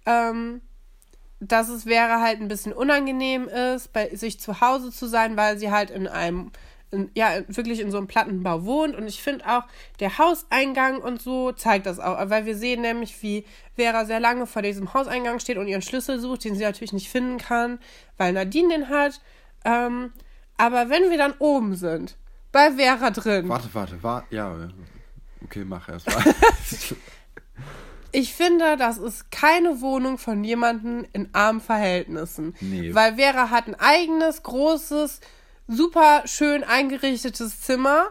ähm, 0.05 0.61
dass 1.39 1.69
es 1.69 1.85
wäre 1.85 2.19
halt 2.21 2.41
ein 2.41 2.47
bisschen 2.47 2.73
unangenehm 2.73 3.47
ist, 3.47 3.93
bei 3.93 4.15
sich 4.15 4.39
zu 4.39 4.61
Hause 4.61 4.91
zu 4.91 5.07
sein, 5.07 5.37
weil 5.37 5.57
sie 5.57 5.71
halt 5.71 5.89
in 5.89 6.07
einem 6.07 6.51
in, 6.91 7.11
ja, 7.13 7.41
wirklich 7.47 7.81
in 7.81 7.91
so 7.91 7.97
einem 7.97 8.07
Plattenbau 8.07 8.65
wohnt. 8.65 8.95
Und 8.95 9.07
ich 9.07 9.21
finde 9.21 9.45
auch, 9.47 9.63
der 9.99 10.17
Hauseingang 10.17 10.97
und 10.99 11.21
so 11.21 11.51
zeigt 11.51 11.85
das 11.85 11.99
auch. 11.99 12.17
Weil 12.29 12.45
wir 12.45 12.55
sehen 12.55 12.81
nämlich, 12.81 13.21
wie 13.21 13.45
Vera 13.75 14.05
sehr 14.05 14.19
lange 14.19 14.47
vor 14.47 14.61
diesem 14.61 14.93
Hauseingang 14.93 15.39
steht 15.39 15.57
und 15.57 15.67
ihren 15.67 15.81
Schlüssel 15.81 16.19
sucht, 16.19 16.43
den 16.45 16.55
sie 16.55 16.63
natürlich 16.63 16.93
nicht 16.93 17.09
finden 17.09 17.37
kann, 17.37 17.79
weil 18.17 18.33
Nadine 18.33 18.69
den 18.69 18.89
hat. 18.89 19.21
Ähm, 19.65 20.13
aber 20.57 20.89
wenn 20.89 21.09
wir 21.09 21.17
dann 21.17 21.35
oben 21.39 21.75
sind, 21.75 22.17
bei 22.51 22.71
Vera 22.71 23.11
drin. 23.11 23.47
Warte, 23.47 23.69
warte, 23.73 24.01
warte. 24.01 24.35
Ja, 24.35 24.55
okay, 25.43 25.63
mach 25.63 25.87
erst 25.89 26.07
mal. 26.07 26.23
Ich 28.11 28.33
finde, 28.33 28.77
das 28.77 28.97
ist 28.97 29.31
keine 29.31 29.81
Wohnung 29.81 30.17
von 30.17 30.43
jemandem 30.43 31.05
in 31.13 31.29
armen 31.33 31.61
Verhältnissen. 31.61 32.55
Nee. 32.61 32.93
Weil 32.93 33.15
Vera 33.15 33.49
hat 33.49 33.67
ein 33.67 33.75
eigenes, 33.75 34.43
großes, 34.43 35.21
super 35.67 36.23
schön 36.25 36.63
eingerichtetes 36.63 37.61
Zimmer. 37.61 38.07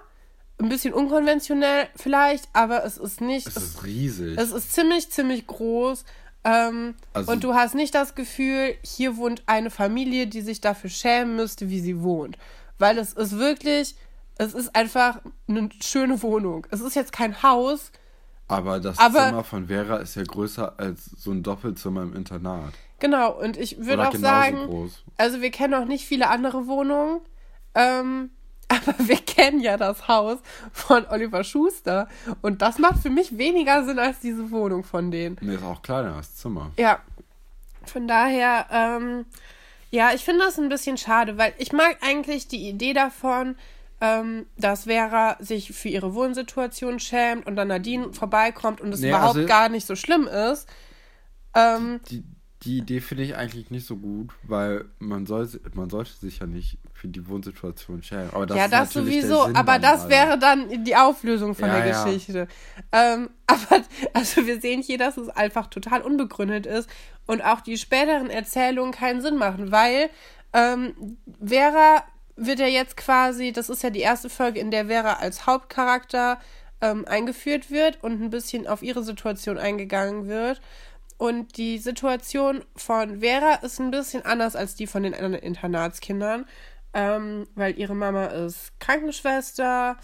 Ein 0.61 0.69
bisschen 0.69 0.93
unkonventionell 0.93 1.89
vielleicht, 1.95 2.49
aber 2.53 2.85
es 2.85 2.97
ist 2.97 3.21
nicht. 3.21 3.47
Es 3.47 3.57
ist 3.57 3.85
riesig. 3.85 4.37
Es 4.39 4.51
ist 4.51 4.73
ziemlich, 4.73 5.11
ziemlich 5.11 5.47
groß. 5.47 6.05
Ähm, 6.45 6.95
also, 7.13 7.33
und 7.33 7.45
du 7.45 7.55
hast 7.55 7.75
nicht 7.75 7.95
das 7.95 8.15
Gefühl, 8.15 8.75
hier 8.83 9.17
wohnt 9.17 9.43
eine 9.47 9.71
Familie, 9.71 10.27
die 10.27 10.41
sich 10.41 10.61
dafür 10.61 10.91
schämen 10.91 11.37
müsste, 11.37 11.69
wie 11.69 11.81
sie 11.81 12.03
wohnt. 12.03 12.39
Weil 12.79 12.99
es 12.99 13.13
ist 13.13 13.39
wirklich, 13.39 13.97
es 14.37 14.55
ist 14.55 14.75
einfach 14.75 15.21
eine 15.49 15.69
schöne 15.83 16.23
Wohnung. 16.23 16.67
Es 16.71 16.81
ist 16.81 16.97
jetzt 16.97 17.13
kein 17.13 17.43
Haus. 17.43 17.91
Aber 18.49 18.81
das 18.81 18.99
aber, 18.99 19.27
Zimmer 19.27 19.45
von 19.45 19.67
Vera 19.69 19.97
ist 19.99 20.15
ja 20.15 20.25
größer 20.25 20.79
als 20.79 21.05
so 21.05 21.31
ein 21.31 21.43
Doppelzimmer 21.43 22.03
im 22.03 22.17
Internat. 22.17 22.73
Genau, 22.99 23.39
und 23.39 23.57
ich 23.57 23.79
würde 23.79 24.09
auch 24.09 24.15
sagen, 24.15 24.67
groß. 24.67 25.05
also 25.19 25.41
wir 25.41 25.51
kennen 25.51 25.75
auch 25.75 25.85
nicht 25.85 26.07
viele 26.07 26.29
andere 26.29 26.67
Wohnungen. 26.67 27.21
Ähm, 27.75 28.31
aber 28.69 28.95
wir 28.99 29.17
kennen 29.17 29.61
ja 29.61 29.77
das 29.77 30.09
Haus 30.09 30.39
von 30.73 31.07
Oliver 31.07 31.43
Schuster. 31.43 32.09
Und 32.43 32.61
das 32.61 32.79
macht 32.79 32.99
für 32.99 33.11
mich 33.11 33.39
weniger 33.39 33.85
Sinn 33.85 33.99
als 33.99 34.21
diese 34.21 34.51
Wohnung 34.51 34.85
von 34.85 35.11
denen. 35.11 35.39
Nee, 35.41 35.55
ist 35.55 35.65
auch 35.65 35.81
kleiner, 35.81 36.17
das 36.17 36.37
Zimmer. 36.37 36.73
Ja. 36.77 37.01
Von 37.87 38.07
daher, 38.07 38.67
ähm, 38.71 39.25
ja, 39.91 40.13
ich 40.13 40.23
finde 40.23 40.45
das 40.45 40.59
ein 40.59 40.69
bisschen 40.69 40.99
schade, 40.99 41.39
weil 41.39 41.55
ich 41.57 41.73
mag 41.73 41.97
eigentlich 42.03 42.49
die 42.49 42.69
Idee 42.69 42.93
davon, 42.93 43.57
ähm, 44.01 44.47
dass 44.57 44.85
Vera 44.85 45.37
sich 45.41 45.73
für 45.73 45.89
ihre 45.89 46.15
Wohnsituation 46.15 47.01
schämt 47.01 47.47
und 47.47 47.57
dann 47.57 47.69
Nadine 47.69 48.13
vorbeikommt 48.13 48.81
und 48.81 48.93
es 48.93 49.01
nee, 49.01 49.09
überhaupt 49.09 49.37
also, 49.37 49.49
gar 49.49 49.69
nicht 49.69 49.87
so 49.87 49.97
schlimm 49.97 50.29
ist. 50.29 50.69
Ähm, 51.55 52.01
die, 52.09 52.25
die 52.63 52.79
Idee 52.79 53.01
finde 53.01 53.25
ich 53.25 53.37
eigentlich 53.37 53.71
nicht 53.71 53.87
so 53.87 53.97
gut, 53.97 54.31
weil 54.43 54.85
man 54.99 55.27
soll 55.27 55.49
man 55.75 55.91
sollte 55.91 56.13
sich 56.13 56.41
ja 56.41 56.47
nicht 56.47 56.79
für 56.93 57.09
die 57.09 57.29
Wohnsituation 57.29 58.03
schämen. 58.03 58.31
Aber 58.33 58.47
das 58.47 58.57
ja, 58.57 58.69
das 58.69 58.93
sowieso, 58.93 59.47
aber 59.55 59.79
das 59.79 60.03
Alter. 60.03 60.09
wäre 60.11 60.39
dann 60.39 60.85
die 60.85 60.97
Auflösung 60.97 61.55
von 61.55 61.69
ja, 61.69 61.79
der 61.79 61.87
ja. 61.87 62.05
Geschichte. 62.05 62.49
Ähm, 62.93 63.31
aber 63.47 63.85
also 64.13 64.47
wir 64.47 64.61
sehen 64.61 64.83
hier, 64.83 64.99
dass 64.99 65.17
es 65.17 65.29
einfach 65.29 65.69
total 65.69 66.03
unbegründet 66.03 66.67
ist 66.67 66.89
und 67.27 67.43
auch 67.43 67.61
die 67.61 67.79
späteren 67.79 68.31
Erzählungen 68.31 68.93
keinen 68.93 69.23
Sinn 69.23 69.37
machen, 69.37 69.71
weil 69.71 70.11
ähm, 70.53 71.17
Vera 71.45 72.03
wird 72.39 72.61
ja 72.61 72.67
jetzt 72.67 72.97
quasi, 72.97 73.53
das 73.53 73.69
ist 73.69 73.83
ja 73.83 73.91
die 73.91 74.01
erste 74.01 74.31
Folge, 74.31 74.61
in 74.61 74.71
der 74.71 74.87
Vera 74.87 75.15
als 75.15 75.47
Hauptcharakter 75.47 76.39
ähm, 76.81 77.05
eingeführt 77.07 77.71
wird 77.71 78.03
und 78.03 78.23
ein 78.23 78.31
bisschen 78.31 78.67
auf 78.67 78.83
ihre 78.83 79.03
Situation 79.03 79.59
eingegangen 79.59 80.29
wird. 80.29 80.61
Und 81.17 81.57
die 81.57 81.79
Situation 81.79 82.65
von 82.77 83.21
Vera 83.21 83.55
ist 83.57 83.81
ein 83.81 83.91
bisschen 83.91 84.25
anders 84.25 84.55
als 84.55 84.77
die 84.77 84.87
von 84.87 85.03
den 85.03 85.15
anderen 85.15 85.35
Internatskindern, 85.35 86.47
ähm, 86.95 87.49
weil 87.57 87.77
ihre 87.77 87.97
Mama 87.97 88.27
ist 88.27 88.79
Krankenschwester, 88.79 89.97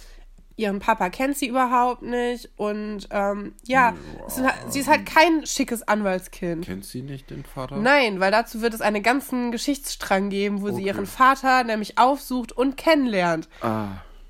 ihren 0.57 0.79
Papa 0.79 1.11
kennt 1.11 1.37
sie 1.37 1.49
überhaupt 1.49 2.03
nicht. 2.03 2.49
Und 2.57 3.09
ähm, 3.11 3.55
ja, 3.65 3.95
sind, 4.29 4.47
halt- 4.47 4.73
sie 4.73 4.81
ist 4.81 4.89
halt 4.89 5.05
kein 5.07 5.45
schickes 5.47 5.87
Anwaltskind. 5.87 6.65
Kennt 6.65 6.85
sie 6.85 7.03
nicht 7.03 7.31
den 7.31 7.45
Vater? 7.45 7.77
Nein, 7.77 8.21
weil 8.21 8.31
dazu 8.31 8.61
wird 8.63 8.73
es 8.75 8.81
einen 8.81 9.03
ganzen 9.03 9.51
Geschichtsstrang 9.53 10.31
geben, 10.31 10.63
wo 10.63 10.67
sie 10.69 10.75
Okay. 10.75 10.87
ihren 10.87 11.07
Vater 11.07 11.65
nämlich 11.65 11.99
aufsucht 11.99 12.53
und 12.53 12.77
kennenlernt. 12.77 13.49
Ah, 13.63 13.89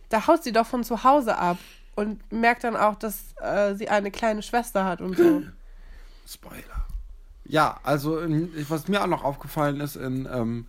Da 0.09 0.27
haut 0.27 0.43
sie 0.43 0.53
doch 0.53 0.67
von 0.67 0.83
zu 0.85 1.05
Hause 1.05 1.37
ab 1.39 1.59
und 1.97 2.21
merkt 2.33 2.65
dann 2.65 2.77
auch, 2.77 2.95
dass 2.97 3.35
äh, 3.41 3.75
sie 3.75 3.89
eine 3.89 4.11
kleine 4.11 4.43
Schwester 4.43 4.85
hat 4.85 5.01
und 5.01 5.17
so. 5.17 5.43
Spoiler. 6.27 6.87
Ja, 7.47 7.79
also 7.83 8.19
was 8.69 8.89
mir 8.89 9.03
auch 9.03 9.07
noch 9.07 9.23
aufgefallen 9.25 9.81
ist 9.81 9.97
in, 9.97 10.27
ähm, 10.33 10.67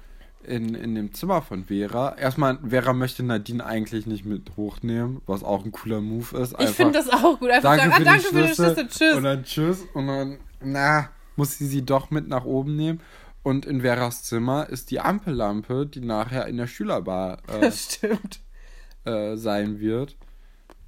in, 0.47 0.75
in 0.75 0.95
dem 0.95 1.13
Zimmer 1.13 1.41
von 1.41 1.65
Vera. 1.65 2.15
Erstmal, 2.17 2.59
Vera 2.67 2.93
möchte 2.93 3.23
Nadine 3.23 3.65
eigentlich 3.65 4.05
nicht 4.05 4.25
mit 4.25 4.55
hochnehmen, 4.55 5.21
was 5.25 5.43
auch 5.43 5.65
ein 5.65 5.71
cooler 5.71 6.01
Move 6.01 6.37
ist. 6.37 6.55
Ich 6.59 6.69
finde 6.69 6.93
das 6.93 7.09
auch 7.09 7.39
gut. 7.39 7.49
Einfach 7.49 7.77
danke, 7.77 7.89
sagen, 7.89 7.91
ah, 7.91 7.97
für, 7.97 8.03
danke 8.03 8.21
die 8.21 8.27
für 8.27 8.41
den 8.41 8.53
Schlüssel. 8.53 8.73
Schlüssel, 8.73 8.87
tschüss. 8.87 9.17
Und 9.17 9.23
dann 9.23 9.43
tschüss. 9.43 9.81
Und 9.93 10.07
dann, 10.07 10.37
na, 10.61 11.09
muss 11.35 11.57
sie 11.57 11.67
sie 11.67 11.85
doch 11.85 12.11
mit 12.11 12.27
nach 12.27 12.45
oben 12.45 12.75
nehmen. 12.75 13.01
Und 13.43 13.65
in 13.65 13.81
Veras 13.81 14.23
Zimmer 14.23 14.69
ist 14.69 14.89
die 14.91 14.99
Ampellampe, 14.99 15.85
die 15.85 16.01
nachher 16.01 16.47
in 16.47 16.57
der 16.57 16.67
Schülerbar 16.67 17.39
äh, 17.61 19.09
äh, 19.09 19.35
sein 19.37 19.79
wird. 19.79 20.17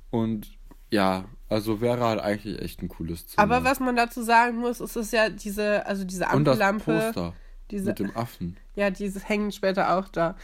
Und 0.10 0.48
ja, 0.90 1.26
also 1.50 1.78
Vera 1.78 2.10
hat 2.10 2.20
eigentlich 2.20 2.62
echt 2.62 2.82
ein 2.82 2.88
cooles 2.88 3.28
Zimmer. 3.28 3.44
Aber 3.44 3.64
was 3.64 3.80
man 3.80 3.96
dazu 3.96 4.22
sagen 4.24 4.58
muss, 4.58 4.80
ist 4.80 4.96
es 4.96 5.12
ja 5.12 5.30
diese, 5.30 5.86
also 5.86 6.04
diese 6.04 6.26
Und 6.34 6.46
das 6.46 6.60
Ampellampe. 6.60 7.14
Poster 7.14 7.34
Diese, 7.72 7.90
mit 7.90 8.00
dem 8.00 8.16
Affen. 8.16 8.58
ja, 8.76 8.90
dieses 8.90 9.28
hängen 9.28 9.52
später 9.52 9.98
auch 9.98 10.08
da. 10.08 10.36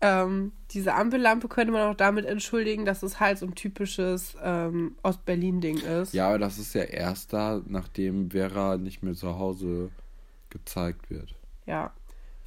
Ähm, 0.00 0.52
diese 0.72 0.94
Ampellampe 0.94 1.46
könnte 1.46 1.72
man 1.72 1.82
auch 1.82 1.94
damit 1.94 2.26
entschuldigen, 2.26 2.84
dass 2.84 3.04
es 3.04 3.20
halt 3.20 3.38
so 3.38 3.46
ein 3.46 3.54
typisches 3.54 4.36
ähm, 4.42 4.96
Ost-Berlin-Ding 5.04 5.78
ist. 5.78 6.12
Ja, 6.12 6.28
aber 6.28 6.40
das 6.40 6.58
ist 6.58 6.74
ja 6.74 6.82
erst 6.82 7.32
da, 7.32 7.62
nachdem 7.66 8.32
Vera 8.32 8.78
nicht 8.78 9.02
mehr 9.02 9.14
zu 9.14 9.38
Hause 9.38 9.90
gezeigt 10.50 11.08
wird. 11.08 11.34
Ja. 11.66 11.92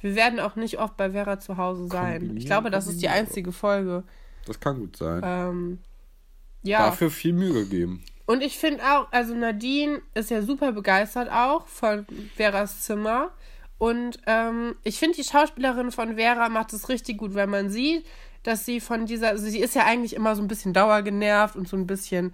Wir 0.00 0.14
werden 0.14 0.38
auch 0.38 0.54
nicht 0.56 0.78
oft 0.78 0.98
bei 0.98 1.12
Vera 1.12 1.40
zu 1.40 1.56
Hause 1.56 1.88
sein. 1.88 2.18
Kombinieren, 2.18 2.36
ich 2.36 2.46
glaube, 2.46 2.70
das 2.70 2.86
ist 2.86 3.00
die 3.00 3.08
einzige 3.08 3.50
Folge. 3.52 4.04
Das 4.44 4.60
kann 4.60 4.78
gut 4.78 4.96
sein. 4.96 5.22
Ähm, 5.24 5.78
ja. 6.62 6.86
Dafür 6.86 7.10
viel 7.10 7.32
Mühe 7.32 7.54
gegeben. 7.54 8.04
Und 8.26 8.42
ich 8.42 8.58
finde 8.58 8.82
auch, 8.84 9.10
also 9.12 9.34
Nadine 9.34 10.02
ist 10.14 10.30
ja 10.30 10.42
super 10.42 10.72
begeistert 10.72 11.30
auch 11.30 11.66
von 11.66 12.06
Veras 12.34 12.82
Zimmer. 12.82 13.30
Und 13.78 14.18
ähm, 14.26 14.76
ich 14.84 14.98
finde, 14.98 15.16
die 15.16 15.24
Schauspielerin 15.24 15.92
von 15.92 16.16
Vera 16.16 16.48
macht 16.48 16.72
es 16.72 16.88
richtig 16.88 17.18
gut, 17.18 17.34
weil 17.34 17.46
man 17.46 17.68
sieht, 17.70 18.06
dass 18.42 18.64
sie 18.64 18.80
von 18.80 19.06
dieser, 19.06 19.28
also 19.28 19.44
sie 19.44 19.58
ist 19.58 19.74
ja 19.74 19.84
eigentlich 19.84 20.14
immer 20.14 20.36
so 20.36 20.42
ein 20.42 20.48
bisschen 20.48 20.72
dauergenervt 20.72 21.56
und 21.56 21.68
so 21.68 21.76
ein 21.76 21.86
bisschen 21.86 22.32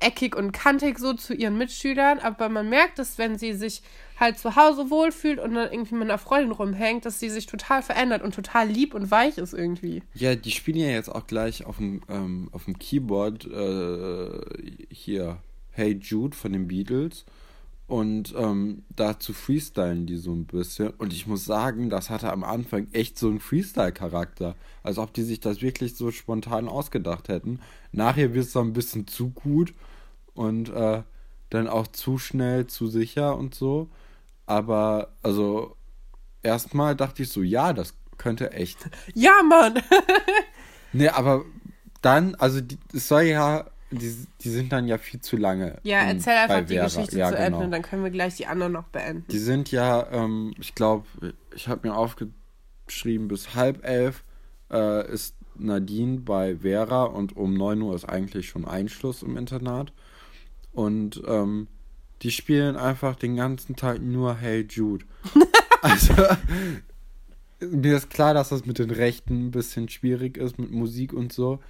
eckig 0.00 0.36
und 0.36 0.52
kantig 0.52 0.98
so 0.98 1.12
zu 1.12 1.34
ihren 1.34 1.58
Mitschülern, 1.58 2.18
aber 2.20 2.48
man 2.48 2.68
merkt, 2.68 2.98
dass 2.98 3.18
wenn 3.18 3.38
sie 3.38 3.54
sich 3.54 3.82
halt 4.18 4.38
zu 4.38 4.56
Hause 4.56 4.90
wohlfühlt 4.90 5.38
und 5.38 5.54
dann 5.54 5.70
irgendwie 5.70 5.94
mit 5.94 6.04
einer 6.04 6.18
Freundin 6.18 6.52
rumhängt, 6.52 7.04
dass 7.04 7.20
sie 7.20 7.30
sich 7.30 7.46
total 7.46 7.82
verändert 7.82 8.22
und 8.22 8.34
total 8.34 8.68
lieb 8.68 8.94
und 8.94 9.10
weich 9.10 9.38
ist 9.38 9.54
irgendwie. 9.54 10.02
Ja, 10.14 10.34
die 10.34 10.50
spielen 10.50 10.78
ja 10.78 10.88
jetzt 10.88 11.08
auch 11.08 11.26
gleich 11.26 11.66
auf 11.66 11.78
dem, 11.78 12.02
ähm, 12.08 12.48
auf 12.52 12.64
dem 12.64 12.78
Keyboard 12.78 13.46
äh, 13.46 14.94
hier 14.94 15.38
Hey 15.70 15.98
Jude 16.00 16.36
von 16.36 16.52
den 16.52 16.68
Beatles. 16.68 17.24
Und 17.88 18.34
ähm, 18.36 18.84
dazu 18.94 19.32
freestylen 19.32 20.04
die 20.06 20.18
so 20.18 20.32
ein 20.32 20.44
bisschen. 20.44 20.90
Und 20.90 21.14
ich 21.14 21.26
muss 21.26 21.46
sagen, 21.46 21.88
das 21.88 22.10
hatte 22.10 22.30
am 22.30 22.44
Anfang 22.44 22.86
echt 22.92 23.18
so 23.18 23.28
einen 23.28 23.40
Freestyle-Charakter. 23.40 24.54
Als 24.82 24.98
ob 24.98 25.14
die 25.14 25.22
sich 25.22 25.40
das 25.40 25.62
wirklich 25.62 25.96
so 25.96 26.10
spontan 26.10 26.68
ausgedacht 26.68 27.28
hätten. 27.28 27.60
Nachher 27.90 28.34
wird 28.34 28.44
es 28.44 28.52
dann 28.52 28.68
ein 28.68 28.72
bisschen 28.74 29.06
zu 29.06 29.30
gut 29.30 29.72
und 30.34 30.68
äh, 30.68 31.02
dann 31.48 31.66
auch 31.66 31.86
zu 31.86 32.18
schnell, 32.18 32.66
zu 32.66 32.88
sicher 32.88 33.38
und 33.38 33.54
so. 33.54 33.88
Aber 34.44 35.14
also 35.22 35.74
erstmal 36.42 36.94
dachte 36.94 37.22
ich 37.22 37.30
so, 37.30 37.42
ja, 37.42 37.72
das 37.72 37.94
könnte 38.18 38.52
echt 38.52 38.78
Ja, 39.14 39.42
Mann! 39.42 39.82
Nee, 40.92 41.08
aber 41.08 41.44
dann, 42.00 42.34
also 42.36 42.62
die, 42.62 42.78
es 42.94 43.08
soll 43.08 43.24
ja, 43.24 43.66
die, 43.90 44.26
die 44.40 44.50
sind 44.50 44.72
dann 44.72 44.86
ja 44.86 44.98
viel 44.98 45.20
zu 45.20 45.36
lange. 45.36 45.78
Ja, 45.82 46.00
erzähl 46.00 46.34
einfach 46.34 46.56
bei 46.56 46.62
die 46.62 46.74
Vera. 46.74 46.84
Geschichte 46.84 47.18
ja, 47.18 47.28
zu 47.28 47.36
Ende 47.36 47.50
genau. 47.50 47.64
und 47.64 47.70
dann 47.70 47.82
können 47.82 48.04
wir 48.04 48.10
gleich 48.10 48.36
die 48.36 48.46
anderen 48.46 48.72
noch 48.72 48.88
beenden. 48.88 49.24
Die 49.30 49.38
sind 49.38 49.70
ja, 49.70 50.06
ähm, 50.12 50.54
ich 50.60 50.74
glaube, 50.74 51.06
ich 51.54 51.68
habe 51.68 51.88
mir 51.88 51.94
aufgeschrieben, 51.94 53.28
bis 53.28 53.54
halb 53.54 53.84
elf 53.84 54.24
äh, 54.70 55.10
ist 55.10 55.34
Nadine 55.56 56.20
bei 56.20 56.56
Vera 56.56 57.04
und 57.04 57.36
um 57.36 57.54
9 57.54 57.80
Uhr 57.82 57.94
ist 57.94 58.04
eigentlich 58.04 58.48
schon 58.48 58.64
Einschluss 58.64 59.22
im 59.22 59.36
Internat. 59.36 59.92
Und 60.72 61.22
ähm, 61.26 61.68
die 62.22 62.30
spielen 62.30 62.76
einfach 62.76 63.16
den 63.16 63.36
ganzen 63.36 63.76
Tag 63.76 64.00
nur 64.00 64.36
Hey 64.36 64.66
Jude. 64.68 65.04
also, 65.82 66.14
mir 67.60 67.96
ist 67.96 68.10
klar, 68.10 68.34
dass 68.34 68.50
das 68.50 68.66
mit 68.66 68.78
den 68.78 68.90
Rechten 68.90 69.46
ein 69.46 69.50
bisschen 69.50 69.88
schwierig 69.88 70.36
ist, 70.36 70.58
mit 70.58 70.70
Musik 70.70 71.12
und 71.12 71.32
so. 71.32 71.60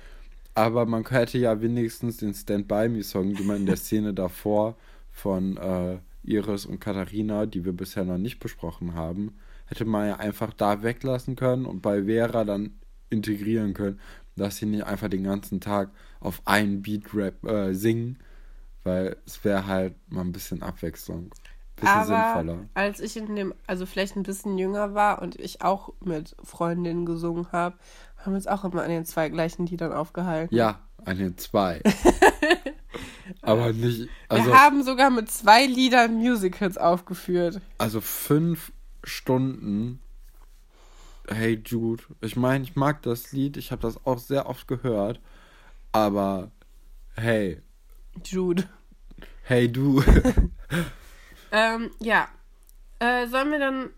Aber 0.58 0.86
man 0.86 1.08
hätte 1.08 1.38
ja 1.38 1.60
wenigstens 1.60 2.16
den 2.16 2.34
Stand 2.34 2.66
By 2.66 2.88
Me-Song, 2.88 3.32
den 3.32 3.46
man 3.46 3.58
in 3.58 3.66
der 3.66 3.76
Szene 3.76 4.12
davor 4.12 4.76
von 5.12 5.56
äh, 5.56 5.98
Iris 6.24 6.66
und 6.66 6.80
Katharina, 6.80 7.46
die 7.46 7.64
wir 7.64 7.72
bisher 7.72 8.04
noch 8.04 8.18
nicht 8.18 8.40
besprochen 8.40 8.94
haben, 8.94 9.36
hätte 9.66 9.84
man 9.84 10.08
ja 10.08 10.16
einfach 10.16 10.52
da 10.52 10.82
weglassen 10.82 11.36
können 11.36 11.64
und 11.64 11.80
bei 11.80 12.06
Vera 12.06 12.42
dann 12.42 12.72
integrieren 13.08 13.72
können, 13.72 14.00
dass 14.34 14.56
sie 14.56 14.66
nicht 14.66 14.84
einfach 14.84 15.08
den 15.08 15.22
ganzen 15.22 15.60
Tag 15.60 15.90
auf 16.18 16.42
einen 16.44 16.82
Beat 16.82 17.14
Rap 17.14 17.44
äh, 17.44 17.72
singen, 17.72 18.18
weil 18.82 19.16
es 19.26 19.44
wäre 19.44 19.64
halt 19.66 19.94
mal 20.10 20.22
ein 20.22 20.32
bisschen 20.32 20.62
Abwechslung. 20.62 21.30
Bisschen 21.76 21.88
Aber 21.88 22.04
sinnvoller. 22.04 22.68
als 22.74 22.98
ich 22.98 23.16
in 23.16 23.36
dem, 23.36 23.54
also 23.68 23.86
vielleicht 23.86 24.16
ein 24.16 24.24
bisschen 24.24 24.58
jünger 24.58 24.94
war 24.94 25.22
und 25.22 25.38
ich 25.38 25.62
auch 25.62 25.92
mit 26.00 26.34
Freundinnen 26.42 27.06
gesungen 27.06 27.52
habe, 27.52 27.76
haben 28.18 28.32
wir 28.32 28.36
uns 28.36 28.46
auch 28.46 28.64
immer 28.64 28.82
an 28.82 28.90
den 28.90 29.04
zwei 29.04 29.28
gleichen 29.28 29.66
Liedern 29.66 29.92
aufgehalten. 29.92 30.54
Ja, 30.54 30.80
an 31.04 31.18
den 31.18 31.38
zwei. 31.38 31.82
Aber 33.42 33.72
nicht, 33.72 34.08
also, 34.28 34.46
wir 34.46 34.60
haben 34.60 34.82
sogar 34.82 35.10
mit 35.10 35.30
zwei 35.30 35.66
Liedern 35.66 36.14
Musicals 36.14 36.78
aufgeführt. 36.78 37.60
also 37.78 38.00
fünf 38.00 38.72
Stunden 39.04 40.00
Hey 41.30 41.60
Jude. 41.64 42.02
Ich 42.22 42.36
meine, 42.36 42.64
ich 42.64 42.74
mag 42.74 43.02
das 43.02 43.32
Lied, 43.32 43.58
ich 43.58 43.70
habe 43.70 43.82
das 43.82 44.04
auch 44.06 44.18
sehr 44.18 44.48
oft 44.48 44.66
gehört, 44.66 45.20
aber 45.92 46.50
hey, 47.16 47.60
Jude. 48.24 48.64
hey 49.42 49.70
du. 49.70 50.02
Ähm, 51.50 51.90
ja. 52.00 52.28
Äh, 52.98 53.26
sollen 53.28 53.50
wir 53.50 53.58
dann. 53.58 53.90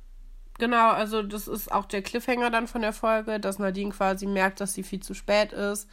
Genau, 0.60 0.90
also 0.90 1.22
das 1.22 1.48
ist 1.48 1.72
auch 1.72 1.86
der 1.86 2.02
Cliffhanger 2.02 2.50
dann 2.50 2.68
von 2.68 2.82
der 2.82 2.92
Folge, 2.92 3.40
dass 3.40 3.58
Nadine 3.58 3.90
quasi 3.90 4.26
merkt, 4.26 4.60
dass 4.60 4.74
sie 4.74 4.82
viel 4.84 5.00
zu 5.00 5.14
spät 5.14 5.52
ist. 5.52 5.88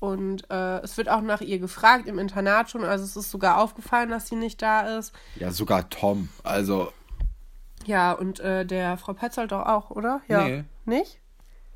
Und 0.00 0.48
äh, 0.50 0.78
es 0.80 0.96
wird 0.96 1.08
auch 1.08 1.20
nach 1.20 1.40
ihr 1.40 1.58
gefragt 1.58 2.06
im 2.06 2.18
Internat 2.18 2.70
schon. 2.70 2.84
Also 2.84 3.04
es 3.04 3.16
ist 3.16 3.30
sogar 3.30 3.58
aufgefallen, 3.58 4.10
dass 4.10 4.28
sie 4.28 4.36
nicht 4.36 4.62
da 4.62 4.96
ist. 4.98 5.12
ja, 5.34 5.50
sogar 5.50 5.88
Tom. 5.90 6.28
Also, 6.42 6.92
Ja, 7.86 8.12
und 8.12 8.40
äh, 8.40 8.64
der 8.64 8.96
Frau 8.98 9.14
Petzold 9.14 9.52
doch 9.52 9.66
auch, 9.66 9.90
oder? 9.90 10.20
Ja. 10.28 10.46
Nee. 10.46 10.64
Nicht? 10.84 11.20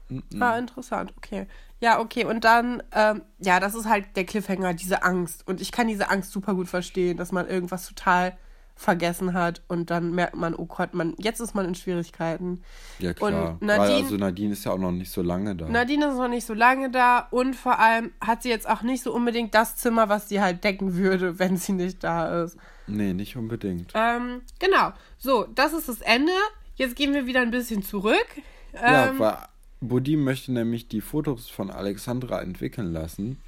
mm, 0.09 0.43
Ah, 0.43 0.59
interessant, 0.59 1.12
okay. 1.16 1.47
Ja, 1.80 2.01
okay, 2.01 2.24
und 2.24 2.45
dann, 2.45 2.82
ähm, 2.93 3.22
ja, 3.39 3.61
das 3.61 3.74
ist 3.74 3.86
halt 3.89 4.16
der 4.16 4.24
Cliffhanger, 4.26 4.74
diese 4.74 5.03
Angst. 5.03 5.47
Und 5.47 5.61
ich 5.61 5.70
kann 5.72 5.86
diese 5.89 6.11
Angst 6.11 6.32
super 6.32 6.55
gut 6.55 6.68
verstehen, 6.68 7.16
dass 7.16 7.32
man 7.32 7.47
irgendwas 7.49 7.86
total 7.86 8.36
vergessen 8.79 9.33
hat 9.35 9.61
und 9.66 9.91
dann 9.91 10.14
merkt 10.14 10.37
man, 10.37 10.55
oh 10.55 10.66
Gott, 10.66 10.95
man, 10.95 11.14
jetzt 11.18 11.41
ist 11.41 11.53
man 11.55 11.66
in 11.66 11.74
Schwierigkeiten. 11.74 12.62
ja 13.01 13.12
klar. 13.12 13.59
Und 13.61 13.66
Weil 13.68 13.76
Nadine- 13.79 14.03
also 14.05 14.16
Nadine 14.16 14.53
ist 14.53 14.64
ja 14.64 14.70
auch 14.72 14.79
noch 14.79 14.93
nicht 14.93 15.11
so 15.11 15.20
lange 15.20 15.57
da. 15.57 15.68
Nadine 15.68 16.07
ist 16.07 16.16
noch 16.16 16.29
nicht 16.29 16.47
so 16.47 16.55
lange 16.55 16.89
da 16.91 17.26
und 17.33 17.57
vor 17.57 17.81
allem 17.81 18.12
hat 18.20 18.45
sie 18.45 18.51
jetzt 18.51 18.68
auch 18.68 18.83
nicht 18.83 19.03
so 19.03 19.12
unbedingt 19.12 19.53
das 19.55 19.76
Zimmer, 19.76 20.09
was 20.09 20.29
sie 20.29 20.41
halt 20.41 20.62
decken 20.62 20.95
würde, 20.95 21.39
wenn 21.41 21.57
sie 21.57 21.72
nicht 21.72 22.05
da 22.05 22.45
ist. 22.45 22.57
nee, 22.87 23.12
nicht 23.12 23.37
unbedingt. 23.37 23.91
Ähm, 23.95 24.43
genau. 24.61 24.93
So, 25.18 25.47
das 25.55 25.72
ist 25.72 25.89
das 25.89 26.01
Ende. 26.01 26.33
Jetzt 26.76 26.95
gehen 26.95 27.12
wir 27.12 27.26
wieder 27.26 27.41
ein 27.41 27.51
bisschen 27.51 27.83
zurück. 27.83 28.26
Ja, 28.72 29.09
Ähm, 29.09 29.18
weil 29.18 29.37
Budi 29.81 30.16
möchte 30.16 30.53
nämlich 30.53 30.87
die 30.87 31.01
Fotos 31.01 31.49
von 31.51 31.70
Alexandra 31.72 32.41
entwickeln 32.43 32.93
lassen. 32.93 33.41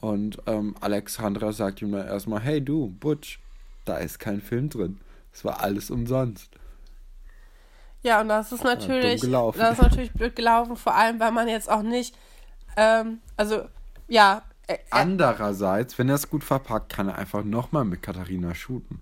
Und 0.00 0.38
ähm, 0.46 0.74
Alexandra 0.80 1.52
sagt 1.52 1.80
ihm 1.80 1.92
dann 1.92 2.06
erstmal, 2.06 2.40
hey 2.40 2.60
du, 2.62 2.88
Butch, 3.00 3.40
da 3.88 3.98
ist 3.98 4.18
kein 4.18 4.40
Film 4.40 4.68
drin. 4.68 5.00
Es 5.32 5.44
war 5.44 5.60
alles 5.60 5.90
umsonst. 5.90 6.50
Ja, 8.02 8.20
und 8.20 8.28
das 8.28 8.52
ist 8.52 8.64
natürlich, 8.64 9.20
dumm 9.20 9.30
gelaufen. 9.30 9.58
das 9.58 9.72
ist 9.72 9.82
natürlich 9.82 10.12
blöd 10.12 10.36
gelaufen, 10.36 10.76
vor 10.76 10.94
allem, 10.94 11.18
weil 11.18 11.32
man 11.32 11.48
jetzt 11.48 11.70
auch 11.70 11.82
nicht, 11.82 12.16
ähm, 12.76 13.18
also, 13.36 13.64
ja, 14.06 14.42
äh, 14.66 14.74
äh, 14.74 14.78
Andererseits, 14.90 15.98
wenn 15.98 16.08
er 16.08 16.16
es 16.16 16.28
gut 16.28 16.44
verpackt, 16.44 16.92
kann 16.92 17.08
er 17.08 17.18
einfach 17.18 17.44
nochmal 17.44 17.84
mit 17.84 18.02
Katharina 18.02 18.54
shooten. 18.54 19.00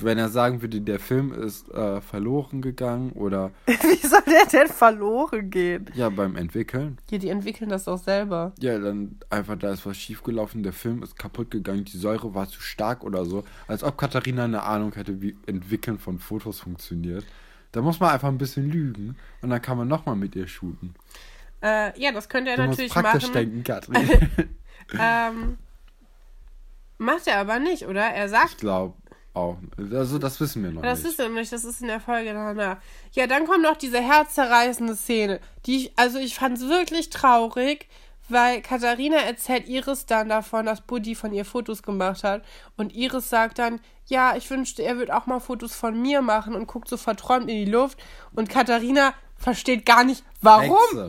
Wenn 0.00 0.18
er 0.18 0.28
sagen 0.28 0.62
würde, 0.62 0.80
der 0.80 1.00
Film 1.00 1.32
ist 1.32 1.68
äh, 1.70 2.00
verloren 2.00 2.62
gegangen 2.62 3.12
oder 3.12 3.50
Wie 3.66 4.06
soll 4.06 4.22
der 4.26 4.46
denn 4.46 4.68
verloren 4.68 5.50
gehen? 5.50 5.86
ja 5.94 6.08
beim 6.08 6.36
Entwickeln, 6.36 6.98
Ja, 7.10 7.18
die 7.18 7.28
entwickeln 7.28 7.68
das 7.70 7.84
doch 7.84 7.98
selber. 7.98 8.52
ja 8.60 8.78
dann 8.78 9.18
einfach 9.30 9.56
da 9.58 9.72
ist 9.72 9.84
was 9.86 9.96
schiefgelaufen, 9.96 10.62
der 10.62 10.72
Film 10.72 11.02
ist 11.02 11.18
kaputt 11.18 11.50
gegangen, 11.50 11.84
die 11.84 11.96
Säure 11.96 12.34
war 12.34 12.48
zu 12.48 12.60
stark 12.60 13.02
oder 13.04 13.24
so, 13.24 13.44
als 13.66 13.82
ob 13.82 13.98
Katharina 13.98 14.44
eine 14.44 14.62
Ahnung 14.62 14.92
hätte, 14.94 15.20
wie 15.20 15.36
Entwickeln 15.46 15.98
von 15.98 16.18
Fotos 16.18 16.60
funktioniert. 16.60 17.24
Da 17.72 17.82
muss 17.82 18.00
man 18.00 18.10
einfach 18.10 18.28
ein 18.28 18.38
bisschen 18.38 18.70
lügen 18.70 19.16
und 19.42 19.50
dann 19.50 19.60
kann 19.60 19.76
man 19.76 19.88
nochmal 19.88 20.16
mit 20.16 20.34
ihr 20.36 20.46
shooten. 20.46 20.94
Äh, 21.62 22.00
ja, 22.00 22.12
das 22.12 22.28
könnte 22.28 22.50
er 22.52 22.56
Du 22.56 22.62
musst 22.62 22.78
natürlich 22.78 22.92
praktisch 22.94 23.22
machen. 23.24 23.32
denken, 23.34 23.64
Katrin. 23.64 24.08
Ähm, 24.98 25.58
macht 26.98 27.26
er 27.26 27.38
aber 27.40 27.58
nicht, 27.58 27.86
oder? 27.86 28.02
Er 28.02 28.28
sagt 28.28 28.52
ich 28.52 28.56
glaube 28.58 28.94
auch. 29.38 29.56
Also 29.92 30.18
das 30.18 30.40
wissen 30.40 30.62
wir 30.62 30.70
noch 30.72 30.82
Das 30.82 30.98
nicht. 31.02 31.12
ist 31.12 31.18
nämlich, 31.18 31.50
das 31.50 31.64
ist 31.64 31.80
in 31.80 31.88
der 31.88 32.00
Folge 32.00 32.32
danach. 32.32 32.76
Ja, 33.12 33.26
dann 33.26 33.46
kommt 33.46 33.62
noch 33.62 33.76
diese 33.76 34.00
herzzerreißende 34.00 34.96
Szene. 34.96 35.40
Die 35.66 35.76
ich, 35.76 35.92
also 35.96 36.18
ich 36.18 36.34
fand 36.34 36.58
es 36.58 36.68
wirklich 36.68 37.10
traurig, 37.10 37.86
weil 38.28 38.60
Katharina 38.60 39.16
erzählt 39.16 39.68
Iris 39.68 40.04
dann 40.06 40.28
davon, 40.28 40.66
dass 40.66 40.82
Buddy 40.82 41.14
von 41.14 41.32
ihr 41.32 41.44
Fotos 41.44 41.82
gemacht 41.82 42.24
hat. 42.24 42.44
Und 42.76 42.94
Iris 42.94 43.30
sagt 43.30 43.58
dann, 43.58 43.80
ja, 44.06 44.36
ich 44.36 44.50
wünschte, 44.50 44.82
er 44.82 44.96
würde 44.98 45.16
auch 45.16 45.26
mal 45.26 45.40
Fotos 45.40 45.74
von 45.74 46.00
mir 46.00 46.20
machen 46.22 46.54
und 46.54 46.66
guckt 46.66 46.88
so 46.88 46.96
verträumt 46.96 47.48
in 47.48 47.64
die 47.64 47.70
Luft. 47.70 47.98
Und 48.34 48.48
Katharina 48.50 49.14
versteht 49.36 49.86
gar 49.86 50.04
nicht, 50.04 50.24
warum. 50.42 50.76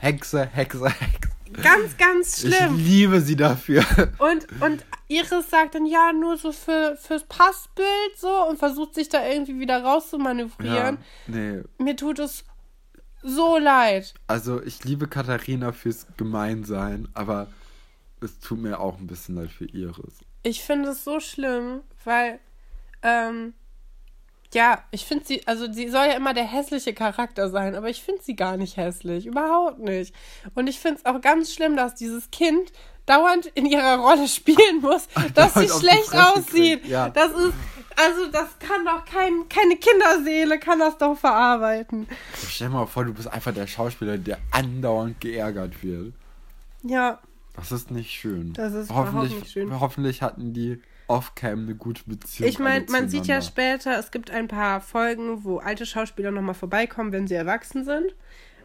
Hexe, 0.00 0.46
Hexe, 0.46 0.88
Hexe. 0.90 1.30
Ganz, 1.52 1.96
ganz 1.96 2.44
Ich 2.44 2.54
schlimm. 2.54 2.76
liebe 2.76 3.20
sie 3.20 3.36
dafür. 3.36 3.84
Und, 4.18 4.46
und 4.62 4.84
Iris 5.08 5.50
sagt 5.50 5.74
dann, 5.74 5.86
ja, 5.86 6.12
nur 6.12 6.36
so 6.36 6.52
für, 6.52 6.96
fürs 7.00 7.24
Passbild 7.24 7.88
so 8.16 8.46
und 8.48 8.58
versucht 8.58 8.94
sich 8.94 9.08
da 9.08 9.26
irgendwie 9.26 9.58
wieder 9.58 9.82
rauszumanövrieren. 9.82 10.98
nee. 11.26 11.62
Mir 11.78 11.96
tut 11.96 12.18
es 12.18 12.44
so 13.22 13.58
leid. 13.58 14.14
Also 14.28 14.62
ich 14.62 14.84
liebe 14.84 15.08
Katharina 15.08 15.72
fürs 15.72 16.06
Gemeinsein, 16.16 17.08
aber 17.14 17.48
es 18.20 18.38
tut 18.38 18.58
mir 18.60 18.78
auch 18.80 18.98
ein 18.98 19.06
bisschen 19.06 19.34
leid 19.36 19.50
für 19.50 19.66
Iris. 19.66 20.20
Ich 20.42 20.62
finde 20.62 20.90
es 20.90 21.04
so 21.04 21.20
schlimm, 21.20 21.80
weil, 22.04 22.38
ähm, 23.02 23.54
ja, 24.54 24.82
ich 24.90 25.04
finde 25.04 25.24
sie, 25.26 25.46
also 25.46 25.70
sie 25.72 25.88
soll 25.88 26.06
ja 26.06 26.14
immer 26.14 26.34
der 26.34 26.44
hässliche 26.44 26.92
Charakter 26.92 27.50
sein, 27.50 27.74
aber 27.74 27.88
ich 27.88 28.02
finde 28.02 28.22
sie 28.22 28.34
gar 28.34 28.56
nicht 28.56 28.76
hässlich, 28.76 29.26
überhaupt 29.26 29.78
nicht. 29.78 30.14
Und 30.54 30.66
ich 30.68 30.78
finde 30.80 30.98
es 30.98 31.06
auch 31.06 31.20
ganz 31.20 31.52
schlimm, 31.54 31.76
dass 31.76 31.94
dieses 31.94 32.30
Kind 32.30 32.72
dauernd 33.06 33.46
in 33.54 33.66
ihrer 33.66 33.98
Rolle 33.98 34.28
spielen 34.28 34.80
muss, 34.80 35.08
dass 35.34 35.54
sie 35.54 35.68
schlecht 35.68 36.14
aussieht. 36.14 36.84
ja. 36.86 37.08
Das 37.10 37.30
ist, 37.32 37.54
also 37.96 38.26
das 38.32 38.58
kann 38.58 38.84
doch 38.84 39.04
kein, 39.04 39.48
keine 39.48 39.76
Kinderseele 39.76 40.58
kann 40.58 40.78
das 40.78 40.96
doch 40.98 41.16
verarbeiten. 41.16 42.08
Stell 42.48 42.68
dir 42.68 42.74
mal 42.74 42.86
vor, 42.86 43.04
du 43.04 43.12
bist 43.14 43.28
einfach 43.28 43.52
der 43.54 43.66
Schauspieler, 43.66 44.18
der 44.18 44.38
andauernd 44.50 45.20
geärgert 45.20 45.82
wird. 45.82 46.12
Ja, 46.82 47.20
Das 47.56 47.72
ist 47.72 47.90
nicht 47.90 48.10
schön. 48.10 48.52
Das 48.54 48.72
ist 48.72 48.90
hoffentlich, 48.90 49.34
nicht 49.34 49.50
schön. 49.52 49.78
Hoffentlich 49.80 50.22
hatten 50.22 50.52
die 50.54 50.80
off-cam 51.10 51.64
eine 51.64 51.74
gute 51.74 52.02
Beziehung. 52.06 52.48
Ich 52.48 52.58
meine, 52.58 52.86
man 52.88 53.08
sieht 53.08 53.26
ja 53.26 53.42
später, 53.42 53.98
es 53.98 54.10
gibt 54.10 54.30
ein 54.30 54.48
paar 54.48 54.80
Folgen, 54.80 55.44
wo 55.44 55.58
alte 55.58 55.84
Schauspieler 55.86 56.30
nochmal 56.30 56.54
vorbeikommen, 56.54 57.12
wenn 57.12 57.26
sie 57.26 57.34
erwachsen 57.34 57.84
sind. 57.84 58.14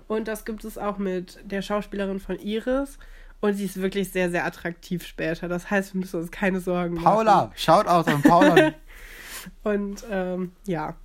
Und 0.08 0.28
das 0.28 0.46
gibt 0.46 0.64
es 0.64 0.78
auch 0.78 0.98
mit 0.98 1.40
der 1.44 1.62
Schauspielerin 1.62 2.20
von 2.20 2.38
Iris. 2.40 2.98
Und 3.42 3.54
sie 3.56 3.66
ist 3.66 3.82
wirklich 3.82 4.12
sehr, 4.12 4.30
sehr 4.32 4.46
attraktiv 4.46 5.06
später. 5.06 5.48
Das 5.48 5.70
heißt, 5.70 5.94
wir 5.94 6.00
müssen 6.00 6.20
uns 6.22 6.32
keine 6.32 6.60
Sorgen 6.62 6.96
Paula, 6.96 7.52
schaut 7.56 7.88
aus 7.88 8.08
an 8.08 8.22
Paula. 8.22 8.50
machen. 8.56 8.76
Und 9.64 10.04
ähm, 10.10 10.52
ja, 10.66 10.96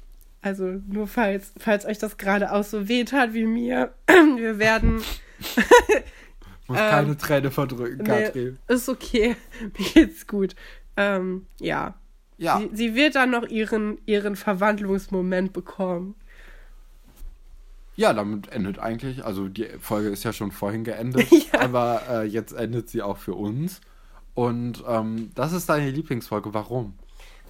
also 0.42 0.64
nur 0.88 1.06
falls, 1.06 1.52
falls 1.58 1.84
euch 1.84 1.98
das 1.98 2.16
gerade 2.16 2.52
auch 2.52 2.64
so 2.64 2.88
weh 2.88 3.04
tat 3.04 3.34
wie 3.34 3.44
mir, 3.46 3.92
wir 4.06 4.58
werden. 4.58 5.02
Muss 6.66 6.78
Ähm, 6.78 6.90
keine 6.90 7.16
Träne 7.16 7.50
verdrücken, 7.50 7.98
Nee, 8.06 8.22
Katrin. 8.24 8.58
ist 8.68 8.88
okay, 8.88 9.34
mir 9.78 9.88
geht's 9.92 10.26
gut. 10.26 10.54
Ähm, 10.96 11.46
ja. 11.58 11.94
Ja, 12.38 12.58
Sie, 12.58 12.70
sie 12.72 12.94
wird 12.94 13.16
dann 13.16 13.30
noch 13.30 13.46
ihren, 13.48 13.98
ihren 14.06 14.34
Verwandlungsmoment 14.34 15.52
bekommen. 15.52 16.14
ja, 17.96 18.14
damit 18.14 18.50
endet 18.50 18.78
eigentlich, 18.78 19.24
also 19.24 19.48
die 19.48 19.66
Folge 19.78 20.08
ist 20.08 20.24
ja 20.24 20.32
schon 20.32 20.50
vorhin 20.52 20.84
geendet, 20.84 21.30
Ja. 21.52 21.60
aber 21.60 22.02
äh, 22.08 22.24
jetzt 22.24 22.52
endet 22.52 22.88
sie 22.88 23.02
auch 23.02 23.18
für 23.18 23.34
uns. 23.34 23.80
Und 24.34 24.82
ähm, 24.88 25.30
das 25.34 25.52
ist 25.52 25.68
deine 25.68 25.90
Lieblingsfolge. 25.90 26.54
Warum? 26.54 26.94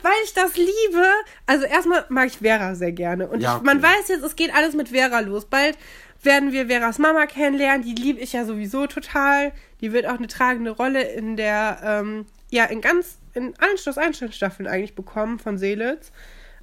Weil 0.03 0.11
ich 0.25 0.33
das 0.35 0.57
liebe. 0.57 1.05
Also 1.47 1.67
erstmal 1.67 2.05
mag 2.09 2.27
ich 2.27 2.39
Vera 2.39 2.75
sehr 2.75 2.91
gerne. 2.91 3.29
Und 3.29 3.41
Ja, 3.43 3.59
ich, 3.59 3.63
man 3.63 3.79
okay. 3.79 3.87
weiß 3.87 4.09
jetzt, 4.09 4.25
es 4.25 4.35
geht 4.35 4.53
alles 4.53 4.75
mit 4.75 4.89
Vera 4.89 5.21
los. 5.21 5.45
Bald 5.45 5.79
werden 6.23 6.51
wir 6.53 6.67
Veras 6.67 6.99
Mama 6.99 7.27
kennenlernen. 7.27 7.83
Die 7.85 7.95
liebe 7.95 8.19
ich 8.19 8.33
ja 8.33 8.45
sowieso 8.45 8.87
total. 8.89 9.53
Die 9.83 9.93
wird 9.93 10.07
auch 10.07 10.17
eine 10.19 10.27
tragende 10.27 10.71
Rolle 10.73 11.03
in 11.03 11.37
der, 11.37 11.79
ähm, 11.85 12.27
ja, 12.51 12.65
in 12.65 12.81
ganz, 12.81 13.19
in 13.35 13.55
allen 13.59 13.79
Schloss 13.79 13.99
Einstein-Staffeln 13.99 14.69
eigentlich 14.69 14.95
bekommen 14.95 15.39
von 15.39 15.59
Seelitz. 15.59 16.13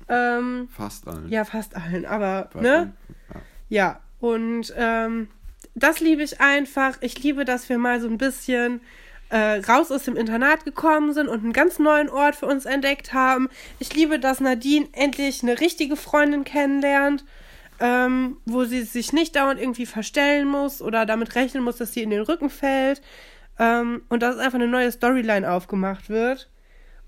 Ähm, 0.09 0.69
Fast 0.75 1.07
allen. 1.07 1.29
ja, 1.29 1.43
fast 1.45 1.75
allen, 1.75 2.05
aber, 2.05 2.49
Bei- 2.53 2.61
ne? 2.61 2.93
Ja. 3.33 3.41
Ja, 3.69 3.99
und 4.19 4.73
ähm, 4.77 5.27
das 5.75 5.99
liebe 5.99 6.23
ich 6.23 6.39
einfach. 6.39 6.97
Ich 7.01 7.21
liebe, 7.21 7.43
dass 7.45 7.67
wir 7.67 7.77
mal 7.77 7.99
so 7.99 8.07
ein 8.07 8.17
bisschen 8.17 8.79
äh, 9.29 9.59
raus 9.67 9.91
aus 9.91 10.03
dem 10.05 10.15
Internat 10.15 10.63
gekommen 10.63 11.13
sind 11.13 11.27
und 11.27 11.43
einen 11.43 11.51
ganz 11.51 11.77
neuen 11.77 12.09
Ort 12.09 12.35
für 12.37 12.45
uns 12.45 12.65
entdeckt 12.65 13.13
haben. 13.13 13.49
Ich 13.79 13.93
liebe, 13.93 14.19
dass 14.19 14.39
Nadine 14.39 14.87
endlich 14.93 15.43
eine 15.43 15.59
richtige 15.59 15.97
Freundin 15.97 16.45
kennenlernt, 16.45 17.25
ähm, 17.81 18.37
wo 18.45 18.63
sie 18.63 18.83
sich 18.83 19.11
nicht 19.11 19.35
dauernd 19.35 19.59
irgendwie 19.59 19.85
verstellen 19.85 20.47
muss 20.47 20.81
oder 20.81 21.05
damit 21.05 21.35
rechnen 21.35 21.63
muss, 21.63 21.75
dass 21.75 21.91
sie 21.91 22.03
in 22.03 22.09
den 22.09 22.21
Rücken 22.21 22.49
fällt. 22.49 23.01
Ähm, 23.59 24.03
und 24.07 24.23
dass 24.23 24.37
einfach 24.37 24.59
eine 24.59 24.67
neue 24.69 24.91
Storyline 24.91 25.51
aufgemacht 25.51 26.07
wird 26.09 26.49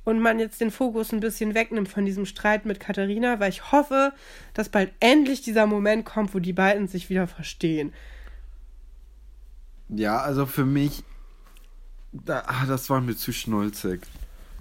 und 0.03 0.19
man 0.19 0.39
jetzt 0.39 0.61
den 0.61 0.71
Fokus 0.71 1.11
ein 1.11 1.19
bisschen 1.19 1.53
wegnimmt 1.53 1.89
von 1.89 2.05
diesem 2.05 2.25
Streit 2.25 2.65
mit 2.65 2.79
Katharina, 2.79 3.39
weil 3.39 3.49
ich 3.49 3.71
hoffe, 3.71 4.13
dass 4.53 4.69
bald 4.69 4.91
endlich 4.99 5.41
dieser 5.41 5.67
Moment 5.67 6.05
kommt, 6.05 6.33
wo 6.33 6.39
die 6.39 6.53
beiden 6.53 6.87
sich 6.87 7.09
wieder 7.09 7.27
verstehen. 7.27 7.93
Ja, 9.89 10.19
also 10.19 10.45
für 10.45 10.65
mich, 10.65 11.03
da, 12.11 12.43
ah, 12.47 12.65
das 12.67 12.89
war 12.89 13.01
mir 13.01 13.15
zu 13.15 13.33
schnulzig. 13.33 14.01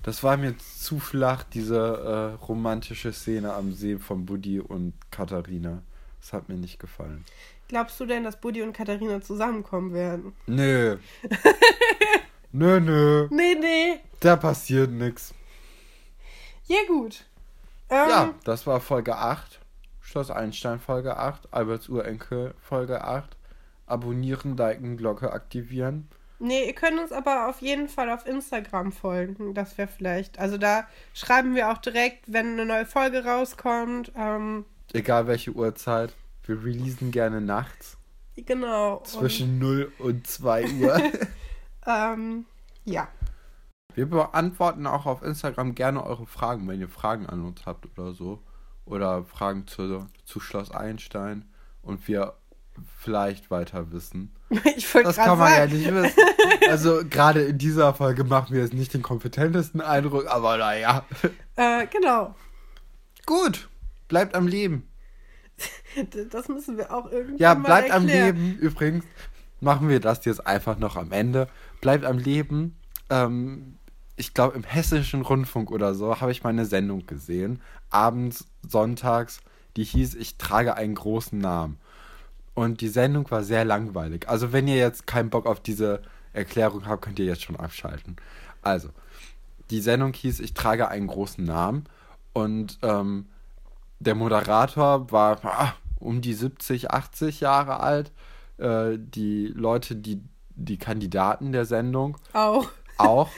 Das 0.02 0.22
war 0.22 0.36
mir 0.36 0.54
zu 0.58 0.98
flach, 0.98 1.44
diese 1.44 1.76
äh, 1.76 2.44
romantische 2.44 3.12
Szene 3.12 3.52
am 3.52 3.74
See 3.74 3.98
von 3.98 4.24
Buddy 4.24 4.60
und 4.60 4.94
Katharina. 5.10 5.82
Das 6.20 6.32
hat 6.32 6.48
mir 6.48 6.56
nicht 6.56 6.78
gefallen. 6.78 7.24
Glaubst 7.68 8.00
du 8.00 8.06
denn, 8.06 8.24
dass 8.24 8.40
Buddy 8.40 8.62
und 8.62 8.72
Katharina 8.72 9.20
zusammenkommen 9.20 9.92
werden? 9.92 10.32
Nö. 10.46 10.96
nö, 12.52 12.80
nö. 12.80 13.28
Nee, 13.30 13.54
nee. 13.54 14.00
Da 14.20 14.36
passiert 14.36 14.90
nix. 14.90 15.34
Ja, 16.66 16.78
gut. 16.86 17.24
Ähm, 17.88 18.08
Ja, 18.08 18.34
das 18.44 18.66
war 18.66 18.80
Folge 18.80 19.16
8. 19.16 19.60
Schloss 20.00 20.30
Einstein 20.30 20.80
Folge 20.80 21.16
8. 21.16 21.52
Alberts 21.52 21.88
Urenkel 21.88 22.54
Folge 22.60 23.04
8. 23.04 23.36
Abonnieren, 23.86 24.56
liken, 24.56 24.96
Glocke 24.96 25.32
aktivieren. 25.32 26.08
Nee, 26.40 26.66
ihr 26.66 26.74
könnt 26.74 27.00
uns 27.00 27.10
aber 27.10 27.48
auf 27.48 27.60
jeden 27.62 27.88
Fall 27.88 28.10
auf 28.10 28.26
Instagram 28.26 28.92
folgen. 28.92 29.54
Das 29.54 29.76
wäre 29.76 29.88
vielleicht. 29.88 30.38
Also 30.38 30.56
da 30.56 30.86
schreiben 31.14 31.54
wir 31.54 31.70
auch 31.72 31.78
direkt, 31.78 32.32
wenn 32.32 32.52
eine 32.52 32.64
neue 32.64 32.86
Folge 32.86 33.24
rauskommt. 33.24 34.12
Ähm, 34.16 34.64
Egal 34.92 35.26
welche 35.26 35.50
Uhrzeit. 35.52 36.14
Wir 36.44 36.62
releasen 36.64 37.10
gerne 37.10 37.40
nachts. 37.40 37.96
genau. 38.36 39.02
Zwischen 39.04 39.58
0 39.58 39.92
und 39.98 40.26
2 40.26 40.66
Uhr. 40.80 41.00
Ähm, 41.88 42.44
ja. 42.84 43.08
Wir 43.94 44.06
beantworten 44.06 44.86
auch 44.86 45.06
auf 45.06 45.22
Instagram 45.22 45.74
gerne 45.74 46.04
eure 46.04 46.26
Fragen, 46.26 46.68
wenn 46.68 46.80
ihr 46.80 46.88
Fragen 46.88 47.26
an 47.26 47.44
uns 47.44 47.66
habt 47.66 47.86
oder 47.98 48.12
so. 48.12 48.40
Oder 48.84 49.24
Fragen 49.24 49.66
zu, 49.66 50.06
zu 50.24 50.40
Schloss 50.40 50.70
Einstein 50.70 51.44
und 51.82 52.06
wir 52.06 52.34
vielleicht 52.96 53.50
weiter 53.50 53.90
wissen. 53.90 54.34
Ich 54.76 54.90
Das 54.92 55.16
kann 55.16 55.38
man 55.38 55.50
ja 55.50 55.58
sagen. 55.68 55.72
nicht 55.76 55.92
wissen. 55.92 56.22
Also 56.68 57.02
gerade 57.08 57.42
in 57.42 57.58
dieser 57.58 57.92
Folge 57.94 58.24
machen 58.24 58.54
wir 58.54 58.62
jetzt 58.62 58.72
nicht 58.74 58.94
den 58.94 59.02
kompetentesten 59.02 59.80
Eindruck, 59.80 60.26
aber 60.28 60.56
naja. 60.56 61.04
Äh, 61.56 61.86
genau. 61.86 62.34
Gut, 63.26 63.68
bleibt 64.08 64.34
am 64.34 64.46
Leben. 64.46 64.88
Das 66.30 66.48
müssen 66.48 66.76
wir 66.76 66.94
auch 66.94 67.10
irgendwie 67.10 67.42
Ja, 67.42 67.54
bleibt 67.54 67.90
am. 67.90 68.06
Leben. 68.06 68.56
Übrigens 68.58 69.04
machen 69.60 69.88
wir 69.88 70.00
das 70.00 70.24
jetzt 70.24 70.46
einfach 70.46 70.78
noch 70.78 70.96
am 70.96 71.12
Ende. 71.12 71.48
Bleibt 71.80 72.04
am 72.04 72.18
Leben. 72.18 72.76
Ähm, 73.10 73.76
ich 74.16 74.34
glaube, 74.34 74.56
im 74.56 74.64
hessischen 74.64 75.22
Rundfunk 75.22 75.70
oder 75.70 75.94
so 75.94 76.20
habe 76.20 76.32
ich 76.32 76.42
mal 76.42 76.50
eine 76.50 76.66
Sendung 76.66 77.06
gesehen. 77.06 77.60
Abends, 77.90 78.46
sonntags, 78.66 79.40
die 79.76 79.84
hieß 79.84 80.14
Ich 80.16 80.36
trage 80.38 80.74
einen 80.74 80.94
großen 80.94 81.38
Namen. 81.38 81.78
Und 82.54 82.80
die 82.80 82.88
Sendung 82.88 83.30
war 83.30 83.44
sehr 83.44 83.64
langweilig. 83.64 84.28
Also, 84.28 84.52
wenn 84.52 84.66
ihr 84.66 84.76
jetzt 84.76 85.06
keinen 85.06 85.30
Bock 85.30 85.46
auf 85.46 85.60
diese 85.60 86.02
Erklärung 86.32 86.86
habt, 86.86 87.02
könnt 87.02 87.20
ihr 87.20 87.24
jetzt 87.24 87.42
schon 87.42 87.54
abschalten. 87.54 88.16
Also, 88.62 88.88
die 89.70 89.80
Sendung 89.80 90.12
hieß 90.12 90.40
Ich 90.40 90.54
trage 90.54 90.88
einen 90.88 91.06
großen 91.06 91.44
Namen. 91.44 91.84
Und 92.32 92.78
ähm, 92.82 93.26
der 94.00 94.14
Moderator 94.14 95.10
war 95.12 95.44
ah, 95.44 95.74
um 96.00 96.20
die 96.20 96.34
70, 96.34 96.90
80 96.90 97.40
Jahre 97.40 97.80
alt. 97.80 98.10
Äh, 98.58 98.98
die 98.98 99.46
Leute, 99.48 99.96
die, 99.96 100.22
die 100.50 100.78
Kandidaten 100.78 101.52
der 101.52 101.64
Sendung 101.64 102.18
Auch. 102.32 102.68
auch. 102.96 103.30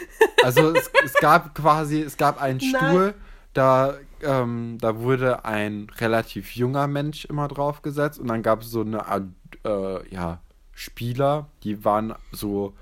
Also 0.42 0.72
es, 0.72 0.90
es 1.04 1.14
gab 1.14 1.54
quasi, 1.54 2.00
es 2.00 2.16
gab 2.16 2.40
einen 2.40 2.60
Stuhl, 2.60 3.14
da, 3.52 3.94
ähm, 4.22 4.78
da 4.80 4.98
wurde 4.98 5.44
ein 5.44 5.88
relativ 5.98 6.56
junger 6.56 6.86
Mensch 6.86 7.26
immer 7.26 7.48
draufgesetzt 7.48 8.18
und 8.18 8.28
dann 8.28 8.42
gab 8.42 8.62
es 8.62 8.70
so 8.70 8.80
eine 8.80 9.06
Art, 9.06 9.24
äh, 9.64 10.08
ja, 10.08 10.40
Spieler, 10.72 11.48
die 11.64 11.84
waren 11.84 12.14
so, 12.32 12.74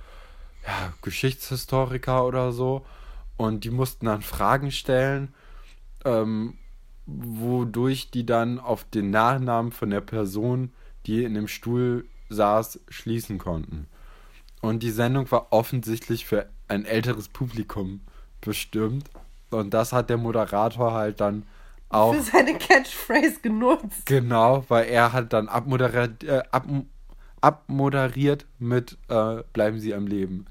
ja, 0.64 0.93
Geschichtshistoriker 1.03 2.24
oder 2.24 2.53
so 2.53 2.86
und 3.36 3.64
die 3.64 3.70
mussten 3.70 4.07
dann 4.07 4.22
Fragen 4.22 4.70
stellen, 4.70 5.34
ähm, 6.05 6.55
wodurch 7.07 8.12
die 8.12 8.24
dann 8.24 8.61
auf 8.61 8.84
den 8.84 9.11
Nachnamen 9.11 9.72
von 9.72 9.91
der 9.91 10.03
Person, 10.03 10.72
die 11.07 11.24
in 11.24 11.34
dem 11.34 11.49
Stuhl 11.49 12.07
saß, 12.29 12.81
schließen 12.89 13.39
konnten. 13.39 13.87
Und 14.61 14.83
die 14.83 14.91
Sendung 14.91 15.31
war 15.31 15.53
offensichtlich 15.53 16.26
für 16.26 16.49
ein 16.66 16.85
älteres 16.85 17.29
Publikum 17.29 18.01
bestimmt. 18.41 19.09
Und 19.51 19.72
das 19.72 19.93
hat 19.93 20.11
der 20.11 20.18
Moderator 20.18 20.93
halt 20.93 21.20
dann 21.20 21.45
auch. 21.89 22.14
Für 22.14 22.22
seine 22.22 22.55
Catchphrase 22.55 23.41
genutzt. 23.41 24.05
Genau, 24.07 24.64
weil 24.68 24.87
er 24.89 25.12
hat 25.12 25.33
dann 25.33 25.49
abmoderiert, 25.49 26.24
äh, 26.24 26.43
ab, 26.51 26.66
abmoderiert 27.41 28.47
mit 28.59 28.99
äh, 29.09 29.43
Bleiben 29.53 29.81
Sie 29.81 29.95
am 29.95 30.07
Leben. 30.07 30.47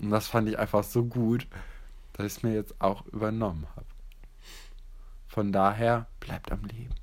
Und 0.00 0.10
das 0.10 0.26
fand 0.26 0.48
ich 0.48 0.58
einfach 0.58 0.82
so 0.82 1.04
gut, 1.04 1.46
dass 2.14 2.26
ich 2.26 2.32
es 2.38 2.42
mir 2.42 2.54
jetzt 2.54 2.80
auch 2.80 3.06
übernommen 3.06 3.66
habe. 3.76 3.86
Von 5.28 5.52
daher, 5.52 6.06
bleibt 6.18 6.50
am 6.50 6.64
Leben. 6.64 6.99